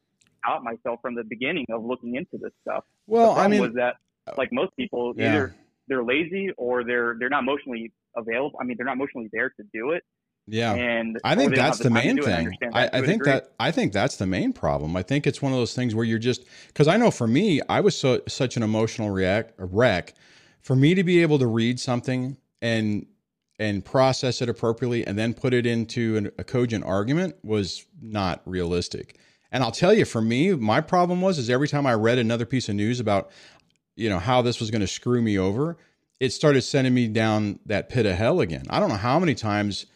out 0.46 0.62
myself 0.62 1.00
from 1.00 1.14
the 1.14 1.24
beginning 1.24 1.64
of 1.72 1.82
looking 1.84 2.16
into 2.16 2.36
this 2.38 2.52
stuff. 2.60 2.84
Well, 3.06 3.32
I 3.32 3.48
mean, 3.48 3.62
was 3.62 3.72
that 3.74 3.96
uh, 4.26 4.32
like 4.36 4.50
most 4.52 4.76
people 4.76 5.14
yeah. 5.16 5.30
either 5.30 5.54
they're 5.88 6.04
lazy 6.04 6.50
or 6.56 6.84
they're 6.84 7.16
they're 7.18 7.30
not 7.30 7.42
emotionally 7.42 7.92
available. 8.16 8.58
I 8.60 8.64
mean, 8.64 8.76
they're 8.76 8.86
not 8.86 8.96
emotionally 8.96 9.30
there 9.32 9.50
to 9.50 9.62
do 9.72 9.92
it. 9.92 10.04
Yeah, 10.46 10.74
and 10.74 11.18
I 11.24 11.34
think 11.34 11.54
that's 11.54 11.78
the, 11.78 11.84
the 11.84 11.90
main 11.90 12.22
thing. 12.22 12.54
I, 12.74 12.84
I, 12.84 12.90
I 12.98 13.06
think 13.06 13.24
that 13.24 13.54
I 13.58 13.70
think 13.70 13.94
that's 13.94 14.16
the 14.16 14.26
main 14.26 14.52
problem. 14.52 14.94
I 14.94 15.02
think 15.02 15.26
it's 15.26 15.40
one 15.40 15.52
of 15.52 15.58
those 15.58 15.72
things 15.72 15.94
where 15.94 16.04
you're 16.04 16.18
just 16.18 16.44
because 16.68 16.86
I 16.86 16.98
know 16.98 17.10
for 17.10 17.26
me, 17.26 17.62
I 17.70 17.80
was 17.80 17.96
so 17.96 18.20
such 18.28 18.58
an 18.58 18.62
emotional 18.62 19.10
react 19.10 19.54
wreck. 19.56 20.12
For 20.60 20.76
me 20.76 20.94
to 20.94 21.04
be 21.04 21.20
able 21.20 21.38
to 21.40 21.46
read 21.46 21.78
something 21.78 22.38
and 22.62 23.06
and 23.58 23.84
process 23.84 24.42
it 24.42 24.48
appropriately 24.48 25.06
and 25.06 25.18
then 25.18 25.32
put 25.34 25.54
it 25.54 25.66
into 25.66 26.16
an, 26.16 26.30
a 26.38 26.44
cogent 26.44 26.84
argument 26.84 27.36
was 27.42 27.86
not 28.02 28.42
realistic. 28.44 29.18
And 29.52 29.62
I'll 29.62 29.70
tell 29.70 29.94
you, 29.94 30.04
for 30.04 30.20
me, 30.20 30.52
my 30.52 30.80
problem 30.80 31.20
was 31.20 31.38
is 31.38 31.48
every 31.48 31.68
time 31.68 31.86
I 31.86 31.94
read 31.94 32.18
another 32.18 32.44
piece 32.46 32.68
of 32.68 32.74
news 32.74 32.98
about 32.98 33.30
you 33.96 34.08
know 34.08 34.18
how 34.18 34.42
this 34.42 34.58
was 34.58 34.70
going 34.70 34.80
to 34.80 34.88
screw 34.88 35.22
me 35.22 35.38
over, 35.38 35.76
it 36.20 36.30
started 36.30 36.62
sending 36.62 36.94
me 36.94 37.06
down 37.06 37.60
that 37.66 37.88
pit 37.88 38.06
of 38.06 38.16
hell 38.16 38.40
again. 38.40 38.64
I 38.70 38.80
don't 38.80 38.88
know 38.88 38.96
how 38.96 39.18
many 39.18 39.34
times 39.34 39.86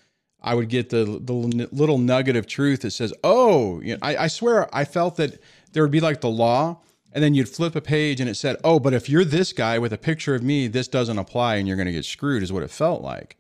I 0.41 0.55
would 0.55 0.69
get 0.69 0.91
the 0.91 1.05
the 1.05 1.33
little 1.33 1.99
nugget 1.99 2.37
of 2.37 2.47
truth 2.47 2.83
that 2.83 2.93
says, 2.93 3.13
"Oh, 3.25 3.81
you 3.81 3.95
know, 3.95 3.99
I, 4.03 4.17
I 4.17 4.27
swear 4.29 4.73
I 4.75 4.85
felt 4.85 5.17
that 5.17 5.41
there 5.73 5.83
would 5.83 5.93
be 5.93 6.01
like 6.01 6.21
the 6.21 6.31
law." 6.31 6.81
And 7.11 7.25
then 7.25 7.35
you'd 7.35 7.49
flip 7.49 7.75
a 7.75 7.81
page 7.81 8.21
and 8.21 8.29
it 8.29 8.35
said, 8.35 8.57
"Oh, 8.63 8.79
but 8.79 8.95
if 8.95 9.09
you're 9.09 9.25
this 9.25 9.53
guy 9.53 9.79
with 9.79 9.93
a 9.93 9.99
picture 9.99 10.35
of 10.35 10.43
me, 10.43 10.69
this 10.69 10.87
doesn't 10.87 11.19
apply, 11.19 11.57
and 11.57 11.67
you're 11.67 11.77
going 11.77 11.87
to 11.87 11.93
get 11.93 12.05
screwed." 12.05 12.43
Is 12.43 12.53
what 12.53 12.63
it 12.63 12.71
felt 12.71 13.03
like, 13.03 13.37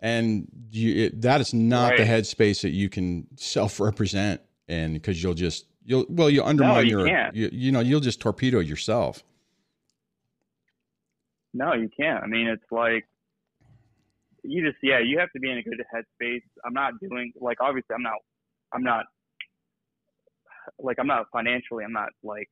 and 0.00 0.48
you, 0.70 1.06
it, 1.06 1.22
that 1.22 1.40
is 1.40 1.52
not 1.52 1.90
right. 1.90 1.98
the 1.98 2.04
headspace 2.04 2.62
that 2.62 2.70
you 2.70 2.88
can 2.88 3.26
self-represent, 3.36 4.40
and 4.68 4.94
because 4.94 5.22
you'll 5.22 5.34
just 5.34 5.66
you'll 5.84 6.06
well 6.08 6.30
you 6.30 6.42
undermine 6.42 6.74
no, 6.74 6.80
you 6.80 7.06
your 7.06 7.30
you, 7.32 7.50
you 7.52 7.72
know 7.72 7.80
you'll 7.80 8.00
just 8.00 8.20
torpedo 8.20 8.60
yourself. 8.60 9.22
No, 11.54 11.72
you 11.72 11.88
can't. 11.98 12.22
I 12.22 12.26
mean, 12.26 12.46
it's 12.46 12.70
like 12.70 13.06
you 14.44 14.64
just 14.64 14.78
yeah, 14.82 15.00
you 15.00 15.18
have 15.18 15.30
to 15.32 15.40
be 15.40 15.50
in 15.50 15.58
a 15.58 15.62
good 15.62 15.82
headspace. 15.94 16.42
I'm 16.64 16.74
not 16.74 16.94
doing 17.00 17.32
like 17.40 17.58
obviously 17.60 17.94
I'm 17.94 18.02
not 18.02 18.14
I'm 18.72 18.82
not 18.82 19.06
like 20.78 20.98
I'm 21.00 21.06
not 21.06 21.26
financially 21.32 21.84
I'm 21.84 21.92
not 21.92 22.10
like 22.22 22.48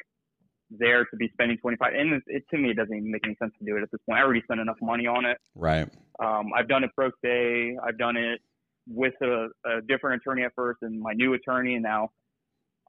there 0.70 1.04
to 1.04 1.16
be 1.16 1.28
spending 1.32 1.56
25 1.58 1.92
and 1.94 2.14
it, 2.14 2.22
it, 2.26 2.44
to 2.50 2.58
me 2.58 2.70
it 2.70 2.76
doesn't 2.76 2.94
even 2.94 3.10
make 3.10 3.24
any 3.24 3.36
sense 3.40 3.52
to 3.58 3.64
do 3.64 3.76
it 3.76 3.82
at 3.82 3.90
this 3.90 4.00
point. 4.06 4.18
I 4.18 4.22
already 4.22 4.42
spent 4.42 4.60
enough 4.60 4.76
money 4.82 5.06
on 5.06 5.24
it. 5.24 5.38
Right. 5.54 5.88
Um, 6.18 6.50
I've 6.56 6.68
done 6.68 6.84
it 6.84 6.90
pro 6.94 7.10
se. 7.24 7.76
I've 7.86 7.98
done 7.98 8.16
it 8.16 8.40
with 8.88 9.14
a, 9.22 9.48
a 9.64 9.82
different 9.88 10.22
attorney 10.22 10.42
at 10.42 10.52
first 10.54 10.78
and 10.82 11.00
my 11.00 11.12
new 11.12 11.34
attorney 11.34 11.74
and 11.74 11.82
now 11.82 12.10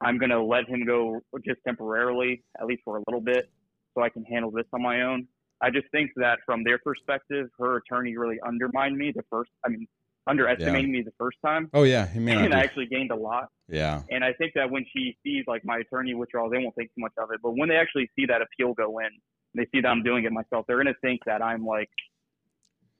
I'm 0.00 0.18
going 0.18 0.30
to 0.30 0.42
let 0.42 0.68
him 0.68 0.84
go 0.86 1.20
just 1.44 1.60
temporarily, 1.66 2.42
at 2.60 2.66
least 2.66 2.82
for 2.84 2.98
a 2.98 3.02
little 3.08 3.20
bit, 3.20 3.50
so 3.94 4.02
I 4.02 4.08
can 4.08 4.24
handle 4.24 4.50
this 4.50 4.66
on 4.72 4.82
my 4.82 5.02
own. 5.02 5.26
I 5.60 5.70
just 5.70 5.86
think 5.90 6.12
that 6.16 6.38
from 6.46 6.62
their 6.62 6.78
perspective, 6.78 7.48
her 7.58 7.78
attorney 7.78 8.16
really 8.16 8.38
undermined 8.46 8.96
me 8.96 9.12
the 9.14 9.24
first. 9.28 9.50
I 9.66 9.70
mean, 9.70 9.88
underestimating 10.28 10.92
yeah. 10.94 11.00
me 11.00 11.02
the 11.02 11.12
first 11.18 11.38
time. 11.44 11.68
Oh 11.72 11.82
yeah, 11.82 12.06
he 12.06 12.18
may 12.18 12.36
and 12.44 12.54
I 12.54 12.60
actually 12.60 12.86
gained 12.86 13.10
a 13.10 13.16
lot. 13.16 13.48
Yeah. 13.68 14.02
And 14.10 14.24
I 14.24 14.32
think 14.34 14.52
that 14.54 14.70
when 14.70 14.84
she 14.94 15.16
sees 15.24 15.44
like 15.46 15.64
my 15.64 15.78
attorney 15.78 16.14
withdrawal, 16.14 16.50
they 16.50 16.58
won't 16.58 16.74
think 16.74 16.90
too 16.90 17.00
much 17.00 17.12
of 17.18 17.30
it. 17.32 17.40
But 17.42 17.52
when 17.56 17.68
they 17.68 17.76
actually 17.76 18.10
see 18.16 18.26
that 18.26 18.40
appeal 18.42 18.74
go 18.74 18.98
in, 18.98 19.08
they 19.54 19.66
see 19.72 19.80
that 19.80 19.88
I'm 19.88 20.02
doing 20.02 20.24
it 20.24 20.32
myself, 20.32 20.66
they're 20.68 20.78
gonna 20.78 20.94
think 21.00 21.20
that 21.26 21.42
I'm 21.42 21.64
like. 21.64 21.88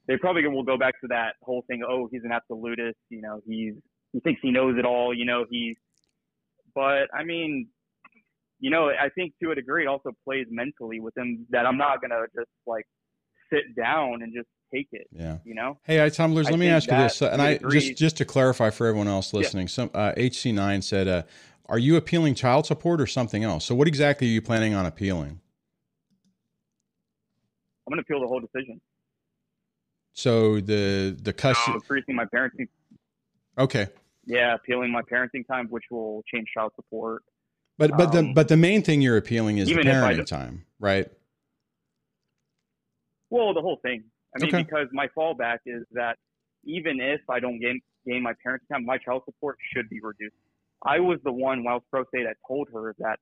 They 0.06 0.16
probably 0.16 0.46
will 0.46 0.62
go 0.62 0.78
back 0.78 0.98
to 1.02 1.08
that 1.08 1.34
whole 1.42 1.64
thing. 1.68 1.82
Oh, 1.86 2.08
he's 2.10 2.22
an 2.24 2.32
absolutist. 2.32 2.96
You 3.10 3.20
know, 3.20 3.42
he's 3.46 3.74
he 4.14 4.20
thinks 4.20 4.40
he 4.42 4.50
knows 4.50 4.78
it 4.78 4.86
all. 4.86 5.12
You 5.12 5.26
know, 5.26 5.44
he's. 5.50 5.76
But 6.74 7.08
I 7.14 7.24
mean, 7.24 7.68
you 8.58 8.70
know, 8.70 8.88
I 8.88 9.10
think 9.10 9.34
to 9.42 9.50
a 9.50 9.54
degree 9.54 9.84
it 9.84 9.86
also 9.86 10.12
plays 10.24 10.46
mentally 10.50 11.00
with 11.00 11.16
him 11.16 11.46
that 11.50 11.66
I'm 11.66 11.76
not 11.76 12.00
gonna 12.00 12.22
just 12.34 12.50
like 12.66 12.86
sit 13.52 13.76
down 13.76 14.22
and 14.22 14.32
just 14.34 14.48
take 14.74 14.88
it. 14.92 15.08
Yeah. 15.12 15.38
You 15.44 15.54
know. 15.54 15.78
Hey, 15.84 15.96
iTumblers, 15.96 16.44
let 16.44 16.58
me 16.58 16.68
ask 16.68 16.90
you 16.90 16.96
this, 16.96 17.20
and 17.22 17.40
I 17.40 17.54
degree, 17.54 17.80
just 17.80 17.96
just 17.96 18.16
to 18.18 18.24
clarify 18.24 18.70
for 18.70 18.86
everyone 18.86 19.08
else 19.08 19.32
listening, 19.32 19.66
yeah. 19.66 19.72
some 19.72 19.90
uh, 19.94 20.12
HC9 20.16 20.82
said, 20.82 21.08
uh, 21.08 21.22
"Are 21.66 21.78
you 21.78 21.96
appealing 21.96 22.34
child 22.34 22.66
support 22.66 23.00
or 23.00 23.06
something 23.06 23.44
else?" 23.44 23.64
So, 23.64 23.74
what 23.74 23.88
exactly 23.88 24.26
are 24.26 24.30
you 24.30 24.42
planning 24.42 24.74
on 24.74 24.86
appealing? 24.86 25.40
I'm 27.86 27.92
gonna 27.92 28.02
appeal 28.02 28.20
the 28.20 28.26
whole 28.26 28.40
decision. 28.40 28.80
So 30.12 30.60
the 30.60 31.16
the 31.22 31.32
custody, 31.32 31.72
uh, 31.72 31.74
increasing 31.76 32.16
my 32.16 32.24
parenting. 32.24 32.68
Okay. 33.56 33.86
Yeah, 34.26 34.54
appealing 34.54 34.92
my 34.92 35.02
parenting 35.02 35.46
time, 35.46 35.68
which 35.68 35.84
will 35.90 36.22
change 36.32 36.48
child 36.52 36.72
support. 36.76 37.22
But 37.78 37.92
but 37.96 38.14
um, 38.14 38.26
the 38.26 38.32
but 38.34 38.48
the 38.48 38.56
main 38.56 38.82
thing 38.82 39.00
you're 39.00 39.16
appealing 39.16 39.58
is 39.58 39.68
the 39.68 39.74
parenting 39.76 40.26
time, 40.26 40.64
right? 40.80 41.08
Well, 43.30 43.54
the 43.54 43.60
whole 43.60 43.78
thing. 43.80 44.04
I 44.42 44.46
mean, 44.46 44.54
okay. 44.54 44.62
because 44.64 44.88
my 44.92 45.08
fallback 45.16 45.58
is 45.66 45.84
that 45.92 46.16
even 46.64 47.00
if 47.00 47.20
I 47.28 47.40
don't 47.40 47.60
gain 47.60 47.80
gain 48.06 48.22
my 48.22 48.32
parenting 48.44 48.68
time, 48.72 48.84
my 48.84 48.98
child 48.98 49.22
support 49.24 49.56
should 49.72 49.88
be 49.88 50.00
reduced. 50.00 50.34
I 50.84 51.00
was 51.00 51.18
the 51.24 51.32
one 51.32 51.64
while 51.64 51.82
pro 51.90 52.02
se 52.04 52.24
that 52.24 52.36
told 52.46 52.68
her 52.72 52.94
that 52.98 53.18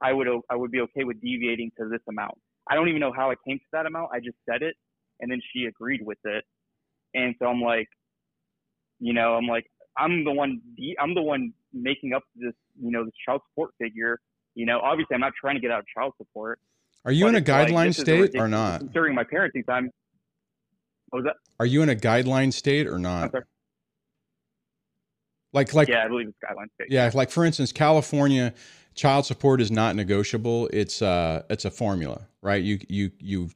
I 0.00 0.12
would 0.12 0.28
I 0.50 0.56
would 0.56 0.70
be 0.70 0.80
okay 0.80 1.04
with 1.04 1.20
deviating 1.20 1.72
to 1.78 1.88
this 1.88 2.00
amount. 2.08 2.38
I 2.68 2.74
don't 2.74 2.88
even 2.88 3.00
know 3.00 3.12
how 3.12 3.30
I 3.30 3.34
came 3.46 3.58
to 3.58 3.64
that 3.72 3.86
amount. 3.86 4.10
I 4.12 4.20
just 4.20 4.36
said 4.48 4.62
it, 4.62 4.76
and 5.20 5.30
then 5.30 5.40
she 5.52 5.64
agreed 5.64 6.04
with 6.04 6.18
it. 6.24 6.44
And 7.14 7.34
so 7.38 7.46
I'm 7.46 7.62
like, 7.62 7.88
you 9.00 9.14
know, 9.14 9.34
I'm 9.34 9.46
like, 9.46 9.66
I'm 9.96 10.24
the 10.24 10.32
one, 10.32 10.60
de- 10.76 10.96
I'm 11.00 11.14
the 11.14 11.22
one 11.22 11.52
making 11.72 12.12
up 12.12 12.22
this, 12.36 12.52
you 12.80 12.90
know, 12.90 13.04
this 13.04 13.14
child 13.26 13.40
support 13.50 13.70
figure. 13.80 14.20
You 14.54 14.66
know, 14.66 14.80
obviously, 14.80 15.14
I'm 15.14 15.20
not 15.20 15.32
trying 15.40 15.54
to 15.54 15.60
get 15.60 15.70
out 15.70 15.80
of 15.80 15.86
child 15.86 16.12
support. 16.18 16.58
Are 17.04 17.12
you 17.12 17.26
in 17.26 17.36
a 17.36 17.40
guideline 17.40 17.86
like, 17.86 17.94
state 17.94 18.36
or 18.36 18.48
not? 18.48 18.92
During 18.92 19.14
my 19.14 19.24
parenting 19.24 19.64
time. 19.66 19.90
What 21.10 21.22
was 21.22 21.24
that? 21.24 21.36
Are 21.60 21.66
you 21.66 21.82
in 21.82 21.88
a 21.88 21.94
guideline 21.94 22.52
state 22.52 22.86
or 22.86 22.98
not? 22.98 23.32
Like, 25.52 25.72
like, 25.72 25.88
yeah, 25.88 26.04
I 26.04 26.08
believe 26.08 26.28
it's 26.28 26.36
guideline 26.44 26.66
state. 26.74 26.88
Yeah, 26.90 27.10
like 27.14 27.30
for 27.30 27.44
instance, 27.44 27.72
California, 27.72 28.52
child 28.94 29.24
support 29.24 29.60
is 29.60 29.70
not 29.70 29.96
negotiable. 29.96 30.68
It's 30.72 31.00
uh, 31.00 31.42
it's 31.48 31.64
a 31.64 31.70
formula, 31.70 32.26
right? 32.42 32.62
You 32.62 32.78
you 32.88 33.10
you 33.18 33.50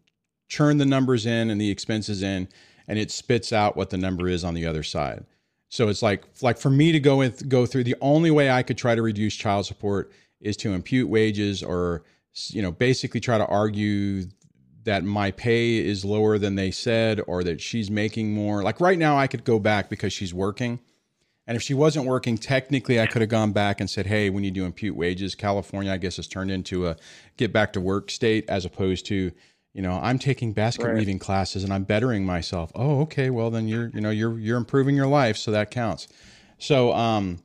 churn 0.48 0.78
the 0.78 0.86
numbers 0.86 1.26
in 1.26 1.50
and 1.50 1.60
the 1.60 1.70
expenses 1.70 2.22
in, 2.22 2.48
and 2.88 2.98
it 2.98 3.10
spits 3.10 3.52
out 3.52 3.76
what 3.76 3.90
the 3.90 3.98
number 3.98 4.28
is 4.28 4.42
on 4.44 4.54
the 4.54 4.66
other 4.66 4.82
side. 4.82 5.26
So 5.68 5.88
it's 5.88 6.02
like 6.02 6.24
like 6.40 6.58
for 6.58 6.70
me 6.70 6.92
to 6.92 7.00
go 7.00 7.16
with 7.16 7.48
go 7.48 7.66
through 7.66 7.84
the 7.84 7.96
only 8.00 8.30
way 8.30 8.50
I 8.50 8.62
could 8.62 8.78
try 8.78 8.94
to 8.94 9.02
reduce 9.02 9.34
child 9.34 9.66
support 9.66 10.12
is 10.40 10.56
to 10.58 10.72
impute 10.72 11.08
wages 11.08 11.62
or 11.62 12.04
you 12.48 12.62
know 12.62 12.72
basically 12.72 13.20
try 13.20 13.38
to 13.38 13.46
argue 13.46 14.24
that 14.84 15.04
my 15.04 15.30
pay 15.30 15.76
is 15.76 16.04
lower 16.04 16.38
than 16.38 16.56
they 16.56 16.70
said 16.70 17.20
or 17.26 17.44
that 17.44 17.60
she's 17.60 17.90
making 17.90 18.34
more. 18.34 18.62
Like 18.62 18.80
right 18.80 18.98
now 18.98 19.16
I 19.16 19.26
could 19.26 19.44
go 19.44 19.58
back 19.58 19.88
because 19.88 20.12
she's 20.12 20.34
working 20.34 20.80
and 21.46 21.56
if 21.56 21.62
she 21.62 21.74
wasn't 21.74 22.06
working, 22.06 22.38
technically, 22.38 23.00
I 23.00 23.06
could 23.06 23.20
have 23.20 23.28
gone 23.28 23.52
back 23.52 23.80
and 23.80 23.90
said, 23.90 24.06
"Hey, 24.06 24.30
we 24.30 24.40
need 24.40 24.54
to 24.54 24.64
impute 24.64 24.94
wages." 24.94 25.34
California, 25.34 25.92
I 25.92 25.96
guess, 25.96 26.16
has 26.16 26.28
turned 26.28 26.50
into 26.50 26.86
a 26.86 26.96
get 27.36 27.52
back 27.52 27.72
to 27.72 27.80
work 27.80 28.10
state 28.10 28.44
as 28.48 28.64
opposed 28.64 29.06
to, 29.06 29.32
you 29.72 29.82
know, 29.82 29.98
I'm 30.00 30.20
taking 30.20 30.52
basket 30.52 30.86
right. 30.86 30.94
weaving 30.94 31.18
classes 31.18 31.64
and 31.64 31.72
I'm 31.72 31.82
bettering 31.82 32.24
myself. 32.24 32.70
Oh, 32.76 33.00
okay, 33.02 33.30
well 33.30 33.50
then 33.50 33.66
you're, 33.66 33.88
you 33.88 34.00
know, 34.00 34.10
you're 34.10 34.38
you're 34.38 34.56
improving 34.56 34.94
your 34.94 35.08
life, 35.08 35.36
so 35.36 35.50
that 35.50 35.72
counts. 35.72 36.06
So, 36.58 36.92
um, 36.92 37.42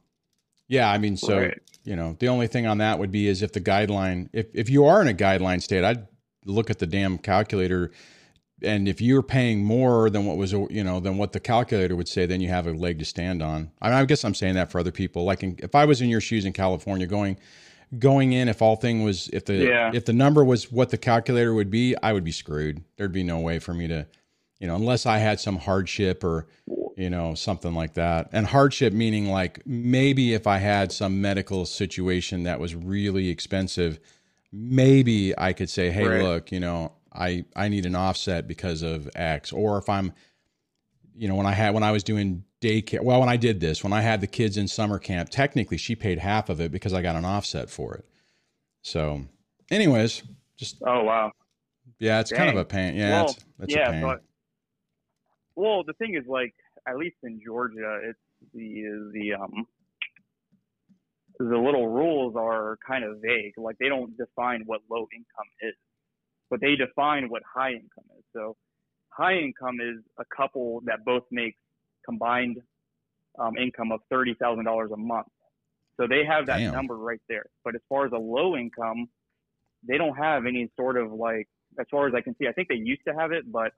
yeah, 0.67 0.91
I 0.91 0.99
mean, 0.99 1.17
so 1.17 1.39
right. 1.39 1.57
you 1.83 1.95
know, 1.95 2.15
the 2.19 2.27
only 2.27 2.45
thing 2.45 2.67
on 2.67 2.77
that 2.77 2.99
would 2.99 3.11
be 3.11 3.27
is 3.27 3.41
if 3.41 3.53
the 3.53 3.61
guideline, 3.61 4.29
if 4.31 4.45
if 4.53 4.69
you 4.69 4.85
are 4.85 5.01
in 5.01 5.07
a 5.07 5.13
guideline 5.13 5.61
state, 5.61 5.83
I'd 5.83 6.07
look 6.47 6.69
at 6.69 6.79
the 6.79 6.87
damn 6.87 7.17
calculator 7.17 7.91
and 8.63 8.87
if 8.87 9.01
you're 9.01 9.23
paying 9.23 9.63
more 9.63 10.09
than 10.09 10.25
what 10.25 10.37
was 10.37 10.51
you 10.51 10.83
know 10.83 10.99
than 10.99 11.17
what 11.17 11.31
the 11.31 11.39
calculator 11.39 11.95
would 11.95 12.07
say 12.07 12.25
then 12.25 12.41
you 12.41 12.49
have 12.49 12.67
a 12.67 12.71
leg 12.71 12.99
to 12.99 13.05
stand 13.05 13.41
on. 13.41 13.71
I, 13.81 13.89
mean, 13.89 13.97
I 13.97 14.05
guess 14.05 14.23
i'm 14.23 14.33
saying 14.33 14.55
that 14.55 14.71
for 14.71 14.79
other 14.79 14.91
people. 14.91 15.23
Like 15.23 15.43
in, 15.43 15.55
if 15.59 15.75
i 15.75 15.85
was 15.85 16.01
in 16.01 16.09
your 16.09 16.21
shoes 16.21 16.45
in 16.45 16.53
california 16.53 17.07
going 17.07 17.37
going 17.99 18.33
in 18.33 18.49
if 18.49 18.61
all 18.61 18.75
thing 18.75 19.03
was 19.03 19.29
if 19.29 19.45
the 19.45 19.55
yeah. 19.55 19.91
if 19.93 20.05
the 20.05 20.13
number 20.13 20.43
was 20.43 20.71
what 20.71 20.89
the 20.89 20.97
calculator 20.97 21.53
would 21.53 21.69
be 21.69 21.95
i 22.01 22.11
would 22.11 22.23
be 22.23 22.31
screwed. 22.31 22.83
There'd 22.97 23.11
be 23.11 23.23
no 23.23 23.39
way 23.39 23.59
for 23.59 23.73
me 23.73 23.87
to 23.87 24.07
you 24.59 24.67
know 24.67 24.75
unless 24.75 25.05
i 25.05 25.17
had 25.19 25.39
some 25.39 25.57
hardship 25.57 26.23
or 26.23 26.47
you 26.95 27.11
know 27.11 27.35
something 27.35 27.73
like 27.73 27.93
that. 27.93 28.29
And 28.31 28.47
hardship 28.47 28.91
meaning 28.91 29.29
like 29.29 29.61
maybe 29.67 30.33
if 30.33 30.47
i 30.47 30.57
had 30.57 30.91
some 30.91 31.21
medical 31.21 31.65
situation 31.65 32.43
that 32.43 32.59
was 32.59 32.73
really 32.73 33.29
expensive 33.29 33.99
maybe 34.51 35.37
i 35.37 35.53
could 35.53 35.69
say 35.69 35.89
hey 35.91 36.07
right. 36.07 36.23
look 36.23 36.51
you 36.51 36.59
know 36.59 36.91
I 37.17 37.45
I 37.55 37.67
need 37.67 37.85
an 37.85 37.95
offset 37.95 38.47
because 38.47 38.83
of 38.83 39.09
X. 39.15 39.51
Or 39.51 39.77
if 39.77 39.89
I'm, 39.89 40.13
you 41.15 41.27
know, 41.27 41.35
when 41.35 41.45
I 41.45 41.53
had 41.53 41.73
when 41.73 41.83
I 41.83 41.91
was 41.91 42.03
doing 42.03 42.43
daycare, 42.61 43.01
well, 43.01 43.19
when 43.19 43.29
I 43.29 43.37
did 43.37 43.59
this, 43.59 43.83
when 43.83 43.91
I 43.93 44.01
had 44.01 44.21
the 44.21 44.27
kids 44.27 44.55
in 44.55 44.67
summer 44.67 44.99
camp, 44.99 45.29
technically 45.29 45.77
she 45.77 45.95
paid 45.95 46.19
half 46.19 46.49
of 46.49 46.61
it 46.61 46.71
because 46.71 46.93
I 46.93 47.01
got 47.01 47.15
an 47.15 47.25
offset 47.25 47.69
for 47.69 47.95
it. 47.95 48.05
So, 48.83 49.25
anyways, 49.71 50.21
just 50.55 50.81
oh 50.85 51.03
wow, 51.03 51.31
yeah, 51.99 52.19
it's 52.19 52.29
Dang. 52.29 52.37
kind 52.37 52.49
of 52.51 52.57
a 52.57 52.65
pain. 52.65 52.95
Yeah, 52.95 53.09
well, 53.09 53.25
it's, 53.25 53.45
it's 53.61 53.75
yeah, 53.75 53.89
a 53.89 53.91
pain. 53.91 54.01
But, 54.03 54.21
well, 55.55 55.83
the 55.83 55.93
thing 55.93 56.13
is, 56.13 56.27
like, 56.27 56.53
at 56.87 56.97
least 56.97 57.17
in 57.23 57.41
Georgia, 57.43 57.99
it's 58.03 58.19
the 58.53 59.09
the 59.11 59.33
um 59.33 59.65
the 61.39 61.57
little 61.57 61.87
rules 61.87 62.35
are 62.35 62.77
kind 62.85 63.03
of 63.03 63.17
vague. 63.21 63.53
Like 63.57 63.77
they 63.79 63.89
don't 63.89 64.17
define 64.17 64.63
what 64.65 64.81
low 64.89 65.07
income 65.13 65.49
is 65.61 65.73
but 66.49 66.61
they 66.61 66.75
define 66.75 67.29
what 67.29 67.41
high 67.43 67.71
income 67.71 68.05
is. 68.17 68.23
So 68.35 68.55
high 69.09 69.35
income 69.35 69.77
is 69.81 70.03
a 70.19 70.25
couple 70.35 70.81
that 70.85 71.03
both 71.05 71.23
make 71.31 71.55
combined 72.05 72.57
um, 73.39 73.57
income 73.57 73.91
of 73.91 73.99
thirty 74.09 74.35
thousand 74.35 74.65
dollars 74.65 74.91
a 74.93 74.97
month. 74.97 75.27
So 75.99 76.07
they 76.07 76.23
have 76.25 76.45
that 76.47 76.59
Damn. 76.59 76.73
number 76.73 76.95
right 76.95 77.21
there. 77.27 77.45
But 77.63 77.75
as 77.75 77.81
far 77.89 78.05
as 78.05 78.11
a 78.11 78.17
low 78.17 78.55
income, 78.55 79.07
they 79.87 79.97
don't 79.97 80.15
have 80.15 80.45
any 80.45 80.69
sort 80.75 80.95
of 80.95 81.11
like, 81.11 81.47
as 81.79 81.87
far 81.89 82.07
as 82.07 82.13
I 82.13 82.21
can 82.21 82.35
see, 82.37 82.47
I 82.47 82.51
think 82.51 82.67
they 82.67 82.75
used 82.75 83.01
to 83.07 83.15
have 83.15 83.31
it, 83.31 83.51
but 83.51 83.71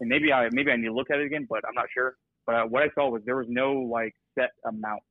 and 0.00 0.08
maybe 0.08 0.32
I 0.32 0.48
maybe 0.50 0.70
I 0.70 0.76
need 0.76 0.86
to 0.86 0.94
look 0.94 1.10
at 1.10 1.18
it 1.18 1.26
again, 1.26 1.46
but 1.48 1.60
I'm 1.68 1.74
not 1.74 1.86
sure. 1.92 2.16
But 2.46 2.54
uh, 2.54 2.64
what 2.64 2.82
I 2.82 2.88
saw 2.94 3.10
was 3.10 3.22
there 3.24 3.36
was 3.36 3.46
no 3.48 3.72
like 3.74 4.14
set 4.38 4.50
amount. 4.64 5.02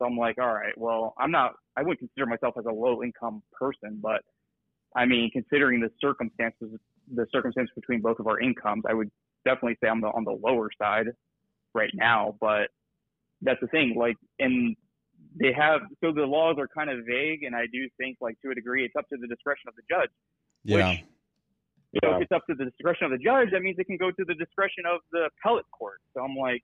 So 0.00 0.06
I'm 0.06 0.16
like, 0.16 0.38
all 0.38 0.52
right, 0.52 0.76
well, 0.78 1.14
I'm 1.18 1.30
not, 1.30 1.52
I 1.76 1.82
wouldn't 1.82 1.98
consider 1.98 2.24
myself 2.24 2.54
as 2.58 2.64
a 2.64 2.72
low 2.72 3.02
income 3.02 3.42
person, 3.52 3.98
but 4.02 4.22
I 4.96 5.04
mean, 5.04 5.30
considering 5.30 5.80
the 5.80 5.90
circumstances, 6.00 6.70
the 7.14 7.26
circumstance 7.30 7.68
between 7.74 8.00
both 8.00 8.18
of 8.18 8.26
our 8.26 8.40
incomes, 8.40 8.84
I 8.88 8.94
would 8.94 9.10
definitely 9.44 9.76
say 9.82 9.88
I'm 9.88 10.00
the, 10.00 10.08
on 10.08 10.24
the 10.24 10.32
lower 10.42 10.70
side 10.80 11.08
right 11.74 11.90
now. 11.94 12.36
But 12.40 12.68
that's 13.42 13.60
the 13.60 13.66
thing, 13.68 13.94
like, 13.96 14.16
and 14.38 14.74
they 15.38 15.52
have 15.52 15.82
so 16.02 16.12
the 16.12 16.22
laws 16.22 16.56
are 16.58 16.66
kind 16.66 16.90
of 16.90 17.04
vague, 17.06 17.42
and 17.42 17.54
I 17.54 17.66
do 17.72 17.88
think, 17.98 18.16
like, 18.20 18.40
to 18.42 18.50
a 18.50 18.54
degree, 18.54 18.84
it's 18.84 18.96
up 18.96 19.08
to 19.10 19.16
the 19.20 19.28
discretion 19.28 19.68
of 19.68 19.74
the 19.76 19.82
judge. 19.88 20.10
Yeah. 20.64 20.88
Which, 20.88 21.04
you 21.92 22.00
know, 22.02 22.16
if 22.16 22.22
it's 22.22 22.32
up 22.32 22.46
to 22.48 22.54
the 22.54 22.64
discretion 22.64 23.04
of 23.04 23.10
the 23.12 23.18
judge, 23.18 23.50
that 23.52 23.62
means 23.62 23.76
it 23.78 23.86
can 23.86 23.96
go 23.96 24.10
to 24.10 24.24
the 24.24 24.34
discretion 24.34 24.84
of 24.92 25.00
the 25.12 25.28
appellate 25.28 25.70
court. 25.70 26.00
So 26.14 26.22
I'm 26.22 26.36
like, 26.36 26.62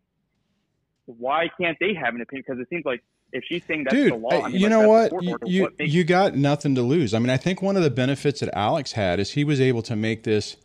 why 1.06 1.48
can't 1.60 1.76
they 1.80 1.94
have 1.94 2.14
an 2.14 2.20
opinion? 2.20 2.44
Because 2.46 2.60
it 2.60 2.68
seems 2.70 2.84
like 2.84 3.02
if 3.32 3.44
she's 3.44 3.64
saying 3.64 3.84
that's 3.84 3.94
Dude, 3.94 4.12
the 4.12 4.16
law, 4.16 4.44
I 4.44 4.48
mean, 4.48 4.60
you 4.60 4.68
like 4.68 4.70
know 4.70 4.88
what? 4.88 5.22
You, 5.22 5.38
you, 5.44 5.62
what 5.64 5.80
you 5.80 6.04
got 6.04 6.34
nothing 6.34 6.74
to 6.76 6.82
lose. 6.82 7.14
I 7.14 7.18
mean, 7.18 7.30
I 7.30 7.36
think 7.36 7.62
one 7.62 7.76
of 7.76 7.82
the 7.82 7.90
benefits 7.90 8.40
that 8.40 8.56
Alex 8.56 8.92
had 8.92 9.20
is 9.20 9.32
he 9.32 9.44
was 9.44 9.60
able 9.60 9.82
to 9.82 9.96
make 9.96 10.22
this. 10.22 10.56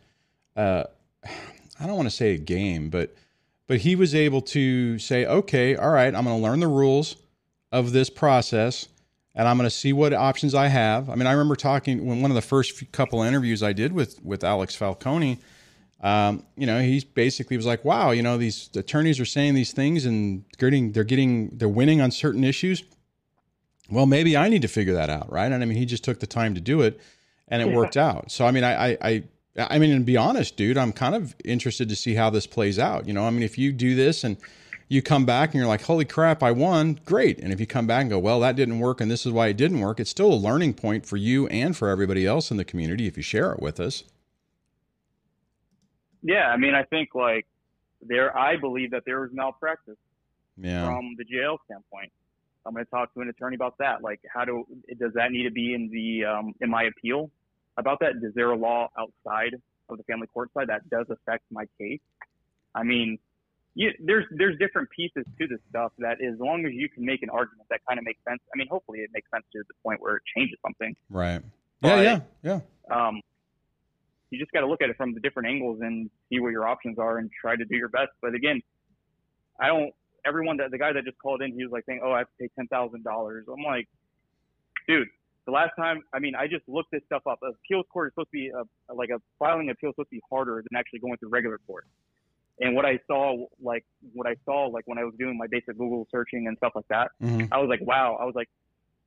Uh, 0.56 0.84
I 1.80 1.86
don't 1.86 1.96
want 1.96 2.08
to 2.08 2.14
say 2.14 2.34
a 2.34 2.38
game, 2.38 2.90
but 2.90 3.14
but 3.66 3.78
he 3.78 3.96
was 3.96 4.14
able 4.14 4.42
to 4.42 4.98
say, 4.98 5.24
okay, 5.24 5.76
all 5.76 5.90
right, 5.90 6.14
I'm 6.14 6.24
going 6.24 6.36
to 6.36 6.42
learn 6.42 6.60
the 6.60 6.68
rules 6.68 7.16
of 7.72 7.92
this 7.92 8.10
process, 8.10 8.88
and 9.34 9.48
I'm 9.48 9.56
going 9.56 9.68
to 9.68 9.74
see 9.74 9.92
what 9.92 10.12
options 10.12 10.54
I 10.54 10.68
have. 10.68 11.08
I 11.08 11.14
mean, 11.14 11.26
I 11.26 11.32
remember 11.32 11.56
talking 11.56 12.06
when 12.06 12.22
one 12.22 12.30
of 12.30 12.34
the 12.34 12.42
first 12.42 12.92
couple 12.92 13.22
interviews 13.22 13.62
I 13.62 13.72
did 13.72 13.92
with 13.92 14.22
with 14.24 14.44
Alex 14.44 14.74
Falcone 14.74 15.40
um, 16.02 16.44
you 16.56 16.66
know, 16.66 16.80
he 16.80 17.04
basically 17.14 17.56
was 17.56 17.66
like, 17.66 17.84
"Wow, 17.84 18.10
you 18.10 18.22
know, 18.22 18.36
these 18.36 18.70
attorneys 18.74 19.20
are 19.20 19.24
saying 19.24 19.54
these 19.54 19.72
things 19.72 20.04
and 20.04 20.44
getting 20.58 20.92
they're 20.92 21.04
getting 21.04 21.50
they're 21.56 21.68
winning 21.68 22.00
on 22.00 22.10
certain 22.10 22.44
issues. 22.44 22.82
Well, 23.90 24.06
maybe 24.06 24.36
I 24.36 24.48
need 24.48 24.62
to 24.62 24.68
figure 24.68 24.94
that 24.94 25.10
out, 25.10 25.30
right?" 25.30 25.50
And 25.50 25.62
I 25.62 25.66
mean, 25.66 25.78
he 25.78 25.86
just 25.86 26.04
took 26.04 26.18
the 26.18 26.26
time 26.26 26.54
to 26.54 26.60
do 26.60 26.82
it, 26.82 27.00
and 27.48 27.62
it 27.62 27.68
yeah. 27.68 27.76
worked 27.76 27.96
out. 27.96 28.30
So 28.32 28.46
I 28.46 28.50
mean, 28.50 28.64
I, 28.64 28.98
I 29.00 29.22
I 29.56 29.78
mean, 29.78 29.92
and 29.92 30.06
be 30.06 30.16
honest, 30.16 30.56
dude, 30.56 30.78
I'm 30.78 30.92
kind 30.92 31.14
of 31.14 31.36
interested 31.44 31.88
to 31.90 31.96
see 31.96 32.14
how 32.14 32.30
this 32.30 32.46
plays 32.46 32.78
out. 32.78 33.06
You 33.06 33.12
know, 33.12 33.24
I 33.24 33.30
mean, 33.30 33.42
if 33.42 33.58
you 33.58 33.70
do 33.70 33.94
this 33.94 34.24
and 34.24 34.38
you 34.88 35.02
come 35.02 35.24
back 35.24 35.50
and 35.50 35.56
you're 35.56 35.68
like, 35.68 35.82
holy 35.82 36.04
crap, 36.04 36.42
I 36.42 36.52
won, 36.52 37.00
great. 37.04 37.38
And 37.38 37.52
if 37.52 37.60
you 37.60 37.66
come 37.66 37.86
back 37.86 38.02
and 38.02 38.10
go, 38.10 38.18
well, 38.18 38.40
that 38.40 38.56
didn't 38.56 38.78
work 38.78 39.00
and 39.00 39.10
this 39.10 39.26
is 39.26 39.32
why 39.32 39.48
it 39.48 39.56
didn't 39.56 39.80
work, 39.80 40.00
it's 40.00 40.10
still 40.10 40.32
a 40.32 40.34
learning 40.34 40.74
point 40.74 41.04
for 41.04 41.16
you 41.16 41.46
and 41.48 41.76
for 41.76 41.88
everybody 41.88 42.26
else 42.26 42.50
in 42.50 42.56
the 42.56 42.64
community 42.64 43.06
if 43.06 43.16
you 43.16 43.22
share 43.22 43.52
it 43.52 43.60
with 43.60 43.78
us. 43.78 44.04
Yeah, 46.22 46.48
I 46.48 46.56
mean, 46.56 46.74
I 46.74 46.84
think 46.84 47.10
like 47.14 47.46
there, 48.00 48.36
I 48.36 48.56
believe 48.56 48.92
that 48.92 49.02
there 49.04 49.20
was 49.20 49.30
malpractice 49.32 49.96
yeah. 50.56 50.84
from 50.86 51.14
the 51.18 51.24
jail 51.24 51.58
standpoint. 51.66 52.12
I'm 52.64 52.74
going 52.74 52.84
to 52.84 52.90
talk 52.90 53.12
to 53.14 53.20
an 53.20 53.28
attorney 53.28 53.56
about 53.56 53.78
that. 53.78 54.02
Like, 54.02 54.20
how 54.32 54.44
do 54.44 54.64
does 54.98 55.12
that 55.14 55.32
need 55.32 55.44
to 55.44 55.50
be 55.50 55.74
in 55.74 55.90
the 55.90 56.24
um, 56.24 56.54
in 56.60 56.70
my 56.70 56.84
appeal 56.84 57.30
about 57.76 58.00
that? 58.00 58.12
Is 58.22 58.34
there 58.34 58.50
a 58.50 58.56
law 58.56 58.88
outside 58.96 59.54
of 59.88 59.98
the 59.98 60.04
family 60.04 60.28
court 60.28 60.50
side 60.54 60.68
that 60.68 60.88
does 60.88 61.06
affect 61.10 61.44
my 61.50 61.64
case? 61.78 62.00
I 62.74 62.84
mean, 62.84 63.18
you, 63.74 63.90
there's 63.98 64.26
there's 64.30 64.56
different 64.58 64.90
pieces 64.90 65.24
to 65.40 65.46
this 65.48 65.58
stuff 65.70 65.92
that 65.98 66.22
as 66.22 66.38
long 66.38 66.64
as 66.64 66.72
you 66.72 66.88
can 66.88 67.04
make 67.04 67.22
an 67.22 67.30
argument 67.30 67.68
that 67.70 67.80
kind 67.88 67.98
of 67.98 68.04
makes 68.04 68.20
sense. 68.28 68.40
I 68.54 68.56
mean, 68.56 68.68
hopefully 68.70 69.00
it 69.00 69.10
makes 69.12 69.28
sense 69.30 69.44
to 69.54 69.62
the 69.66 69.74
point 69.82 70.00
where 70.00 70.16
it 70.16 70.22
changes 70.36 70.58
something. 70.64 70.94
Right. 71.10 71.42
But, 71.80 72.04
yeah. 72.04 72.20
Yeah. 72.42 72.60
Yeah. 72.88 73.08
Um, 73.08 73.20
you 74.32 74.38
just 74.38 74.50
got 74.50 74.60
to 74.60 74.66
look 74.66 74.80
at 74.80 74.88
it 74.88 74.96
from 74.96 75.12
the 75.12 75.20
different 75.20 75.48
angles 75.48 75.80
and 75.82 76.10
see 76.28 76.40
what 76.40 76.48
your 76.48 76.66
options 76.66 76.98
are 76.98 77.18
and 77.18 77.30
try 77.38 77.54
to 77.54 77.64
do 77.64 77.76
your 77.76 77.90
best. 77.90 78.10
But 78.20 78.34
again, 78.34 78.62
I 79.60 79.68
don't. 79.68 79.92
Everyone 80.24 80.56
that 80.58 80.70
the 80.70 80.78
guy 80.78 80.92
that 80.92 81.04
just 81.04 81.18
called 81.18 81.42
in, 81.42 81.52
he 81.52 81.62
was 81.62 81.72
like 81.72 81.84
saying, 81.86 82.00
"Oh, 82.02 82.12
I 82.12 82.18
have 82.18 82.28
to 82.28 82.32
pay 82.40 82.48
ten 82.56 82.66
thousand 82.68 83.04
dollars." 83.04 83.44
I'm 83.48 83.62
like, 83.62 83.88
dude, 84.88 85.08
the 85.44 85.52
last 85.52 85.72
time, 85.78 86.00
I 86.14 86.18
mean, 86.18 86.34
I 86.34 86.46
just 86.46 86.66
looked 86.66 86.92
this 86.92 87.02
stuff 87.06 87.22
up. 87.26 87.40
Appeals 87.42 87.84
court 87.92 88.08
is 88.08 88.12
supposed 88.12 88.28
to 88.28 88.32
be 88.32 88.50
a, 88.50 88.94
like 88.94 89.10
a 89.10 89.20
filing 89.38 89.68
appeal 89.68 89.90
is 89.90 89.94
supposed 89.94 90.10
to 90.10 90.16
be 90.16 90.22
harder 90.30 90.62
than 90.62 90.78
actually 90.78 91.00
going 91.00 91.18
through 91.18 91.30
regular 91.30 91.58
court. 91.66 91.84
And 92.60 92.74
what 92.74 92.86
I 92.86 93.00
saw, 93.06 93.46
like 93.60 93.84
what 94.12 94.26
I 94.26 94.36
saw, 94.44 94.66
like 94.66 94.84
when 94.86 94.98
I 94.98 95.04
was 95.04 95.14
doing 95.18 95.36
my 95.36 95.46
basic 95.48 95.76
Google 95.76 96.06
searching 96.10 96.46
and 96.46 96.56
stuff 96.56 96.72
like 96.74 96.88
that, 96.88 97.10
mm-hmm. 97.22 97.52
I 97.52 97.58
was 97.58 97.68
like, 97.68 97.80
wow. 97.82 98.16
I 98.20 98.24
was 98.24 98.34
like, 98.34 98.48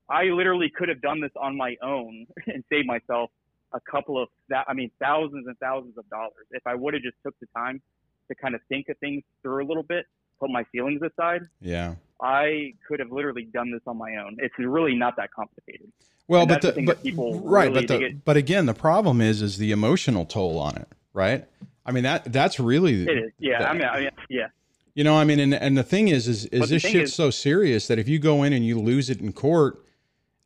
I 0.10 0.26
literally 0.26 0.70
could 0.76 0.90
have 0.90 1.02
done 1.02 1.22
this 1.22 1.32
on 1.42 1.56
my 1.56 1.76
own 1.82 2.28
and 2.48 2.64
saved 2.70 2.88
myself 2.88 3.32
a 3.74 3.80
couple 3.80 4.22
of 4.22 4.30
that 4.50 4.66
I 4.68 4.74
mean 4.74 4.92
thousands 5.02 5.48
and 5.48 5.58
thousands 5.60 5.98
of 5.98 6.08
dollars 6.10 6.46
if 6.52 6.66
I 6.66 6.76
would 6.76 6.94
have 6.94 7.04
just 7.04 7.18
took 7.24 7.38
the 7.40 7.48
time 7.56 7.82
to 8.30 8.36
kind 8.36 8.56
of 8.56 8.62
think 8.70 8.90
of 8.90 8.98
things 9.00 9.24
through 9.42 9.64
a 9.64 9.68
little 9.68 9.84
bit. 9.84 10.06
put 10.40 10.50
my 10.50 10.64
feelings 10.66 11.02
aside, 11.02 11.42
Yeah. 11.62 11.96
I 12.22 12.74
could 12.88 13.00
have 13.00 13.12
literally 13.12 13.44
done 13.44 13.72
this 13.72 13.82
on 13.88 13.98
my 13.98 14.16
own. 14.18 14.38
It's 14.40 14.54
really 14.58 14.96
not 14.96 15.16
that 15.18 15.32
complicated. 15.32 15.92
Well, 16.28 16.42
And 16.42 16.50
but 16.50 16.62
the 16.62 16.72
the, 16.72 16.86
but 16.86 17.04
people 17.04 17.40
right, 17.42 17.70
really 17.72 17.86
but 17.86 18.00
the, 18.00 18.14
but 18.26 18.38
again, 18.38 18.66
the 18.66 18.74
problem 18.74 19.22
is 19.22 19.42
is 19.42 19.58
the 19.58 19.72
emotional 19.72 20.26
toll 20.26 20.58
on 20.58 20.76
it, 20.78 20.88
right? 21.14 21.46
I 21.86 21.92
mean 21.92 22.04
that 22.04 22.32
that's 22.34 22.60
really 22.60 23.04
It 23.04 23.18
is, 23.18 23.32
yeah. 23.40 23.60
that- 23.60 23.70
I 23.70 23.74
mean, 23.74 23.84
I 23.84 24.00
mean, 24.00 24.10
yeah, 24.30 24.48
You 24.96 25.04
know, 25.04 25.16
I 25.18 25.24
mean, 25.26 25.40
and 25.40 25.54
and 25.54 25.78
the 25.78 25.84
thing 25.84 26.08
is, 26.08 26.28
is 26.28 26.46
is 26.48 26.60
But 26.62 26.70
this 26.70 26.82
shit's 26.82 27.12
is- 27.12 27.16
so 27.16 27.30
serious 27.30 27.88
that 27.88 28.00
if 28.00 28.08
you 28.08 28.18
go 28.18 28.44
in 28.44 28.54
and 28.54 28.66
you 28.66 28.80
lose 28.80 29.10
it 29.10 29.20
in 29.22 29.32
court, 29.34 29.86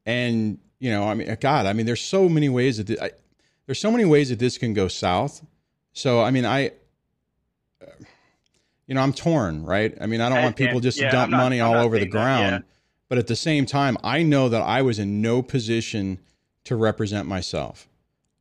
and 0.06 0.58
you 0.80 0.90
know, 0.92 1.04
I 1.08 1.14
mean, 1.14 1.36
God, 1.40 1.66
I 1.66 1.74
mean, 1.74 1.86
there's 1.86 2.02
so 2.02 2.28
many 2.30 2.50
ways 2.50 2.78
that 2.78 2.88
thi- 2.88 3.00
I, 3.00 3.12
there's 3.66 3.80
so 3.80 3.92
many 3.92 4.06
ways 4.06 4.30
that 4.30 4.40
this 4.40 4.58
can 4.58 4.74
go 4.74 4.88
south. 4.88 5.46
So, 5.94 6.22
I 6.22 6.32
mean, 6.32 6.46
I, 6.46 6.68
uh, 7.82 7.86
you 8.88 8.96
know, 8.96 9.02
I'm 9.02 9.14
torn, 9.14 9.64
right? 9.66 9.96
I 10.02 10.06
mean, 10.08 10.22
I 10.22 10.30
don't 10.30 10.40
I 10.40 10.44
want 10.44 10.56
people 10.56 10.78
understand. 10.78 10.84
just 10.84 10.98
to 11.00 11.04
Yeah, 11.06 11.12
dump 11.12 11.32
not- 11.32 11.38
money 11.38 11.62
I'm 11.62 11.68
all 11.70 11.76
over 11.86 11.96
the 11.96 12.02
saying 12.02 12.10
that, 12.10 12.12
ground, 12.12 12.52
yeah. 12.52 12.60
but 13.10 13.18
at 13.18 13.28
the 13.28 13.36
same 13.36 13.66
time, 13.66 13.98
I 14.04 14.24
know 14.24 14.50
that 14.50 14.62
I 14.62 14.82
was 14.82 15.00
in 15.00 15.22
no 15.22 15.42
position 15.42 16.20
to 16.66 16.76
represent 16.76 17.28
myself. 17.28 17.88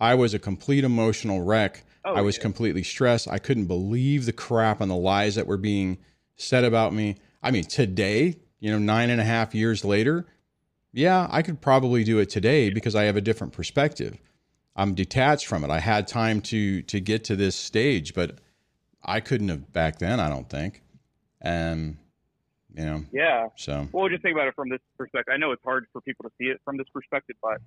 I 0.00 0.14
was 0.14 0.32
a 0.34 0.38
complete 0.38 0.84
emotional 0.84 1.42
wreck. 1.42 1.84
Oh, 2.04 2.14
I 2.14 2.20
was 2.20 2.36
yeah. 2.36 2.42
completely 2.42 2.82
stressed. 2.84 3.28
I 3.28 3.38
couldn't 3.38 3.66
believe 3.66 4.24
the 4.26 4.32
crap 4.32 4.80
and 4.80 4.90
the 4.90 4.96
lies 4.96 5.34
that 5.34 5.46
were 5.46 5.56
being 5.56 5.98
said 6.36 6.64
about 6.64 6.94
me. 6.94 7.16
I 7.42 7.50
mean, 7.50 7.64
today, 7.64 8.36
you 8.60 8.70
know, 8.70 8.78
nine 8.78 9.10
and 9.10 9.20
a 9.20 9.24
half 9.24 9.54
years 9.54 9.84
later, 9.84 10.26
yeah, 10.92 11.28
I 11.30 11.42
could 11.42 11.60
probably 11.60 12.04
do 12.04 12.18
it 12.18 12.30
today 12.30 12.70
because 12.70 12.94
I 12.94 13.04
have 13.04 13.16
a 13.16 13.20
different 13.20 13.52
perspective. 13.52 14.18
I'm 14.76 14.94
detached 14.94 15.46
from 15.46 15.64
it. 15.64 15.70
I 15.70 15.80
had 15.80 16.06
time 16.06 16.40
to 16.42 16.82
to 16.82 17.00
get 17.00 17.24
to 17.24 17.36
this 17.36 17.56
stage, 17.56 18.14
but 18.14 18.38
I 19.02 19.20
couldn't 19.20 19.48
have 19.48 19.72
back 19.72 19.98
then. 19.98 20.20
I 20.20 20.28
don't 20.28 20.48
think. 20.48 20.82
And 21.40 21.98
you 22.74 22.84
know, 22.84 23.04
yeah. 23.12 23.48
so 23.56 23.88
Well, 23.92 24.08
just 24.08 24.22
think 24.22 24.34
about 24.36 24.46
it 24.48 24.54
from 24.54 24.68
this 24.68 24.80
perspective. 24.96 25.32
I 25.34 25.36
know 25.36 25.50
it's 25.52 25.64
hard 25.64 25.86
for 25.92 26.00
people 26.00 26.24
to 26.24 26.30
see 26.38 26.44
it 26.46 26.60
from 26.64 26.76
this 26.76 26.86
perspective, 26.92 27.36
but 27.42 27.60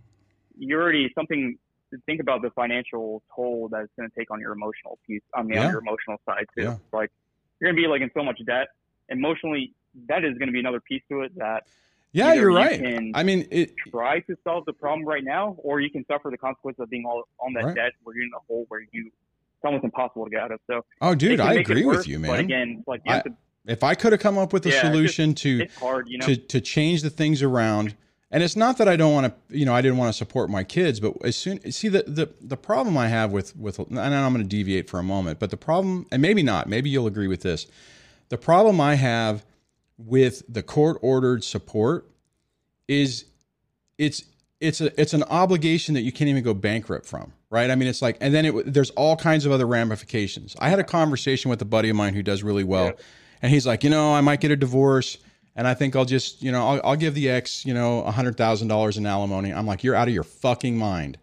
you 0.58 0.76
already 0.78 1.12
something. 1.16 1.58
To 1.92 1.98
think 2.06 2.22
about 2.22 2.42
the 2.42 2.52
financial 2.52 3.22
toll 3.36 3.68
that 3.74 3.82
it's 3.82 3.92
going 4.00 4.10
to 4.10 4.16
take 4.18 4.32
on 4.32 4.40
your 4.40 4.54
emotional 4.54 4.98
piece, 5.06 5.22
on 5.34 5.48
the 5.48 5.56
Yeah. 5.56 5.66
on 5.66 5.72
your 5.72 5.82
emotional 5.82 6.22
side 6.26 6.46
too. 6.58 6.64
Yeah. 6.64 6.78
Like 6.94 7.12
you're 7.60 7.70
going 7.70 7.76
to 7.76 7.82
be 7.82 7.90
like 7.90 8.02
in 8.02 8.10
so 8.14 8.24
much 8.24 8.40
debt. 8.46 8.70
Emotionally, 9.10 9.74
that 10.08 10.24
is 10.24 10.38
going 10.38 10.48
to 10.48 10.54
be 10.54 10.60
another 10.62 10.80
piece 10.80 11.02
to 11.10 11.24
it 11.24 11.36
that 11.36 11.64
yeah, 12.12 12.28
Either 12.28 12.42
you're 12.42 12.52
you 12.52 12.58
right. 12.58 13.12
I 13.14 13.24
mean, 13.24 13.48
it. 13.52 13.74
try 13.90 14.20
to 14.22 14.36
solve 14.44 14.66
the 14.66 14.74
problem 14.74 15.08
right 15.08 15.24
now, 15.24 15.56
or 15.60 15.80
you 15.80 15.90
can 15.90 16.06
suffer 16.08 16.30
the 16.30 16.38
consequences 16.38 16.82
of 16.82 16.90
being 16.90 17.06
all 17.06 17.24
on 17.40 17.54
that 17.54 17.64
Right. 17.66 17.76
debt 17.76 17.92
where 18.04 18.16
you're 18.16 18.26
in 18.26 18.32
a 18.36 18.40
hole 18.48 18.66
where 18.70 18.82
you 18.92 19.08
it's 19.08 19.66
almost 19.66 19.84
impossible 19.84 20.26
to 20.26 20.32
get 20.32 20.42
out 20.42 20.52
of. 20.52 20.60
So 20.66 20.84
Oh, 21.02 21.14
dude, 21.14 21.40
I 21.40 21.54
agree 21.54 21.86
with 21.86 21.98
worse, 21.98 22.08
you, 22.08 22.18
But 22.20 22.28
man. 22.32 22.40
again, 22.40 22.84
like 22.88 23.02
you 23.06 23.14
have 23.14 23.24
to, 23.26 23.34
If 23.68 23.84
I 23.84 23.94
could 23.94 24.12
have 24.12 24.20
come 24.22 24.40
up 24.40 24.54
with 24.54 24.66
a 24.66 24.70
Yeah, 24.70 24.74
it's 24.76 24.82
just- 24.82 24.92
solution 24.94 25.34
to 25.36 25.62
it's 25.64 25.76
hard, 25.76 26.08
you 26.10 26.18
know. 26.18 26.26
to 26.26 26.36
to 26.36 26.60
change 26.62 27.04
the 27.04 27.12
things 27.12 27.44
around. 27.44 27.96
And 28.34 28.42
it's 28.44 28.56
not 28.56 28.78
that 28.78 28.88
I 28.88 28.96
don't 28.96 29.14
want 29.14 29.28
to, 29.28 29.58
you 29.58 29.66
know, 29.66 29.74
I 29.76 29.82
didn't 29.82 29.98
want 29.98 30.08
to 30.10 30.18
support 30.18 30.50
my 30.50 30.64
kids, 30.64 31.00
but 31.02 31.14
as 31.24 31.36
soon 31.36 31.70
see 31.72 31.90
the 31.90 32.04
the 32.08 32.30
the 32.42 32.58
problem 32.58 32.98
I 32.98 33.10
have 33.10 33.32
with 33.32 33.56
with, 33.56 33.78
and 33.78 34.00
I'm 34.00 34.34
going 34.34 34.44
to 34.44 34.50
deviate 34.50 34.90
for 34.90 35.00
a 35.00 35.04
moment, 35.04 35.38
but 35.38 35.50
the 35.52 35.58
problem, 35.58 36.08
and 36.12 36.22
maybe 36.24 36.42
not, 36.42 36.68
maybe 36.68 36.90
you'll 36.90 37.08
agree 37.08 37.28
with 37.28 37.42
this. 37.42 37.68
The 38.30 38.38
problem 38.40 38.82
I 38.82 38.96
have 38.96 39.46
with 40.06 40.44
the 40.48 40.64
court 40.64 40.98
ordered 41.02 41.44
support 41.44 42.10
is 42.88 43.26
it's 43.98 44.24
it's 44.60 44.82
a 44.82 45.00
it's 45.00 45.14
an 45.14 45.24
obligation 45.24 45.94
that 45.96 46.02
you 46.02 46.12
can't 46.12 46.30
even 46.30 46.44
go 46.44 46.54
bankrupt 46.54 47.06
from, 47.06 47.34
right? 47.50 47.70
I 47.72 47.76
mean, 47.76 47.88
it's 47.88 48.02
like, 48.02 48.18
and 48.22 48.34
then 48.34 48.46
it 48.46 48.74
there's 48.74 48.92
all 48.92 49.16
kinds 49.16 49.46
of 49.46 49.52
other 49.52 49.66
ramifications. 49.66 50.56
I 50.60 50.70
had 50.70 50.80
a 50.80 50.84
conversation 50.84 51.50
with 51.50 51.62
a 51.62 51.66
buddy 51.66 51.90
of 51.90 51.96
mine 51.96 52.14
who 52.14 52.24
does 52.24 52.44
really 52.44 52.64
well, 52.64 52.86
Yeah. 52.88 52.92
and 53.42 53.52
he's 53.52 53.66
like, 53.66 53.84
you 53.84 53.90
know, 53.90 54.14
I 54.14 54.22
might 54.22 54.40
get 54.40 54.52
a 54.52 54.56
divorce, 54.56 55.18
and 55.56 55.68
I 55.68 55.74
think 55.74 55.96
I'll 55.96 56.06
just, 56.06 56.44
you 56.44 56.52
know, 56.52 56.68
I'll, 56.68 56.82
I'll 56.84 56.96
give 56.96 57.16
the 57.16 57.30
ex, 57.30 57.66
you 57.66 57.74
know, 57.74 58.04
a 58.04 58.12
hundred 58.12 58.38
thousand 58.38 58.68
dollars 58.68 58.98
in 58.98 59.06
alimony. 59.06 59.52
I'm 59.54 59.66
like, 59.66 59.84
you're 59.84 59.96
out 59.96 60.08
of 60.08 60.14
your 60.14 60.24
fucking 60.24 60.78
mind, 60.78 61.18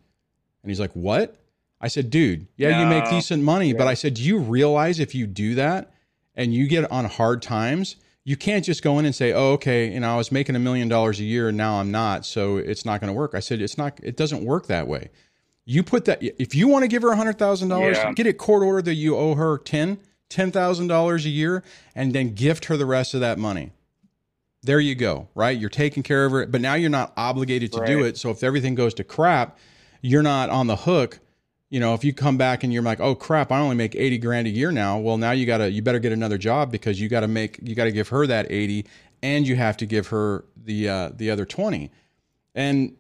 and 0.62 0.70
he's 0.70 0.81
like, 0.81 0.93
what? 0.93 1.37
I 1.81 1.87
said, 1.87 2.11
dude, 2.11 2.49
yeah, 2.57 2.81
you 2.81 2.87
make 2.87 3.09
decent 3.09 3.45
money, 3.45 3.72
but 3.72 3.87
I 3.87 3.95
said, 3.95 4.14
do 4.14 4.22
you 4.24 4.39
realize 4.39 4.99
if 4.99 5.14
you 5.14 5.29
do 5.29 5.55
that 5.55 5.93
and 6.35 6.53
you 6.53 6.66
get 6.66 6.91
on 6.91 7.05
hard 7.05 7.41
times, 7.41 7.95
you 8.29 8.37
can't 8.37 8.62
just 8.62 8.83
go 8.83 8.99
in 8.99 9.07
and 9.07 9.14
say, 9.14 9.33
"Oh, 9.33 9.53
okay, 9.53 9.91
you 9.91 10.01
know, 10.01 10.12
I 10.12 10.16
was 10.18 10.31
making 10.31 10.55
a 10.55 10.59
million 10.59 10.87
dollars 10.87 11.18
a 11.18 11.24
year 11.24 11.49
and 11.49 11.57
now 11.57 11.81
I'm 11.81 11.91
not, 11.91 12.26
so 12.26 12.59
it's 12.59 12.85
not 12.85 13.01
going 13.01 13.09
to 13.09 13.14
work." 13.14 13.31
I 13.35 13.41
said, 13.41 13.62
"It's 13.62 13.79
not. 13.79 13.99
It 14.03 14.18
doesn't 14.18 14.45
work 14.45 14.66
that 14.66 14.87
way. 14.87 15.09
You 15.64 15.83
put 15.83 16.05
that 16.05 16.18
if 16.22 16.55
you 16.55 16.68
want 16.68 16.83
to 16.83 16.89
give 16.89 17.01
her 17.01 17.09
a 17.09 17.16
hundred 17.16 17.39
thousand 17.39 17.70
dollars, 17.70 17.97
Yeah. 17.97 18.12
get 18.12 18.26
it 18.26 18.35
court 18.37 18.62
order 18.62 18.83
that 18.83 18.97
you 18.97 19.16
owe 19.16 19.35
her 19.35 19.57
ten 19.57 19.97
ten 20.29 20.51
thousand 20.53 20.89
dollars 20.89 21.24
a 21.24 21.31
year, 21.31 21.64
and 21.95 22.12
then 22.12 22.35
gift 22.35 22.66
her 22.66 22.76
the 22.76 22.85
rest 22.85 23.14
of 23.14 23.20
that 23.20 23.39
money. 23.39 23.72
There 24.62 24.81
you 24.81 24.95
go. 24.95 25.29
Right, 25.35 25.59
you're 25.59 25.70
taking 25.70 26.03
care 26.03 26.26
of 26.26 26.33
her, 26.33 26.45
but 26.45 26.61
now 26.61 26.74
you're 26.74 26.91
not 26.91 27.14
obligated 27.16 27.72
to 27.72 27.87
do 27.87 28.05
it. 28.05 28.18
So 28.18 28.29
if 28.29 28.43
everything 28.43 28.74
goes 28.74 28.93
to 28.95 29.05
crap, 29.05 29.57
you're 30.03 30.22
not 30.22 30.51
on 30.51 30.66
the 30.66 30.76
hook 30.76 31.20
you 31.71 31.81
know, 31.81 31.95
if 31.95 32.03
you 32.03 32.12
come 32.12 32.37
back 32.37 32.64
and 32.64 32.73
you're 32.73 32.83
like, 32.83 33.01
oh 33.01 33.14
crap, 33.14 33.53
I 33.53 33.61
only 33.61 33.77
make 33.77 33.95
80 33.95 34.19
grand 34.19 34.47
a 34.47 34.51
year 34.51 34.73
now. 34.73 34.99
Well, 34.99 35.19
now 35.19 35.33
you 35.33 35.45
gotta, 35.45 35.71
you 35.71 35.83
better 35.83 35.99
get 35.99 36.12
another 36.12 36.39
job 36.39 36.73
because 36.73 37.01
you 37.01 37.09
gotta 37.09 37.29
make, 37.29 37.59
you 37.62 37.75
gotta 37.75 37.93
give 37.93 38.09
her 38.09 38.27
that 38.27 38.47
80 38.51 38.87
and 39.23 39.47
you 39.47 39.57
have 39.57 39.77
to 39.79 39.87
give 39.87 40.09
her 40.09 40.45
the, 40.57 40.89
uh, 40.89 41.11
the 41.14 41.31
other 41.31 41.45
20. 41.45 41.91
And 42.55 42.97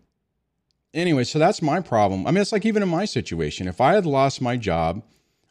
anyway, 0.92 1.24
so 1.24 1.38
that's 1.38 1.62
my 1.62 1.80
problem. 1.80 2.26
I 2.26 2.30
mean, 2.30 2.42
it's 2.42 2.52
like 2.52 2.66
even 2.66 2.82
in 2.82 2.88
my 2.88 3.06
situation, 3.06 3.68
if 3.68 3.80
I 3.80 3.94
had 3.94 4.04
lost 4.04 4.42
my 4.42 4.56
job 4.56 5.02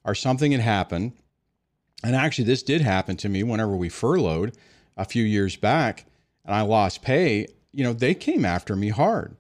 or 0.04 0.14
something 0.14 0.52
had 0.52 0.62
happened, 0.62 1.14
and 2.04 2.16
actually 2.16 2.46
this 2.46 2.62
did 2.62 2.82
happen 2.82 3.18
to 3.18 3.30
me 3.30 3.42
whenever 3.42 3.76
we 3.76 3.90
furloughed 3.90 4.56
a 4.96 5.06
few 5.06 5.24
years 5.24 5.56
back 5.56 6.06
and 6.46 6.54
I 6.54 6.62
lost 6.62 7.02
pay, 7.02 7.48
you 7.72 7.84
know, 7.84 7.94
they 7.94 8.14
came 8.14 8.46
after 8.46 8.76
me 8.76 8.90
hard 8.90 9.36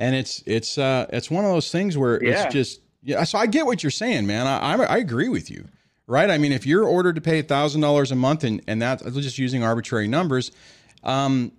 and 0.00 0.16
it's 0.16 0.42
it's 0.46 0.78
uh 0.78 1.06
it's 1.12 1.30
one 1.30 1.44
of 1.44 1.52
those 1.52 1.70
things 1.70 1.96
where 1.96 2.20
Yeah. 2.22 2.44
it's 2.44 2.52
just 2.52 2.80
yeah. 3.02 3.22
So 3.24 3.38
I 3.38 3.46
get 3.46 3.66
what 3.66 3.82
you're 3.84 3.90
saying, 3.90 4.26
man. 4.26 4.48
I 4.48 4.58
I, 4.74 4.84
I 4.84 4.96
agree 4.96 5.28
with 5.28 5.48
you, 5.50 5.68
right? 6.08 6.28
I 6.28 6.38
mean, 6.38 6.50
if 6.52 6.66
you're 6.66 6.84
ordered 6.84 7.14
to 7.14 7.20
pay 7.20 7.40
thousand 7.42 7.82
dollars 7.82 8.10
a 8.10 8.16
month, 8.16 8.42
and 8.42 8.60
and 8.66 8.82
that's 8.82 9.02
just 9.04 9.38
using 9.38 9.62
arbitrary 9.62 10.08
numbers, 10.08 10.50
um, 11.04 11.52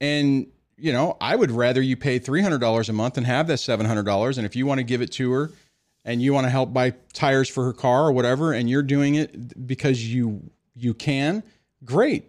and 0.00 0.46
you 0.78 0.92
know, 0.92 1.16
I 1.20 1.36
would 1.36 1.50
rather 1.50 1.82
you 1.82 1.96
pay 1.96 2.18
three 2.18 2.40
hundred 2.40 2.60
dollars 2.60 2.88
a 2.88 2.92
month 2.92 3.18
and 3.18 3.26
have 3.26 3.48
that 3.48 3.58
seven 3.58 3.84
hundred 3.84 4.04
dollars, 4.04 4.38
and 4.38 4.46
if 4.46 4.56
you 4.56 4.64
want 4.64 4.78
to 4.78 4.84
give 4.84 5.02
it 5.02 5.12
to 5.12 5.30
her, 5.32 5.50
and 6.04 6.22
you 6.22 6.32
want 6.32 6.44
to 6.46 6.50
help 6.50 6.72
buy 6.72 6.94
tires 7.12 7.48
for 7.48 7.64
her 7.64 7.72
car 7.72 8.06
or 8.06 8.12
whatever, 8.12 8.52
and 8.52 8.70
you're 8.70 8.82
doing 8.82 9.16
it 9.16 9.66
because 9.66 10.12
you 10.12 10.50
you 10.74 10.94
can, 10.94 11.42
great. 11.84 12.28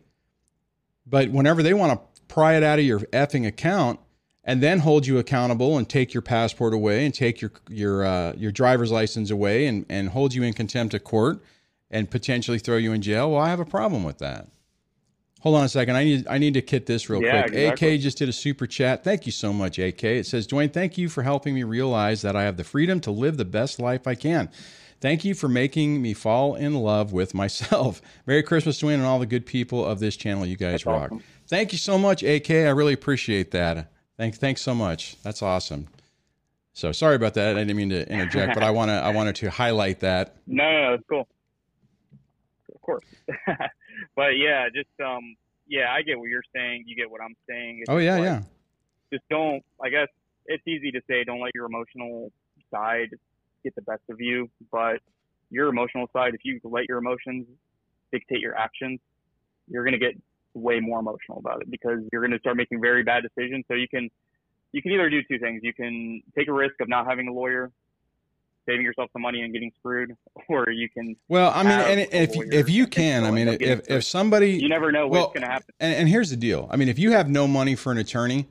But 1.06 1.30
whenever 1.30 1.62
they 1.64 1.74
want 1.74 1.93
to 1.99 2.24
pry 2.28 2.56
it 2.56 2.64
out 2.64 2.80
of 2.80 2.86
your 2.86 2.99
effing 2.99 3.47
account 3.47 3.99
and 4.44 4.62
then 4.62 4.80
hold 4.80 5.08
you 5.08 5.18
accountable 5.20 5.78
and 5.78 5.88
take 5.88 6.14
your 6.14 6.22
passport 6.22 6.74
away 6.74 7.06
and 7.06 7.14
take 7.14 7.41
your 7.41 7.52
your 7.70 8.06
uh, 8.06 8.34
your 8.36 8.52
driver's 8.52 8.91
license 8.91 9.30
away 9.32 9.66
and 9.68 9.86
and 9.89 10.10
hold 10.10 10.34
you 10.34 10.44
in 10.44 10.54
contempt 10.54 10.94
of 10.94 11.04
court 11.04 11.41
and 11.91 12.10
potentially 12.10 12.58
throw 12.60 12.78
you 12.78 12.91
in 12.91 13.02
jail, 13.02 13.32
well, 13.32 13.41
I 13.41 13.50
have 13.50 13.60
a 13.60 13.66
problem 13.66 14.04
with 14.04 14.18
that. 14.18 14.48
Hold 15.41 15.58
on 15.58 15.66
a 15.66 15.70
second. 15.70 15.96
I 15.98 16.04
need 16.06 16.28
I 16.28 16.38
need 16.38 16.54
to 16.56 16.62
kit 16.62 16.86
this 16.86 17.10
real 17.10 17.22
Yeah, 17.22 17.44
quick. 17.44 17.54
exactly. 17.56 17.96
AK 17.96 18.00
just 18.02 18.18
did 18.18 18.30
a 18.30 18.34
super 18.34 18.66
chat. 18.66 19.04
Thank 19.04 19.26
you 19.26 19.32
so 19.32 19.52
much, 19.54 19.78
AK. 19.78 20.04
It 20.04 20.26
says, 20.26 20.48
Duane, 20.48 20.70
thank 20.70 20.98
you 20.98 21.10
for 21.10 21.22
helping 21.24 21.54
me 21.54 21.64
realize 21.64 22.22
that 22.22 22.36
I 22.36 22.44
have 22.44 22.56
the 22.58 22.64
freedom 22.64 23.00
to 23.02 23.12
live 23.12 23.36
the 23.38 23.44
best 23.46 23.78
life 23.80 24.08
I 24.08 24.16
can. 24.16 24.50
Thank 25.02 25.26
you 25.26 25.34
for 25.36 25.50
making 25.50 26.02
me 26.02 26.14
fall 26.14 26.56
in 26.56 26.76
love 26.76 27.12
with 27.12 27.34
myself. 27.34 28.02
Merry 28.26 28.41
Christmas, 28.41 28.80
Duane, 28.80 29.00
and 29.00 29.06
all 29.06 29.20
the 29.20 29.26
good 29.26 29.46
people 29.46 29.86
of 29.86 30.00
this 30.00 30.16
channel. 30.16 30.46
You 30.46 30.56
guys 30.56 30.72
That's 30.72 30.86
rock. 30.86 31.12
awesome. 31.12 31.24
Thank 31.50 31.74
you 31.74 31.78
so 31.78 31.98
much, 31.98 32.24
AK. 32.24 32.50
I 32.50 32.70
really 32.70 32.94
appreciate 32.94 33.52
that. 33.52 33.91
Thank, 34.18 34.36
thanks 34.36 34.61
so 34.61 34.76
much. 34.76 35.22
That's 35.24 35.41
awesome. 35.41 35.88
So 36.74 36.91
sorry 36.91 37.16
about 37.16 37.36
that. 37.36 37.55
I 37.55 37.59
didn't 37.59 37.78
mean 37.78 37.89
to 37.89 38.11
interject, 38.11 38.55
but 38.55 38.64
I 38.64 38.72
want 38.78 38.89
to 38.89 38.95
I 38.95 39.11
wanted 39.11 39.36
to 39.38 39.49
highlight 39.49 39.99
that. 40.01 40.36
No, 40.47 40.64
no, 40.64 40.82
no, 40.82 40.93
it's 40.93 41.03
cool. 41.07 41.28
Of 42.74 42.82
course. 42.82 43.05
but 44.16 44.38
yeah, 44.38 44.68
just 44.74 44.89
um 45.03 45.36
yeah, 45.68 45.91
I 45.91 46.01
get 46.01 46.18
what 46.18 46.30
you're 46.30 46.43
saying. 46.53 46.86
You 46.88 46.95
get 46.95 47.09
what 47.09 47.22
I'm 47.22 47.36
saying. 47.47 47.80
It's 47.82 47.89
Oh 47.89 47.97
yeah, 47.97 48.16
like, 48.16 48.24
yeah. 48.24 48.41
Just 49.11 49.24
don't 49.30 49.64
I 49.84 49.89
guess 49.89 50.07
it's 50.47 50.68
easy 50.68 50.91
to 50.91 51.01
say 51.07 51.24
don't 51.24 51.41
let 51.41 51.51
your 51.53 51.66
emotional 51.66 52.32
side 52.72 53.09
get 53.64 53.76
the 53.76 53.84
best 53.84 54.01
of 54.09 54.20
you, 54.20 54.49
but 54.72 54.99
your 55.51 55.70
emotional 55.70 56.07
side, 56.11 56.34
if 56.34 56.41
you 56.43 56.59
let 56.64 56.86
your 56.89 56.97
emotions 56.97 57.45
dictate 58.11 58.39
your 58.39 58.57
actions, 58.57 58.99
you're 59.68 59.86
gonna 59.86 59.99
get 59.99 60.16
way 60.54 60.80
more 60.80 60.99
emotional 60.99 61.39
about 61.39 61.62
it 61.62 61.72
because 61.72 61.99
you're 62.12 62.22
gonna 62.22 62.39
start 62.39 62.58
making 62.58 62.82
very 62.82 63.04
bad 63.04 63.24
decisions. 63.24 63.66
So 63.68 63.76
you 63.76 63.88
can 63.88 64.10
you 64.72 64.82
can 64.82 64.91
either 64.91 65.10
do 65.10 65.22
two 65.24 65.39
things. 65.39 65.62
You 65.64 65.74
can 65.74 66.22
take 66.38 66.47
a 66.47 66.54
risk 66.54 66.76
of 66.82 66.89
not 66.89 67.06
having 67.08 67.28
a 67.28 67.34
lawyer, 67.34 67.72
saving 68.66 68.82
yourself 68.84 69.10
some 69.14 69.22
money 69.22 69.41
and 69.41 69.54
getting 69.54 69.72
screwed, 69.80 70.16
or 70.49 70.70
you 70.70 70.89
can 70.89 71.16
Well, 71.28 71.51
I 71.54 71.64
mean, 71.64 71.72
and 71.72 71.99
if 72.12 72.36
lawyer 72.36 72.51
if 72.51 72.70
you 72.70 72.88
can, 72.88 73.24
I 73.24 73.32
mean, 73.32 73.47
if 73.47 73.89
if 73.89 74.04
somebody 74.04 74.54
you 74.54 74.70
never 74.70 74.91
know 74.91 75.08
Well, 75.08 75.24
what's 75.24 75.34
gonna 75.34 75.51
happen. 75.51 75.74
And, 75.80 75.95
and 75.95 76.10
here's 76.10 76.30
the 76.30 76.38
deal. 76.38 76.68
I 76.72 76.78
mean, 76.78 76.89
if 76.89 76.99
you 76.99 77.12
have 77.12 77.30
no 77.30 77.47
money 77.47 77.76
for 77.76 77.91
an 77.91 77.97
attorney, 77.97 78.47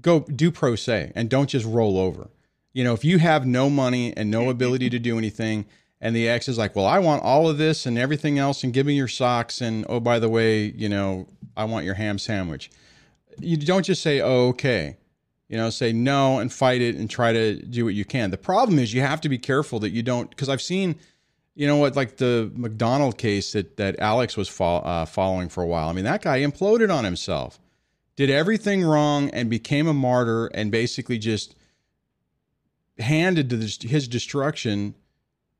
go 0.00 0.20
do 0.20 0.50
pro 0.50 0.76
se 0.76 1.12
and 1.14 1.28
don't 1.28 1.48
just 1.48 1.66
roll 1.66 1.98
over. 1.98 2.28
You 2.72 2.84
know, 2.84 2.92
if 2.92 3.04
you 3.04 3.18
have 3.18 3.46
no 3.46 3.70
money 3.70 4.14
and 4.16 4.30
no 4.30 4.50
ability 4.56 4.90
to 4.90 4.98
do 4.98 5.18
anything, 5.18 5.66
and 6.00 6.14
the 6.14 6.28
ex 6.28 6.48
is 6.48 6.58
like, 6.58 6.76
"Well, 6.76 6.86
I 6.86 6.98
want 6.98 7.22
all 7.22 7.48
of 7.48 7.58
this 7.58 7.86
and 7.86 7.98
everything 7.98 8.38
else, 8.38 8.62
and 8.64 8.72
give 8.72 8.86
me 8.86 8.94
your 8.94 9.08
socks, 9.08 9.60
and 9.60 9.86
oh, 9.88 10.00
by 10.00 10.18
the 10.18 10.28
way, 10.28 10.64
you 10.64 10.88
know, 10.88 11.26
I 11.56 11.64
want 11.64 11.84
your 11.84 11.94
ham 11.94 12.18
sandwich." 12.18 12.70
You 13.40 13.56
don't 13.56 13.84
just 13.84 14.02
say, 14.02 14.20
"Oh, 14.20 14.48
okay." 14.48 14.96
You 15.48 15.56
know, 15.56 15.70
say 15.70 15.92
no 15.92 16.40
and 16.40 16.52
fight 16.52 16.80
it 16.80 16.96
and 16.96 17.08
try 17.08 17.32
to 17.32 17.54
do 17.62 17.84
what 17.84 17.94
you 17.94 18.04
can. 18.04 18.32
The 18.32 18.36
problem 18.36 18.80
is 18.80 18.92
you 18.92 19.02
have 19.02 19.20
to 19.20 19.28
be 19.28 19.38
careful 19.38 19.78
that 19.78 19.90
you 19.90 20.02
don't, 20.02 20.28
because 20.28 20.48
I've 20.48 20.60
seen, 20.60 20.96
you 21.54 21.68
know 21.68 21.76
what, 21.76 21.94
like 21.94 22.16
the 22.16 22.50
McDonald 22.56 23.16
case 23.16 23.52
that 23.52 23.76
that 23.76 23.98
Alex 24.00 24.36
was 24.36 24.48
fo- 24.48 24.78
uh, 24.78 25.04
following 25.06 25.48
for 25.48 25.62
a 25.62 25.66
while. 25.66 25.88
I 25.88 25.92
mean, 25.92 26.04
that 26.04 26.22
guy 26.22 26.40
imploded 26.40 26.92
on 26.92 27.04
himself, 27.04 27.60
did 28.16 28.28
everything 28.28 28.82
wrong, 28.82 29.30
and 29.30 29.48
became 29.48 29.86
a 29.86 29.94
martyr, 29.94 30.46
and 30.48 30.72
basically 30.72 31.18
just 31.18 31.54
handed 32.98 33.50
to 33.50 33.86
his 33.86 34.08
destruction 34.08 34.94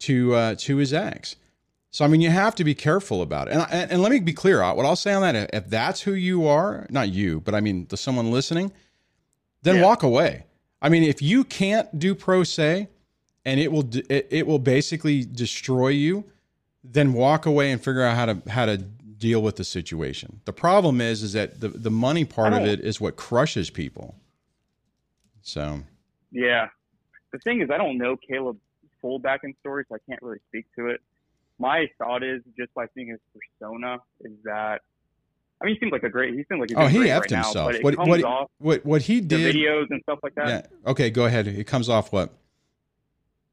to 0.01 0.35
uh, 0.35 0.55
to 0.57 0.77
his 0.77 0.93
ex. 0.93 1.37
So 1.91 2.05
I 2.05 2.09
mean, 2.09 2.21
you 2.21 2.31
have 2.31 2.55
to 2.57 2.65
be 2.65 2.75
careful 2.75 3.23
about 3.23 3.49
it. 3.49 3.53
And, 3.55 3.67
and, 3.71 3.93
and 3.93 4.03
let 4.03 4.13
me 4.13 4.21
be 4.21 4.35
clear. 4.35 4.61
What 4.75 4.85
I'll 4.85 4.97
say 4.97 5.15
on 5.15 5.23
that, 5.23 5.51
if 5.55 5.69
that's 5.71 6.03
who 6.03 6.13
you 6.13 6.47
are, 6.47 6.87
not 6.91 7.09
you, 7.09 7.41
but 7.41 7.55
I 7.55 7.61
mean 7.61 7.87
the 7.89 7.97
someone 7.97 8.31
listening, 8.31 8.73
then 9.63 9.77
Yeah. 9.77 9.83
walk 9.85 10.03
away. 10.03 10.45
I 10.83 10.91
mean, 10.91 11.03
if 11.03 11.23
you 11.23 11.43
can't 11.45 11.99
do 11.99 12.15
pro 12.15 12.45
se, 12.45 12.89
and 13.47 13.59
it 13.61 13.73
will 13.73 13.89
it, 14.11 14.27
it 14.31 14.47
will 14.47 14.59
basically 14.59 15.25
destroy 15.25 15.89
you, 15.89 16.25
then 16.85 17.13
walk 17.15 17.47
away 17.47 17.71
and 17.73 17.83
figure 17.83 18.03
out 18.03 18.15
how 18.17 18.27
to 18.27 18.43
how 18.51 18.67
to 18.67 18.77
deal 18.77 19.41
with 19.43 19.57
the 19.57 19.65
situation. 19.65 20.41
The 20.45 20.53
problem 20.53 21.01
is 21.01 21.23
is 21.23 21.33
that 21.33 21.61
the 21.61 21.69
the 21.69 21.91
money 21.91 22.27
part 22.27 22.53
of 22.53 22.67
it 22.67 22.81
is 22.81 23.01
what 23.01 23.17
crushes 23.17 23.71
people. 23.71 24.15
So 25.41 25.81
Yeah. 26.31 26.69
The 27.33 27.39
thing 27.41 27.61
is, 27.61 27.71
I 27.71 27.79
don't 27.79 27.99
know 27.99 28.17
Caleb's 28.17 28.61
full 29.07 29.19
back 29.19 29.41
end 29.45 29.55
story, 29.61 29.85
so 29.89 29.95
I 29.95 29.99
can't 30.09 30.21
really 30.23 30.39
speak 30.49 30.67
to 30.77 30.89
it. 30.89 31.01
My 31.59 31.87
thought 31.99 32.23
is, 32.23 32.43
just 32.59 32.75
by 32.75 32.87
seeing 32.95 33.09
his 33.09 33.21
persona, 33.33 33.99
is 34.21 34.33
that 34.45 34.81
I 35.61 35.65
mean, 35.65 35.75
he 35.75 35.81
seems 35.81 35.93
like 35.93 36.03
a 36.03 36.11
great. 36.11 36.35
He 36.35 36.45
seems 36.49 36.61
like 36.61 36.71
he's 36.71 36.77
oh, 36.79 36.87
he 36.87 36.99
effed 37.09 37.21
right 37.21 37.31
now, 37.31 37.43
himself. 37.45 37.75
it 37.75 37.85
what 37.85 37.97
what 37.97 38.25
off 38.25 38.51
what 38.59 38.85
what 38.85 39.03
he 39.03 39.21
the 39.21 39.27
did? 39.39 39.55
videos 39.55 39.87
and 39.91 40.03
stuff 40.03 40.19
like 40.23 40.35
that. 40.35 40.49
Yeah. 40.85 40.91
Okay, 40.91 41.11
go 41.11 41.25
ahead. 41.25 41.47
It 41.47 41.67
comes 41.67 41.89
off 41.89 42.13
what? 42.13 42.31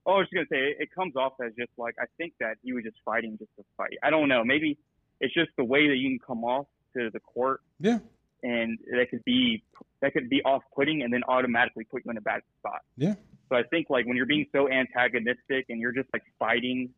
Oh, 0.05 0.13
I 0.13 0.17
was 0.17 0.27
just 0.27 0.33
gonna 0.33 0.47
say 0.49 0.71
it, 0.71 0.77
it 0.81 0.89
comes 0.93 1.15
off 1.15 1.33
as 1.45 1.53
just 1.57 1.71
like 1.77 1.95
I 1.99 2.05
think 2.17 2.33
that 2.41 2.57
he 2.63 2.73
was 2.73 2.83
just 2.83 2.97
fighting 3.05 3.37
just 3.37 3.51
to 3.57 3.63
fight. 3.77 3.97
I 4.03 4.09
don't 4.09 4.27
know. 4.27 4.43
Maybe 4.43 4.77
it's 5.21 5.33
just 5.33 5.51
the 5.57 5.63
way 5.63 5.87
that 5.87 5.95
you 5.95 6.09
can 6.09 6.19
come 6.19 6.43
off 6.43 6.65
to 6.97 7.09
the 7.09 7.21
court, 7.21 7.61
Yeah. 7.79 7.99
and 8.43 8.77
that 8.91 9.09
could 9.09 9.23
be 9.23 9.63
that 10.01 10.11
could 10.11 10.29
be 10.29 10.43
off 10.43 10.63
putting, 10.75 11.03
and 11.03 11.13
then 11.13 11.21
automatically 11.29 11.85
put 11.85 12.03
you 12.03 12.11
in 12.11 12.17
a 12.17 12.21
bad 12.21 12.41
spot. 12.59 12.81
Yeah. 12.97 13.15
So 13.53 13.59
I 13.59 13.63
think 13.63 13.87
like 13.91 14.07
when 14.07 14.17
you're 14.17 14.25
being 14.25 14.47
so 14.51 14.67
antagonistic 14.67 15.65
and 15.69 15.79
you're 15.79 15.91
just 15.91 16.09
like 16.11 16.23
fighting, 16.39 16.89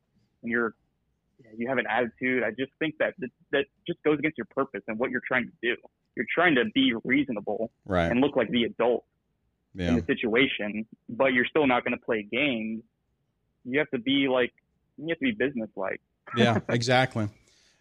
and 0.41 0.51
you're 0.51 0.73
you 1.57 1.67
have 1.67 1.77
an 1.77 1.85
attitude, 1.89 2.43
I 2.43 2.51
just 2.51 2.71
think 2.79 2.95
that 2.99 3.13
that, 3.19 3.29
that 3.51 3.65
just 3.85 4.01
goes 4.03 4.19
against 4.19 4.37
your 4.37 4.47
purpose 4.55 4.81
and 4.87 4.97
what 4.97 5.11
you're 5.11 5.21
trying 5.27 5.45
to 5.45 5.51
do. 5.61 5.75
You're 6.15 6.25
trying 6.33 6.55
to 6.55 6.63
be 6.73 6.93
reasonable 7.03 7.71
Right. 7.85 8.09
and 8.09 8.21
look 8.21 8.37
like 8.37 8.49
the 8.49 8.63
adult 8.63 9.03
in 9.77 9.95
the 9.97 10.05
situation, 10.05 10.85
but 11.09 11.33
you're 11.33 11.45
still 11.45 11.67
not 11.67 11.83
going 11.83 11.97
to 11.99 12.05
play 12.05 12.25
games. 12.31 12.83
You 13.65 13.79
have 13.79 13.89
to 13.89 13.99
be 13.99 14.29
like, 14.29 14.53
you 14.97 15.09
have 15.09 15.17
to 15.17 15.25
be 15.25 15.31
businesslike. 15.31 15.99
yeah, 16.37 16.59
exactly. 16.69 17.27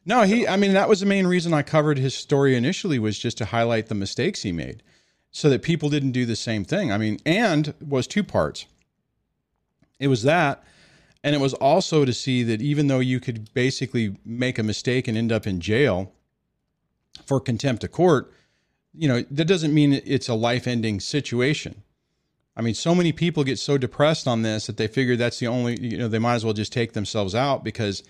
No, 0.04 0.22
he 0.22 0.48
I 0.48 0.56
mean 0.56 0.72
that 0.72 0.88
was 0.88 0.98
the 0.98 1.06
main 1.06 1.28
reason 1.28 1.54
I 1.54 1.62
covered 1.62 1.96
his 1.98 2.14
story 2.14 2.56
initially 2.56 2.98
was 2.98 3.20
just 3.20 3.38
to 3.38 3.44
highlight 3.44 3.86
the 3.86 3.94
mistakes 3.94 4.42
he 4.42 4.50
made 4.50 4.82
so 5.34 5.50
that 5.50 5.62
people 5.62 5.90
didn't 5.90 6.12
do 6.12 6.24
the 6.24 6.36
same 6.36 6.64
thing. 6.64 6.90
I 6.90 6.96
mean, 6.96 7.18
and 7.26 7.74
was 7.86 8.06
two 8.06 8.24
parts. 8.24 8.64
It 9.98 10.08
was 10.08 10.22
that 10.22 10.64
and 11.24 11.34
it 11.34 11.40
was 11.40 11.54
also 11.54 12.04
to 12.04 12.12
see 12.12 12.42
that 12.42 12.60
even 12.60 12.86
though 12.86 12.98
you 12.98 13.18
could 13.18 13.52
basically 13.54 14.18
make 14.26 14.58
a 14.58 14.62
mistake 14.62 15.08
and 15.08 15.16
end 15.16 15.32
up 15.32 15.46
in 15.46 15.58
jail 15.58 16.12
for 17.24 17.40
contempt 17.40 17.82
of 17.82 17.90
court, 17.90 18.30
you 18.92 19.08
know, 19.08 19.22
that 19.30 19.46
doesn't 19.46 19.72
mean 19.72 19.94
it's 20.04 20.28
a 20.28 20.34
life-ending 20.34 21.00
situation. 21.00 21.82
I 22.54 22.60
mean, 22.60 22.74
so 22.74 22.94
many 22.94 23.10
people 23.10 23.42
get 23.42 23.58
so 23.58 23.78
depressed 23.78 24.28
on 24.28 24.42
this 24.42 24.66
that 24.66 24.76
they 24.76 24.86
figure 24.86 25.16
that's 25.16 25.38
the 25.38 25.46
only, 25.46 25.80
you 25.80 25.96
know, 25.96 26.08
they 26.08 26.18
might 26.18 26.34
as 26.34 26.44
well 26.44 26.52
just 26.52 26.74
take 26.74 26.92
themselves 26.92 27.34
out 27.34 27.64
because 27.64 28.02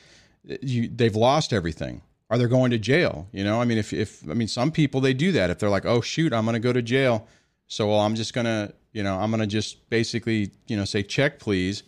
uh, 0.50 0.56
you, 0.60 0.88
they've 0.88 1.14
lost 1.14 1.52
everything 1.52 2.02
or 2.30 2.38
they're 2.38 2.48
going 2.48 2.70
to 2.70 2.78
jail. 2.78 3.28
You 3.32 3.44
know, 3.44 3.60
I 3.60 3.64
mean, 3.64 3.78
if, 3.78 3.92
if, 3.92 4.28
I 4.28 4.34
mean, 4.34 4.48
some 4.48 4.70
people, 4.72 5.00
they 5.00 5.14
do 5.14 5.32
that. 5.32 5.50
If 5.50 5.58
they're 5.58 5.70
like, 5.70 5.84
oh, 5.84 6.00
shoot, 6.00 6.32
I'm 6.32 6.44
going 6.44 6.54
to 6.54 6.60
go 6.60 6.72
to 6.72 6.82
jail. 6.82 7.26
So, 7.66 7.88
well, 7.88 8.00
I'm 8.00 8.14
just 8.14 8.34
going 8.34 8.46
to, 8.46 8.72
you 8.92 9.02
know, 9.02 9.18
I'm 9.18 9.30
going 9.30 9.40
to 9.40 9.46
just 9.46 9.88
basically, 9.90 10.50
you 10.66 10.76
know, 10.76 10.84
say 10.84 11.02
check, 11.02 11.38
please, 11.38 11.82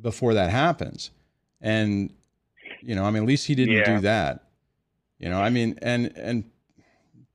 before 0.00 0.34
that 0.34 0.50
happens. 0.50 1.10
And, 1.60 2.12
you 2.80 2.94
know, 2.94 3.04
I 3.04 3.10
mean, 3.10 3.22
at 3.22 3.28
least 3.28 3.46
he 3.46 3.54
didn't 3.54 3.74
Yeah. 3.74 3.96
do 3.96 4.00
that. 4.02 4.44
You 5.18 5.28
know, 5.28 5.40
I 5.40 5.50
mean, 5.50 5.78
and, 5.82 6.12
and, 6.16 6.44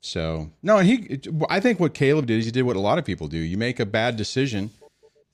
so 0.02 0.52
no, 0.62 0.78
and 0.78 0.88
he, 0.88 1.20
I 1.50 1.60
think 1.60 1.80
what 1.80 1.96
Caleb 1.96 2.28
did 2.28 2.38
is 2.38 2.46
he 2.46 2.52
did 2.52 2.62
what 2.62 2.76
a 2.76 2.80
lot 2.80 3.00
of 3.00 3.06
people 3.06 3.28
do. 3.28 3.40
You 3.40 3.58
make 3.58 3.80
a 3.80 3.88
bad 3.88 4.16
decision, 4.16 4.70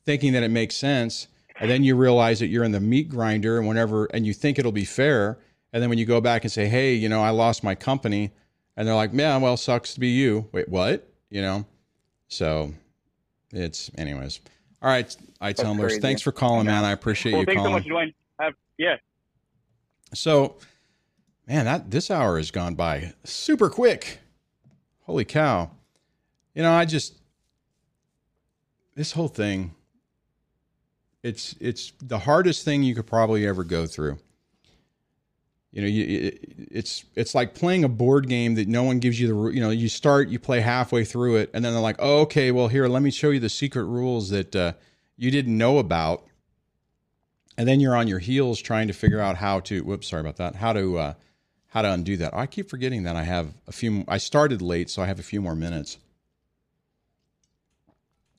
thinking 0.05 0.31
that 0.31 0.43
it 0.43 0.51
makes 0.51 0.75
sense, 0.77 1.27
and 1.59 1.69
then 1.69 1.83
you 1.83 1.93
realize 1.95 2.39
that 2.39 2.47
you're 2.47 2.63
in 2.63 2.71
the 2.71 2.79
meat 2.79 3.09
grinder, 3.09 3.57
and 3.59 3.67
whenever, 3.67 4.05
and 4.13 4.25
you 4.25 4.33
think 4.33 4.57
it'll 4.57 4.71
be 4.71 4.85
fair, 4.85 5.37
and 5.73 5.81
then 5.81 5.89
when 5.89 5.97
you 5.97 6.05
go 6.05 6.21
back 6.21 6.43
and 6.43 6.51
say, 6.51 6.67
hey, 6.67 6.93
you 6.93 7.09
know, 7.09 7.21
I 7.21 7.29
lost 7.29 7.63
my 7.63 7.75
company, 7.75 8.31
and 8.75 8.87
they're 8.87 8.95
like, 8.95 9.13
man, 9.13 9.41
well, 9.41 9.57
sucks 9.57 9.93
to 9.93 9.99
be 9.99 10.09
you. 10.09 10.47
Wait, 10.51 10.69
what? 10.69 11.07
You 11.29 11.41
know, 11.41 11.65
so 12.27 12.73
it's, 13.53 13.89
anyways. 13.97 14.41
All 14.81 14.89
right, 14.89 15.15
I 15.39 15.53
tumblers. 15.53 15.99
Thanks 15.99 16.21
for 16.21 16.31
calling, 16.31 16.65
man. 16.65 16.83
I 16.83 16.91
appreciate 16.91 17.33
Well, 17.33 17.41
you 17.41 17.45
thanks 17.45 17.59
so 17.59 17.63
calling. 17.63 17.73
much, 17.73 17.85
Duane. 17.85 18.13
Have, 18.39 18.53
yeah, 18.77 18.95
So, 20.13 20.57
man, 21.47 21.65
that 21.65 21.91
this 21.91 22.09
hour 22.09 22.37
has 22.37 22.49
gone 22.51 22.75
by 22.75 23.13
super 23.23 23.69
quick. 23.69 24.19
Holy 25.01 25.25
cow. 25.25 25.71
You 26.55 26.63
know, 26.63 26.71
I 26.71 26.85
just 26.85 27.15
this 28.95 29.11
whole 29.13 29.27
thing 29.27 29.73
it's 31.23 31.55
it's 31.59 31.93
the 32.01 32.19
hardest 32.19 32.65
thing 32.65 32.83
you 32.83 32.95
could 32.95 33.07
probably 33.07 33.45
ever 33.47 33.63
go 33.63 33.85
through. 33.85 34.17
You 35.71 35.81
know, 35.81 35.87
you, 35.87 36.03
it, 36.27 36.53
it's 36.71 37.05
it's 37.15 37.33
like 37.33 37.55
playing 37.55 37.85
a 37.85 37.89
board 37.89 38.27
game 38.27 38.55
that 38.55 38.67
no 38.67 38.83
one 38.83 38.99
gives 38.99 39.19
you 39.19 39.27
the 39.27 39.55
you 39.55 39.61
know 39.61 39.69
you 39.69 39.87
start 39.87 40.27
you 40.27 40.37
play 40.37 40.59
halfway 40.59 41.05
through 41.05 41.37
it 41.37 41.49
and 41.53 41.63
then 41.63 41.71
they're 41.71 41.81
like 41.81 41.95
oh, 41.99 42.19
okay 42.21 42.51
well 42.51 42.67
here 42.67 42.87
let 42.87 43.01
me 43.01 43.09
show 43.09 43.29
you 43.29 43.39
the 43.39 43.49
secret 43.49 43.85
rules 43.85 44.29
that 44.31 44.53
uh, 44.55 44.73
you 45.15 45.31
didn't 45.31 45.57
know 45.57 45.77
about. 45.77 46.25
And 47.57 47.67
then 47.67 47.79
you're 47.79 47.95
on 47.95 48.07
your 48.07 48.19
heels 48.19 48.59
trying 48.61 48.87
to 48.87 48.93
figure 48.93 49.19
out 49.21 49.37
how 49.37 49.59
to 49.61 49.81
whoops 49.83 50.09
sorry 50.09 50.21
about 50.21 50.37
that 50.37 50.55
how 50.55 50.73
to 50.73 50.97
uh, 50.97 51.13
how 51.67 51.81
to 51.81 51.91
undo 51.91 52.17
that. 52.17 52.33
I 52.33 52.47
keep 52.47 52.69
forgetting 52.69 53.03
that 53.03 53.15
i 53.15 53.23
have 53.23 53.53
a 53.67 53.71
few 53.71 54.03
i 54.09 54.17
started 54.17 54.61
late 54.61 54.89
so 54.89 55.01
i 55.01 55.05
have 55.05 55.19
a 55.19 55.23
few 55.23 55.41
more 55.41 55.55
minutes. 55.55 55.97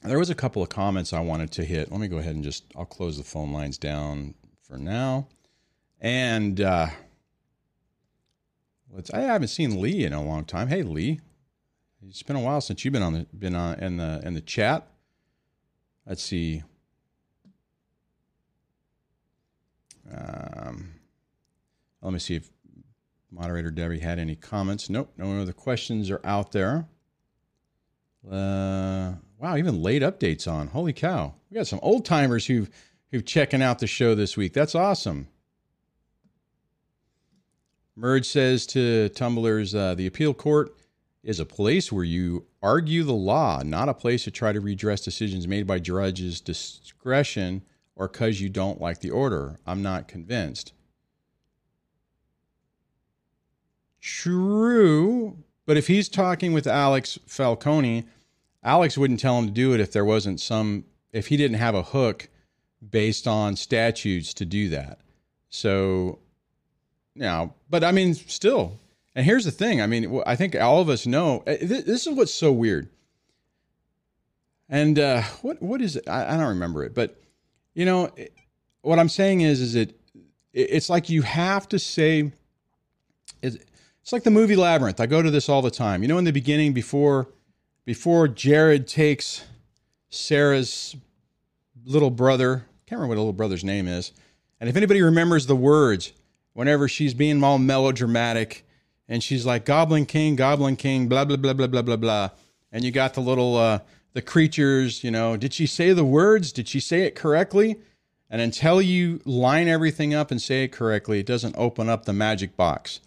There 0.02 0.18
was 0.18 0.28
a 0.28 0.34
couple 0.34 0.62
of 0.62 0.68
comments 0.68 1.14
i 1.14 1.20
wanted 1.20 1.50
to 1.52 1.64
hit. 1.64 1.90
Let 1.90 2.00
me 2.00 2.08
go 2.08 2.18
ahead 2.18 2.34
and 2.34 2.44
just 2.44 2.64
i'll 2.76 2.84
close 2.84 3.16
the 3.16 3.24
phone 3.24 3.52
lines 3.52 3.78
down 3.78 4.34
for 4.60 4.76
now. 4.76 5.28
And 5.98 6.60
uh 6.60 6.88
let's 8.92 9.10
i 9.12 9.20
haven't 9.20 9.48
seen 9.48 9.80
lee 9.80 10.04
in 10.04 10.12
a 10.12 10.22
long 10.22 10.44
time 10.44 10.68
hey 10.68 10.82
lee 10.82 11.20
it's 12.08 12.22
been 12.22 12.36
a 12.36 12.40
while 12.40 12.60
since 12.60 12.84
you've 12.84 12.92
been 12.92 13.02
on 13.02 13.12
the 13.12 13.26
been 13.36 13.54
on 13.54 13.78
in 13.80 13.96
the 13.96 14.20
in 14.24 14.34
the 14.34 14.40
chat 14.40 14.86
let's 16.06 16.22
see 16.22 16.62
Um, 20.12 20.94
let 22.00 22.12
me 22.12 22.18
see 22.18 22.34
if 22.34 22.50
moderator 23.30 23.70
Debbie 23.70 24.00
had 24.00 24.18
any 24.18 24.36
comments. 24.36 24.90
Nope, 24.90 25.12
no 25.16 25.40
other 25.40 25.52
questions 25.52 26.10
are 26.10 26.20
out 26.24 26.52
there. 26.52 26.86
Uh, 28.30 29.14
wow, 29.38 29.56
even 29.56 29.82
late 29.82 30.02
updates 30.02 30.50
on. 30.50 30.68
Holy 30.68 30.92
cow, 30.92 31.34
we 31.50 31.56
got 31.56 31.66
some 31.66 31.80
old 31.82 32.04
timers 32.04 32.46
who've 32.46 32.70
who've 33.10 33.24
checking 33.24 33.62
out 33.62 33.78
the 33.78 33.86
show 33.86 34.14
this 34.14 34.36
week. 34.36 34.52
That's 34.52 34.74
awesome. 34.74 35.28
Merge 37.96 38.26
says 38.26 38.66
to 38.68 39.08
tumblers, 39.10 39.74
uh, 39.74 39.94
the 39.94 40.06
appeal 40.06 40.32
court 40.32 40.74
is 41.22 41.38
a 41.38 41.44
place 41.44 41.92
where 41.92 42.04
you 42.04 42.46
argue 42.62 43.04
the 43.04 43.12
law, 43.12 43.62
not 43.62 43.88
a 43.88 43.94
place 43.94 44.24
to 44.24 44.30
try 44.30 44.52
to 44.52 44.60
redress 44.60 45.02
decisions 45.02 45.46
made 45.46 45.66
by 45.66 45.78
judges' 45.78 46.40
discretion 46.40 47.62
or 47.94 48.08
because 48.08 48.40
you 48.40 48.48
don't 48.48 48.80
like 48.80 49.00
the 49.00 49.10
order. 49.10 49.58
I'm 49.66 49.82
not 49.82 50.08
convinced. 50.08 50.72
True, 54.00 55.36
but 55.64 55.76
if 55.76 55.86
he's 55.86 56.08
talking 56.08 56.52
with 56.52 56.66
Alex 56.66 57.18
Falcone, 57.26 58.04
Alex 58.64 58.98
wouldn't 58.98 59.20
tell 59.20 59.38
him 59.38 59.46
to 59.46 59.52
do 59.52 59.74
it 59.74 59.80
if 59.80 59.92
there 59.92 60.04
wasn't 60.04 60.40
some, 60.40 60.84
if 61.12 61.28
he 61.28 61.36
didn't 61.36 61.58
have 61.58 61.74
a 61.74 61.82
hook 61.82 62.28
based 62.90 63.28
on 63.28 63.54
statutes 63.54 64.34
to 64.34 64.44
do 64.44 64.68
that. 64.70 65.00
So, 65.50 66.18
now, 67.14 67.54
but 67.68 67.84
I 67.84 67.92
mean, 67.92 68.14
still, 68.14 68.78
and 69.14 69.24
here's 69.24 69.44
the 69.44 69.50
thing 69.50 69.82
I 69.82 69.86
mean, 69.86 70.22
I 70.26 70.36
think 70.36 70.56
all 70.56 70.80
of 70.80 70.88
us 70.88 71.06
know 71.06 71.42
uh, 71.46 71.56
this 71.60 72.06
is 72.06 72.14
what's 72.14 72.32
so 72.32 72.52
weird. 72.52 72.88
And 74.68 74.98
uh, 74.98 75.22
what 75.42 75.60
what 75.62 75.82
is 75.82 75.96
it? 75.96 76.08
I, 76.08 76.34
I 76.34 76.36
don't 76.38 76.48
remember 76.48 76.84
it, 76.84 76.94
but 76.94 77.20
you 77.74 77.84
know, 77.84 78.10
what 78.80 78.98
I'm 78.98 79.08
saying 79.08 79.42
is, 79.42 79.60
is 79.60 79.74
that 79.74 79.94
it's 80.52 80.88
like 80.90 81.08
you 81.08 81.22
have 81.22 81.68
to 81.68 81.78
say 81.78 82.32
it's 83.42 84.12
like 84.12 84.24
the 84.24 84.30
movie 84.30 84.56
Labyrinth. 84.56 85.00
I 85.00 85.06
go 85.06 85.22
to 85.22 85.30
this 85.30 85.48
all 85.48 85.62
the 85.62 85.70
time. 85.70 86.02
You 86.02 86.08
know, 86.08 86.18
in 86.18 86.24
the 86.24 86.32
beginning, 86.32 86.72
before 86.72 87.28
before 87.84 88.28
Jareth 88.28 88.86
takes 88.86 89.44
Sarah's 90.08 90.96
little 91.84 92.10
brother, 92.10 92.64
I 92.66 92.88
can't 92.88 92.98
remember 92.98 93.08
what 93.08 93.18
little 93.18 93.32
brother's 93.32 93.64
name 93.64 93.88
is, 93.88 94.12
and 94.60 94.70
if 94.70 94.76
anybody 94.76 95.02
remembers 95.02 95.46
the 95.46 95.56
words, 95.56 96.12
whenever 96.54 96.88
she's 96.88 97.14
being 97.14 97.42
all 97.42 97.58
melodramatic, 97.58 98.66
and 99.08 99.22
she's 99.22 99.44
like 99.44 99.64
Goblin 99.64 100.06
King, 100.06 100.36
Goblin 100.36 100.76
King, 100.76 101.08
blah 101.08 101.24
blah 101.24 101.36
blah 101.36 101.52
blah 101.52 101.66
blah 101.66 101.82
blah 101.82 101.96
blah, 101.96 102.30
and 102.70 102.84
you 102.84 102.90
got 102.90 103.14
the 103.14 103.20
little 103.20 103.56
uh, 103.56 103.80
the 104.12 104.22
creatures. 104.22 105.04
You 105.04 105.10
know, 105.10 105.36
did 105.36 105.52
she 105.52 105.66
say 105.66 105.92
the 105.92 106.04
words? 106.04 106.52
Did 106.52 106.68
she 106.68 106.80
say 106.80 107.02
it 107.02 107.14
correctly? 107.14 107.76
And 108.30 108.40
until 108.40 108.80
you 108.80 109.20
line 109.26 109.68
everything 109.68 110.14
up 110.14 110.30
and 110.30 110.40
say 110.40 110.64
it 110.64 110.72
correctly, 110.72 111.20
it 111.20 111.26
doesn't 111.26 111.54
open 111.58 111.90
up 111.90 112.06
the 112.06 112.14
magic 112.14 112.56
box. 112.56 113.00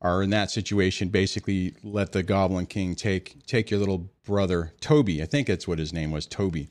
Or 0.00 0.22
in 0.22 0.30
that 0.30 0.50
situation, 0.50 1.08
basically 1.08 1.74
let 1.82 2.12
the 2.12 2.22
Goblin 2.22 2.64
King 2.64 2.94
take 2.94 3.46
take 3.46 3.70
your 3.70 3.78
little 3.78 4.08
brother 4.24 4.72
Toby. 4.80 5.22
I 5.22 5.26
think 5.26 5.46
that's 5.46 5.68
what 5.68 5.78
his 5.78 5.92
name 5.92 6.10
was, 6.10 6.24
Toby. 6.24 6.70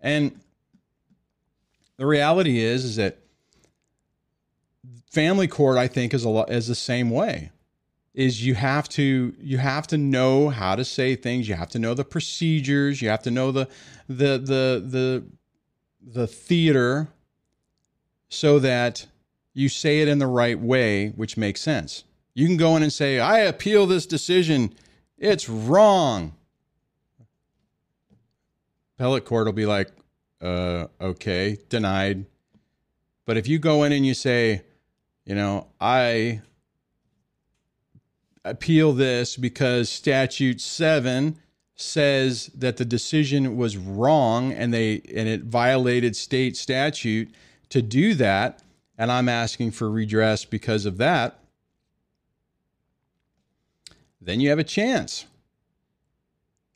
And 0.00 0.40
the 1.96 2.06
reality 2.06 2.58
is, 2.58 2.84
is 2.84 2.96
that 2.96 3.18
family 5.10 5.48
court, 5.48 5.78
I 5.78 5.88
think, 5.88 6.14
is 6.14 6.24
a 6.24 6.28
lot 6.28 6.50
is 6.50 6.66
the 6.66 6.74
same 6.74 7.10
way. 7.10 7.50
Is 8.14 8.44
you 8.44 8.54
have 8.54 8.88
to 8.90 9.34
you 9.38 9.58
have 9.58 9.86
to 9.88 9.98
know 9.98 10.48
how 10.48 10.74
to 10.74 10.84
say 10.84 11.14
things. 11.14 11.48
You 11.48 11.54
have 11.54 11.70
to 11.70 11.78
know 11.78 11.94
the 11.94 12.04
procedures. 12.04 13.00
You 13.00 13.08
have 13.10 13.22
to 13.22 13.30
know 13.30 13.52
the 13.52 13.68
the 14.08 14.38
the 14.38 14.82
the 14.84 15.24
the 16.00 16.26
theater 16.26 17.08
so 18.28 18.58
that 18.58 19.06
you 19.54 19.68
say 19.68 20.00
it 20.00 20.08
in 20.08 20.18
the 20.18 20.26
right 20.26 20.58
way, 20.58 21.08
which 21.10 21.36
makes 21.36 21.60
sense. 21.60 22.04
You 22.34 22.46
can 22.46 22.56
go 22.56 22.76
in 22.76 22.82
and 22.82 22.92
say, 22.92 23.18
I 23.18 23.40
appeal 23.40 23.86
this 23.86 24.06
decision. 24.06 24.74
It's 25.16 25.48
wrong. 25.48 26.34
Appellate 28.96 29.24
court 29.24 29.46
will 29.46 29.52
be 29.52 29.66
like, 29.66 29.90
uh, 30.40 30.86
okay, 31.00 31.58
denied. 31.68 32.26
But 33.26 33.36
if 33.36 33.48
you 33.48 33.58
go 33.58 33.82
in 33.82 33.92
and 33.92 34.06
you 34.06 34.14
say, 34.14 34.62
you 35.28 35.34
know, 35.34 35.66
I 35.78 36.40
appeal 38.46 38.94
this 38.94 39.36
because 39.36 39.90
statute 39.90 40.58
seven 40.58 41.38
says 41.74 42.46
that 42.54 42.78
the 42.78 42.84
decision 42.86 43.58
was 43.58 43.76
wrong 43.76 44.52
and 44.52 44.72
they 44.72 45.02
and 45.14 45.28
it 45.28 45.42
violated 45.42 46.16
state 46.16 46.56
statute 46.56 47.30
to 47.68 47.82
do 47.82 48.14
that. 48.14 48.62
And 48.96 49.12
I'm 49.12 49.28
asking 49.28 49.72
for 49.72 49.90
redress 49.90 50.46
because 50.46 50.86
of 50.86 50.96
that. 50.96 51.38
Then 54.22 54.40
you 54.40 54.48
have 54.48 54.58
a 54.58 54.64
chance. 54.64 55.26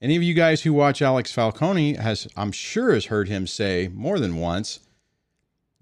Any 0.02 0.14
of 0.14 0.22
you 0.22 0.34
guys 0.34 0.60
who 0.60 0.74
watch 0.74 1.00
Alex 1.00 1.32
Falcone 1.32 1.94
has 1.94 2.28
I'm 2.36 2.52
sure 2.52 2.92
has 2.92 3.06
heard 3.06 3.30
him 3.30 3.46
say 3.46 3.88
more 3.94 4.18
than 4.18 4.36
once 4.36 4.80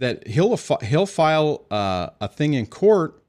that 0.00 0.26
he'll 0.26 0.58
he'll 0.82 1.06
file 1.06 1.64
uh, 1.70 2.08
a 2.20 2.26
thing 2.26 2.54
in 2.54 2.66
court 2.66 3.22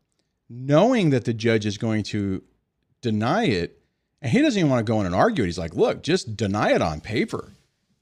knowing 0.49 1.11
that 1.11 1.26
the 1.26 1.34
judge 1.34 1.65
is 1.65 1.78
going 1.78 2.03
to 2.03 2.41
deny 3.01 3.45
it 3.45 3.82
and 4.22 4.32
he 4.32 4.41
doesn't 4.41 4.59
even 4.59 4.69
want 4.69 4.86
to 4.86 4.91
go 4.91 4.99
in 4.99 5.05
and 5.05 5.15
argue 5.15 5.43
it. 5.43 5.47
He's 5.47 5.57
like, 5.57 5.74
look, 5.76 6.03
just 6.03 6.36
deny 6.36 6.74
it 6.74 6.82
on 6.82 7.01
paper. 7.01 7.53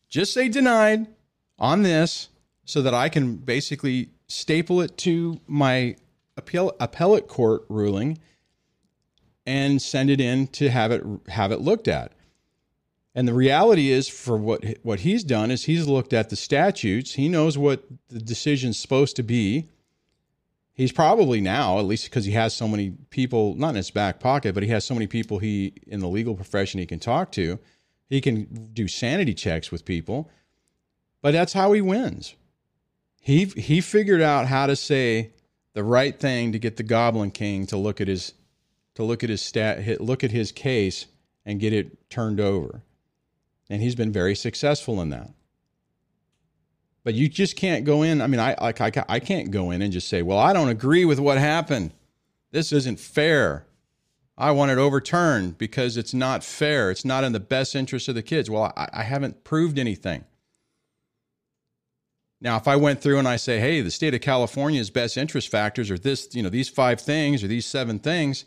Just 0.10 0.34
say 0.34 0.50
denied 0.50 1.08
on 1.58 1.84
this 1.84 2.30
so 2.66 2.82
that 2.82 2.94
I 2.94 3.10
can 3.10 3.38
basically 3.38 4.10
staple 4.28 4.82
it 4.82 4.98
to 5.00 5.40
my 5.48 5.96
appeal, 6.38 6.74
appellate 6.80 7.28
court 7.28 7.64
ruling 7.70 8.20
and 9.46 9.82
send 9.82 10.10
it 10.10 10.22
in 10.22 10.48
to 10.48 10.70
have 10.70 10.92
it 10.92 11.04
have 11.30 11.52
it 11.52 11.62
looked 11.62 11.88
at. 11.88 12.12
And 13.20 13.28
the 13.28 13.34
reality 13.34 13.92
is 13.92 14.08
for 14.08 14.38
what 14.38 14.64
what 14.82 15.02
he's 15.02 15.26
done 15.26 15.52
is 15.52 15.66
he's 15.66 15.88
looked 15.88 16.14
at 16.14 16.30
the 16.30 16.38
statutes. 16.38 17.16
He 17.16 17.28
knows 17.28 17.58
what 17.58 17.84
the 18.08 18.20
decision's 18.20 18.80
supposed 18.80 19.18
to 19.18 19.24
be 19.24 19.68
he's 20.80 20.94
probably 20.94 21.42
now, 21.42 21.78
at 21.78 21.84
least 21.84 22.06
because 22.06 22.24
he 22.24 22.32
has 22.32 22.54
so 22.54 22.66
many 22.66 22.92
people, 23.10 23.54
not 23.56 23.72
in 23.72 23.76
his 23.76 23.92
back 23.92 24.22
pocket, 24.22 24.54
but 24.54 24.64
he 24.64 24.70
has 24.70 24.86
so 24.86 24.94
many 24.94 25.08
people 25.08 25.40
he 25.40 25.74
in 25.86 26.00
the 26.00 26.08
legal 26.08 26.36
profession 26.36 26.80
he 26.80 26.86
can 26.86 27.00
talk 27.00 27.34
to. 27.34 27.60
He 28.10 28.22
can 28.22 28.70
do 28.72 28.88
sanity 28.88 29.34
checks 29.34 29.70
with 29.70 29.84
people, 29.84 30.32
but 31.22 31.32
that's 31.32 31.52
how 31.52 31.74
he 31.74 31.82
wins. 31.82 32.36
He 33.20 33.44
he 33.44 33.82
figured 33.82 34.22
out 34.22 34.48
how 34.48 34.68
to 34.68 34.78
say 34.78 35.32
the 35.74 35.84
right 35.84 36.18
thing 36.18 36.54
to 36.54 36.60
get 36.60 36.78
the 36.78 36.84
Goblin 36.84 37.32
King 37.32 37.66
to 37.68 37.76
look 37.76 38.00
at 38.00 38.08
his 38.08 38.34
to 38.96 39.04
look 39.04 39.26
at 39.26 39.30
his 39.30 39.42
stat 39.42 40.00
look 40.00 40.24
at 40.24 40.32
his 40.32 40.54
case 40.54 41.08
and 41.46 41.60
get 41.60 41.74
it 41.74 42.10
turned 42.10 42.40
over. 42.40 42.84
And 43.70 43.82
he's 43.82 43.96
been 43.96 44.12
very 44.12 44.36
successful 44.36 45.02
in 45.02 45.10
that. 45.10 45.32
But 47.04 47.14
you 47.14 47.30
just 47.30 47.56
can't 47.56 47.86
go 47.86 48.02
in. 48.02 48.22
I 48.22 48.28
mean, 48.28 48.40
I 48.40 48.56
like 48.60 48.82
I, 48.82 49.06
I 49.08 49.20
can't 49.20 49.52
go 49.52 49.72
in 49.72 49.82
and 49.82 49.94
just 49.94 50.10
say, 50.10 50.22
"Well, 50.22 50.38
I 50.38 50.54
don't 50.54 50.70
agree 50.70 51.06
with 51.06 51.20
what 51.20 51.38
happened. 51.38 51.94
This 52.52 52.72
isn't 52.72 53.00
fair. 53.00 53.66
I 54.38 54.52
want 54.52 54.72
it 54.72 54.78
overturned 54.78 55.58
because 55.58 55.98
it's 55.98 56.14
not 56.14 56.44
fair. 56.44 56.92
It's 56.92 57.06
not 57.06 57.24
in 57.24 57.32
the 57.32 57.40
best 57.40 57.76
interest 57.76 58.08
of 58.10 58.16
the 58.16 58.22
kids." 58.22 58.50
Well, 58.50 58.74
I, 58.76 58.90
I 58.94 59.04
haven't 59.04 59.44
proved 59.44 59.80
anything. 59.80 60.26
Now, 62.42 62.58
if 62.58 62.68
I 62.68 62.76
went 62.76 63.02
through 63.02 63.20
and 63.20 63.28
I 63.28 63.38
say, 63.38 63.60
"Hey, 63.60 63.82
the 63.82 63.92
state 63.92 64.14
of 64.14 64.22
California's 64.22 64.90
best 64.90 65.18
interest 65.18 65.50
factors 65.50 65.90
are 65.90 65.98
this, 65.98 66.28
you 66.34 66.44
know, 66.44 66.50
these 66.50 66.70
five 66.70 67.00
things 67.00 67.44
or 67.44 67.48
these 67.48 67.66
seven 67.66 68.00
things," 68.00 68.46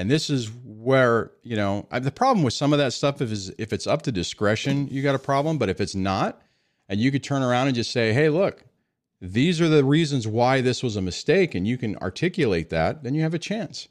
and 0.00 0.10
this 0.10 0.30
is 0.30 0.50
where 0.64 1.30
you 1.42 1.56
know 1.56 1.86
the 1.92 2.10
problem 2.10 2.42
with 2.42 2.54
some 2.54 2.72
of 2.72 2.78
that 2.78 2.94
stuff 2.94 3.20
is 3.20 3.52
if 3.58 3.70
it's 3.70 3.86
up 3.86 4.00
to 4.02 4.10
discretion, 4.10 4.88
you 4.88 5.02
got 5.02 5.14
a 5.14 5.18
problem. 5.18 5.58
But 5.58 5.68
if 5.68 5.78
it's 5.78 5.94
not, 5.94 6.40
and 6.88 6.98
you 6.98 7.12
could 7.12 7.22
turn 7.22 7.42
around 7.42 7.66
and 7.66 7.76
just 7.76 7.92
say, 7.92 8.14
hey, 8.14 8.30
look, 8.30 8.64
these 9.20 9.60
are 9.60 9.68
the 9.68 9.84
reasons 9.84 10.26
why 10.26 10.62
this 10.62 10.82
was 10.82 10.96
a 10.96 11.02
mistake, 11.02 11.54
and 11.54 11.68
you 11.68 11.76
can 11.76 11.96
articulate 11.96 12.70
that, 12.70 13.02
then 13.02 13.14
you 13.14 13.20
have 13.20 13.34
a 13.34 13.38
chance. 13.38 13.88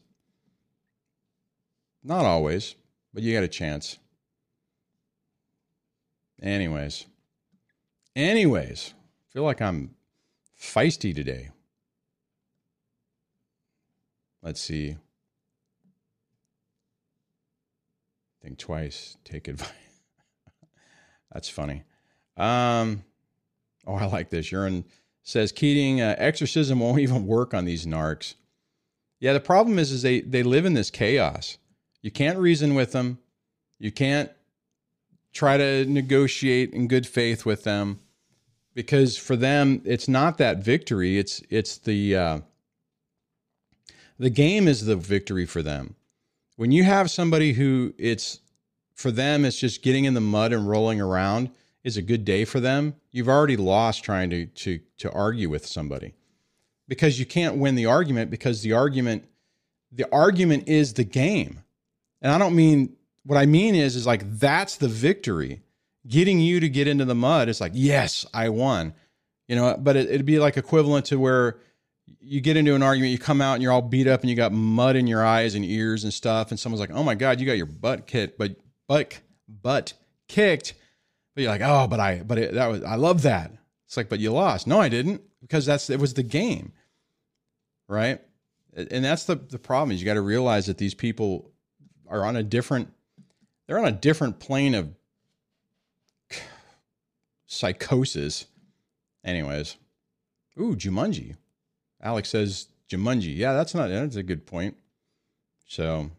Not 2.04 2.26
always, 2.26 2.74
but 3.14 3.22
you 3.22 3.32
got 3.32 3.44
a 3.44 3.48
chance. 3.48 4.00
Anyways, 6.42 7.06
anyways, 8.16 8.96
I 8.98 9.26
feel 9.32 9.44
like 9.44 9.62
I'm 9.62 9.94
feisty 10.60 11.14
today. 11.14 11.52
Let's 14.42 14.60
see. 14.60 14.98
Think 18.42 18.58
twice, 18.58 19.18
take 19.24 19.48
advice. 19.48 19.70
That's 21.34 21.50
funny. 21.50 21.84
Um, 22.38 23.04
oh, 23.86 23.96
I 23.96 24.06
like 24.06 24.30
this. 24.30 24.52
Urine 24.52 24.86
says 25.24 25.52
Keating 25.52 26.02
uh, 26.02 26.16
exorcism 26.18 26.80
won't 26.80 27.00
even 27.00 27.28
work 27.28 27.54
on 27.54 27.66
these 27.66 27.86
narcs. 27.86 28.36
Yeah, 29.20 29.34
the 29.34 29.40
problem 29.42 29.78
is, 29.78 29.92
is 29.92 30.02
they 30.02 30.22
they 30.22 30.44
live 30.44 30.66
in 30.66 30.74
this 30.74 30.90
chaos. 30.90 31.58
You 32.02 32.12
can't 32.12 32.40
reason 32.40 32.76
with 32.76 32.94
them. 32.94 33.20
You 33.78 33.92
can't 33.92 34.32
try 35.34 35.58
to 35.58 35.86
negotiate 35.86 36.74
in 36.74 36.88
good 36.88 37.06
faith 37.06 37.46
with 37.46 37.64
them 37.64 38.00
because 38.74 39.18
for 39.18 39.36
them 39.36 39.82
it's 39.84 40.08
not 40.08 40.38
that 40.38 40.60
victory. 40.64 41.18
It's 41.18 41.42
it's 41.50 41.78
the 41.78 42.16
uh, 42.16 42.40
the 44.18 44.30
game 44.30 44.68
is 44.68 44.86
the 44.86 44.96
victory 44.96 45.46
for 45.46 45.62
them. 45.62 45.96
When 46.60 46.74
you 46.74 46.84
have 46.84 47.10
somebody 47.10 47.54
who 47.54 47.94
it's 47.98 48.42
for 48.94 49.12
them, 49.12 49.46
it's 49.46 49.58
just 49.58 49.82
getting 49.82 50.04
in 50.04 50.14
the 50.14 50.20
mud 50.20 50.52
and 50.52 50.68
rolling 50.68 51.00
around 51.00 51.52
is 51.86 51.96
a 51.96 52.02
good 52.02 52.26
day 52.26 52.44
for 52.44 52.60
them, 52.60 52.96
you've 53.12 53.30
already 53.30 53.56
lost 53.56 54.04
trying 54.04 54.30
to 54.32 54.46
to 54.46 54.82
to 54.98 55.10
argue 55.14 55.50
with 55.50 55.66
somebody. 55.66 56.16
Because 56.90 57.18
you 57.18 57.26
can't 57.26 57.56
win 57.56 57.76
the 57.76 57.86
argument 57.86 58.30
because 58.30 58.62
the 58.62 58.74
argument 58.74 59.24
the 59.90 60.06
argument 60.12 60.68
is 60.68 60.96
the 60.96 61.06
game. 61.06 61.64
And 62.22 62.30
I 62.30 62.38
don't 62.38 62.58
mean 62.58 62.98
what 63.24 63.38
I 63.38 63.46
mean 63.46 63.74
is 63.74 63.96
is 63.96 64.06
like 64.06 64.30
that's 64.30 64.76
the 64.76 64.90
victory. 64.90 65.62
Getting 66.10 66.42
you 66.42 66.60
to 66.60 66.68
get 66.68 66.90
into 66.90 67.06
the 67.06 67.16
mud 67.16 67.48
is 67.48 67.62
like, 67.62 67.72
yes, 67.74 68.26
I 68.34 68.50
won. 68.50 68.96
You 69.48 69.56
know, 69.56 69.78
but 69.80 69.96
it, 69.96 70.10
it'd 70.10 70.26
be 70.26 70.40
like 70.40 70.58
equivalent 70.58 71.06
to 71.06 71.20
where 71.20 71.56
you 72.20 72.42
get 72.42 72.58
into 72.58 72.76
an 72.76 72.84
argument, 72.84 73.12
you 73.12 73.18
come 73.18 73.42
out 73.42 73.56
and 73.56 73.64
you're 73.64 73.72
all 73.72 73.82
beat 73.82 74.08
up 74.08 74.22
and 74.22 74.30
you 74.30 74.36
got 74.36 74.52
mud 74.52 74.96
in 74.96 75.08
your 75.08 75.26
eyes 75.26 75.56
and 75.56 75.64
ears 75.66 76.04
and 76.04 76.14
stuff, 76.14 76.52
and 76.52 76.60
someone's 76.60 76.82
like, 76.82 76.92
"Oh 76.92 77.04
my 77.04 77.16
god, 77.16 77.40
you 77.40 77.46
got 77.46 77.58
your 77.58 77.66
butt 77.66 78.08
kicked," 78.08 78.38
but 78.38 78.56
butt 78.88 79.20
butt 79.48 79.94
kicked 80.28 80.74
but 81.40 81.44
you're 81.44 81.52
like, 81.54 81.62
oh, 81.64 81.88
but 81.88 82.02
I, 82.02 82.22
but 82.22 82.38
it, 82.38 82.54
that 82.56 82.68
was, 82.68 82.84
I 82.84 82.96
love 82.96 83.22
that. 83.22 83.54
It's 83.86 83.96
like, 83.96 84.10
but 84.10 84.20
you 84.20 84.34
lost. 84.34 84.68
No, 84.68 84.82
I 84.82 84.90
didn't, 84.90 85.22
because 85.40 85.66
that's 85.66 85.90
it 85.90 85.98
was 85.98 86.14
the 86.14 86.22
game, 86.22 86.74
right? 87.88 88.20
And 88.76 89.06
that's 89.06 89.24
the 89.24 89.36
the 89.36 89.58
problem 89.58 89.92
is 89.92 90.02
you 90.02 90.06
got 90.06 90.16
to 90.16 90.22
realize 90.22 90.66
that 90.66 90.78
these 90.78 90.94
people 90.94 91.52
are 92.10 92.26
on 92.26 92.36
a 92.36 92.44
different, 92.44 92.92
they're 93.66 93.80
on 93.80 93.86
a 93.86 93.92
different 93.94 94.40
plane 94.40 94.76
of 94.76 94.94
psychosis. 97.48 98.46
Anyways, 99.24 99.78
ooh, 100.60 100.76
Jumanji. 100.76 101.38
Alex 102.02 102.30
says 102.30 102.68
Jumanji. 102.90 103.36
Yeah, 103.36 103.54
that's 103.54 103.76
not 103.76 103.90
that's 103.90 104.16
a 104.16 104.24
good 104.24 104.46
point. 104.46 104.78
So, 105.68 106.10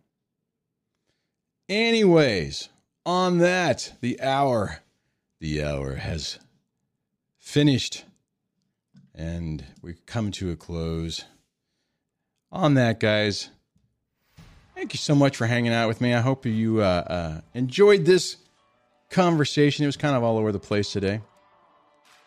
anyways, 1.69 2.69
on 3.05 3.39
that, 3.39 3.95
the 4.01 4.21
hour, 4.21 4.79
the 5.41 5.65
hour 5.65 5.97
has 5.97 6.39
finished, 7.39 8.05
and 9.15 9.65
we 9.83 9.95
come 10.07 10.31
to 10.33 10.51
a 10.51 10.57
close. 10.57 11.25
On 12.53 12.75
that, 12.75 13.01
guys, 13.01 13.49
thank 14.75 14.93
you 14.93 14.99
so 14.99 15.15
much 15.15 15.37
for 15.37 15.47
hanging 15.47 15.73
out 15.73 15.89
with 15.89 16.01
me. 16.01 16.15
I 16.15 16.21
hope 16.21 16.47
you 16.47 16.81
uh, 16.81 17.05
uh, 17.07 17.41
enjoyed 17.55 18.05
this 18.05 18.37
conversation. 19.09 19.85
It 19.85 19.87
was 19.87 19.97
kind 19.97 20.17
of 20.17 20.23
all 20.23 20.39
over 20.39 20.53
the 20.53 20.59
place 20.59 20.93
today. 20.93 21.21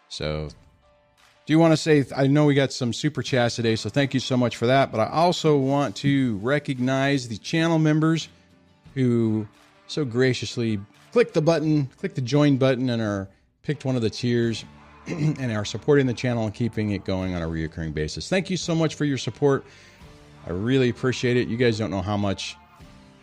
So, 0.10 0.50
do 1.46 1.52
you 1.52 1.60
want 1.60 1.74
to 1.74 1.78
say, 1.78 2.06
I 2.16 2.28
know 2.28 2.46
we 2.46 2.54
got 2.54 2.72
some 2.72 2.94
super 2.94 3.22
chats 3.22 3.58
today, 3.58 3.76
so 3.76 3.90
thank 3.90 4.14
you 4.14 4.20
so 4.20 4.38
much 4.38 4.56
for 4.56 4.68
that. 4.68 4.92
But 4.92 5.02
I 5.02 5.10
also 5.10 5.58
want 5.58 5.96
to 5.98 6.38
recognize 6.38 7.28
the 7.28 7.38
channel 7.38 7.80
members 7.80 8.30
who 8.94 9.48
so 9.88 10.06
graciously 10.06 10.80
clicked 11.12 11.34
the 11.34 11.42
button, 11.42 11.88
clicked 11.98 12.16
the 12.16 12.22
join 12.22 12.58
button, 12.58 12.90
and 12.90 13.02
are 13.02 13.28
picked 13.62 13.84
one 13.84 13.96
of 13.96 14.02
the 14.02 14.10
tiers 14.10 14.64
and 15.08 15.52
are 15.52 15.66
supporting 15.66 16.06
the 16.06 16.14
channel 16.14 16.46
and 16.46 16.54
keeping 16.54 16.92
it 16.92 17.04
going 17.04 17.36
on 17.36 17.42
a 17.42 17.48
reoccurring 17.48 17.94
basis. 17.94 18.30
Thank 18.30 18.50
you 18.50 18.58
so 18.58 18.74
much 18.74 18.96
for 18.96 19.04
your 19.04 19.18
support. 19.18 19.66
I 20.48 20.52
really 20.52 20.90
appreciate 20.90 21.36
it. 21.36 21.48
You 21.50 21.58
guys 21.58 21.78
don't 21.78 21.92
know 21.92 22.02
how 22.02 22.18
much 22.18 22.56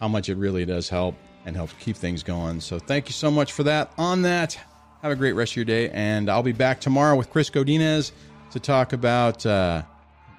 how 0.01 0.09
much 0.09 0.31
it 0.31 0.37
really 0.37 0.65
does 0.65 0.89
help 0.89 1.15
and 1.45 1.55
helps 1.55 1.75
keep 1.79 1.97
things 1.97 2.23
going. 2.23 2.61
So 2.61 2.79
thank 2.79 3.09
you 3.09 3.13
so 3.13 3.31
much 3.31 3.53
for 3.53 3.63
that. 3.65 3.93
On 3.99 4.23
that, 4.23 4.59
have 5.03 5.13
a 5.13 5.17
great 5.17 5.33
rest 5.33 5.53
of 5.53 5.57
your 5.57 5.65
day, 5.65 5.89
and 5.91 6.29
I'll 6.29 6.43
be 6.43 6.53
back 6.53 6.81
tomorrow 6.81 7.17
with 7.17 7.31
Chris 7.31 7.49
Godinez 7.49 8.13
to 8.51 8.61
talk 8.61 8.93
about 8.93 9.47
uh, 9.47 9.83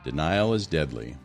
denial 0.04 0.54
is 0.54 0.68
deadly. 0.68 1.16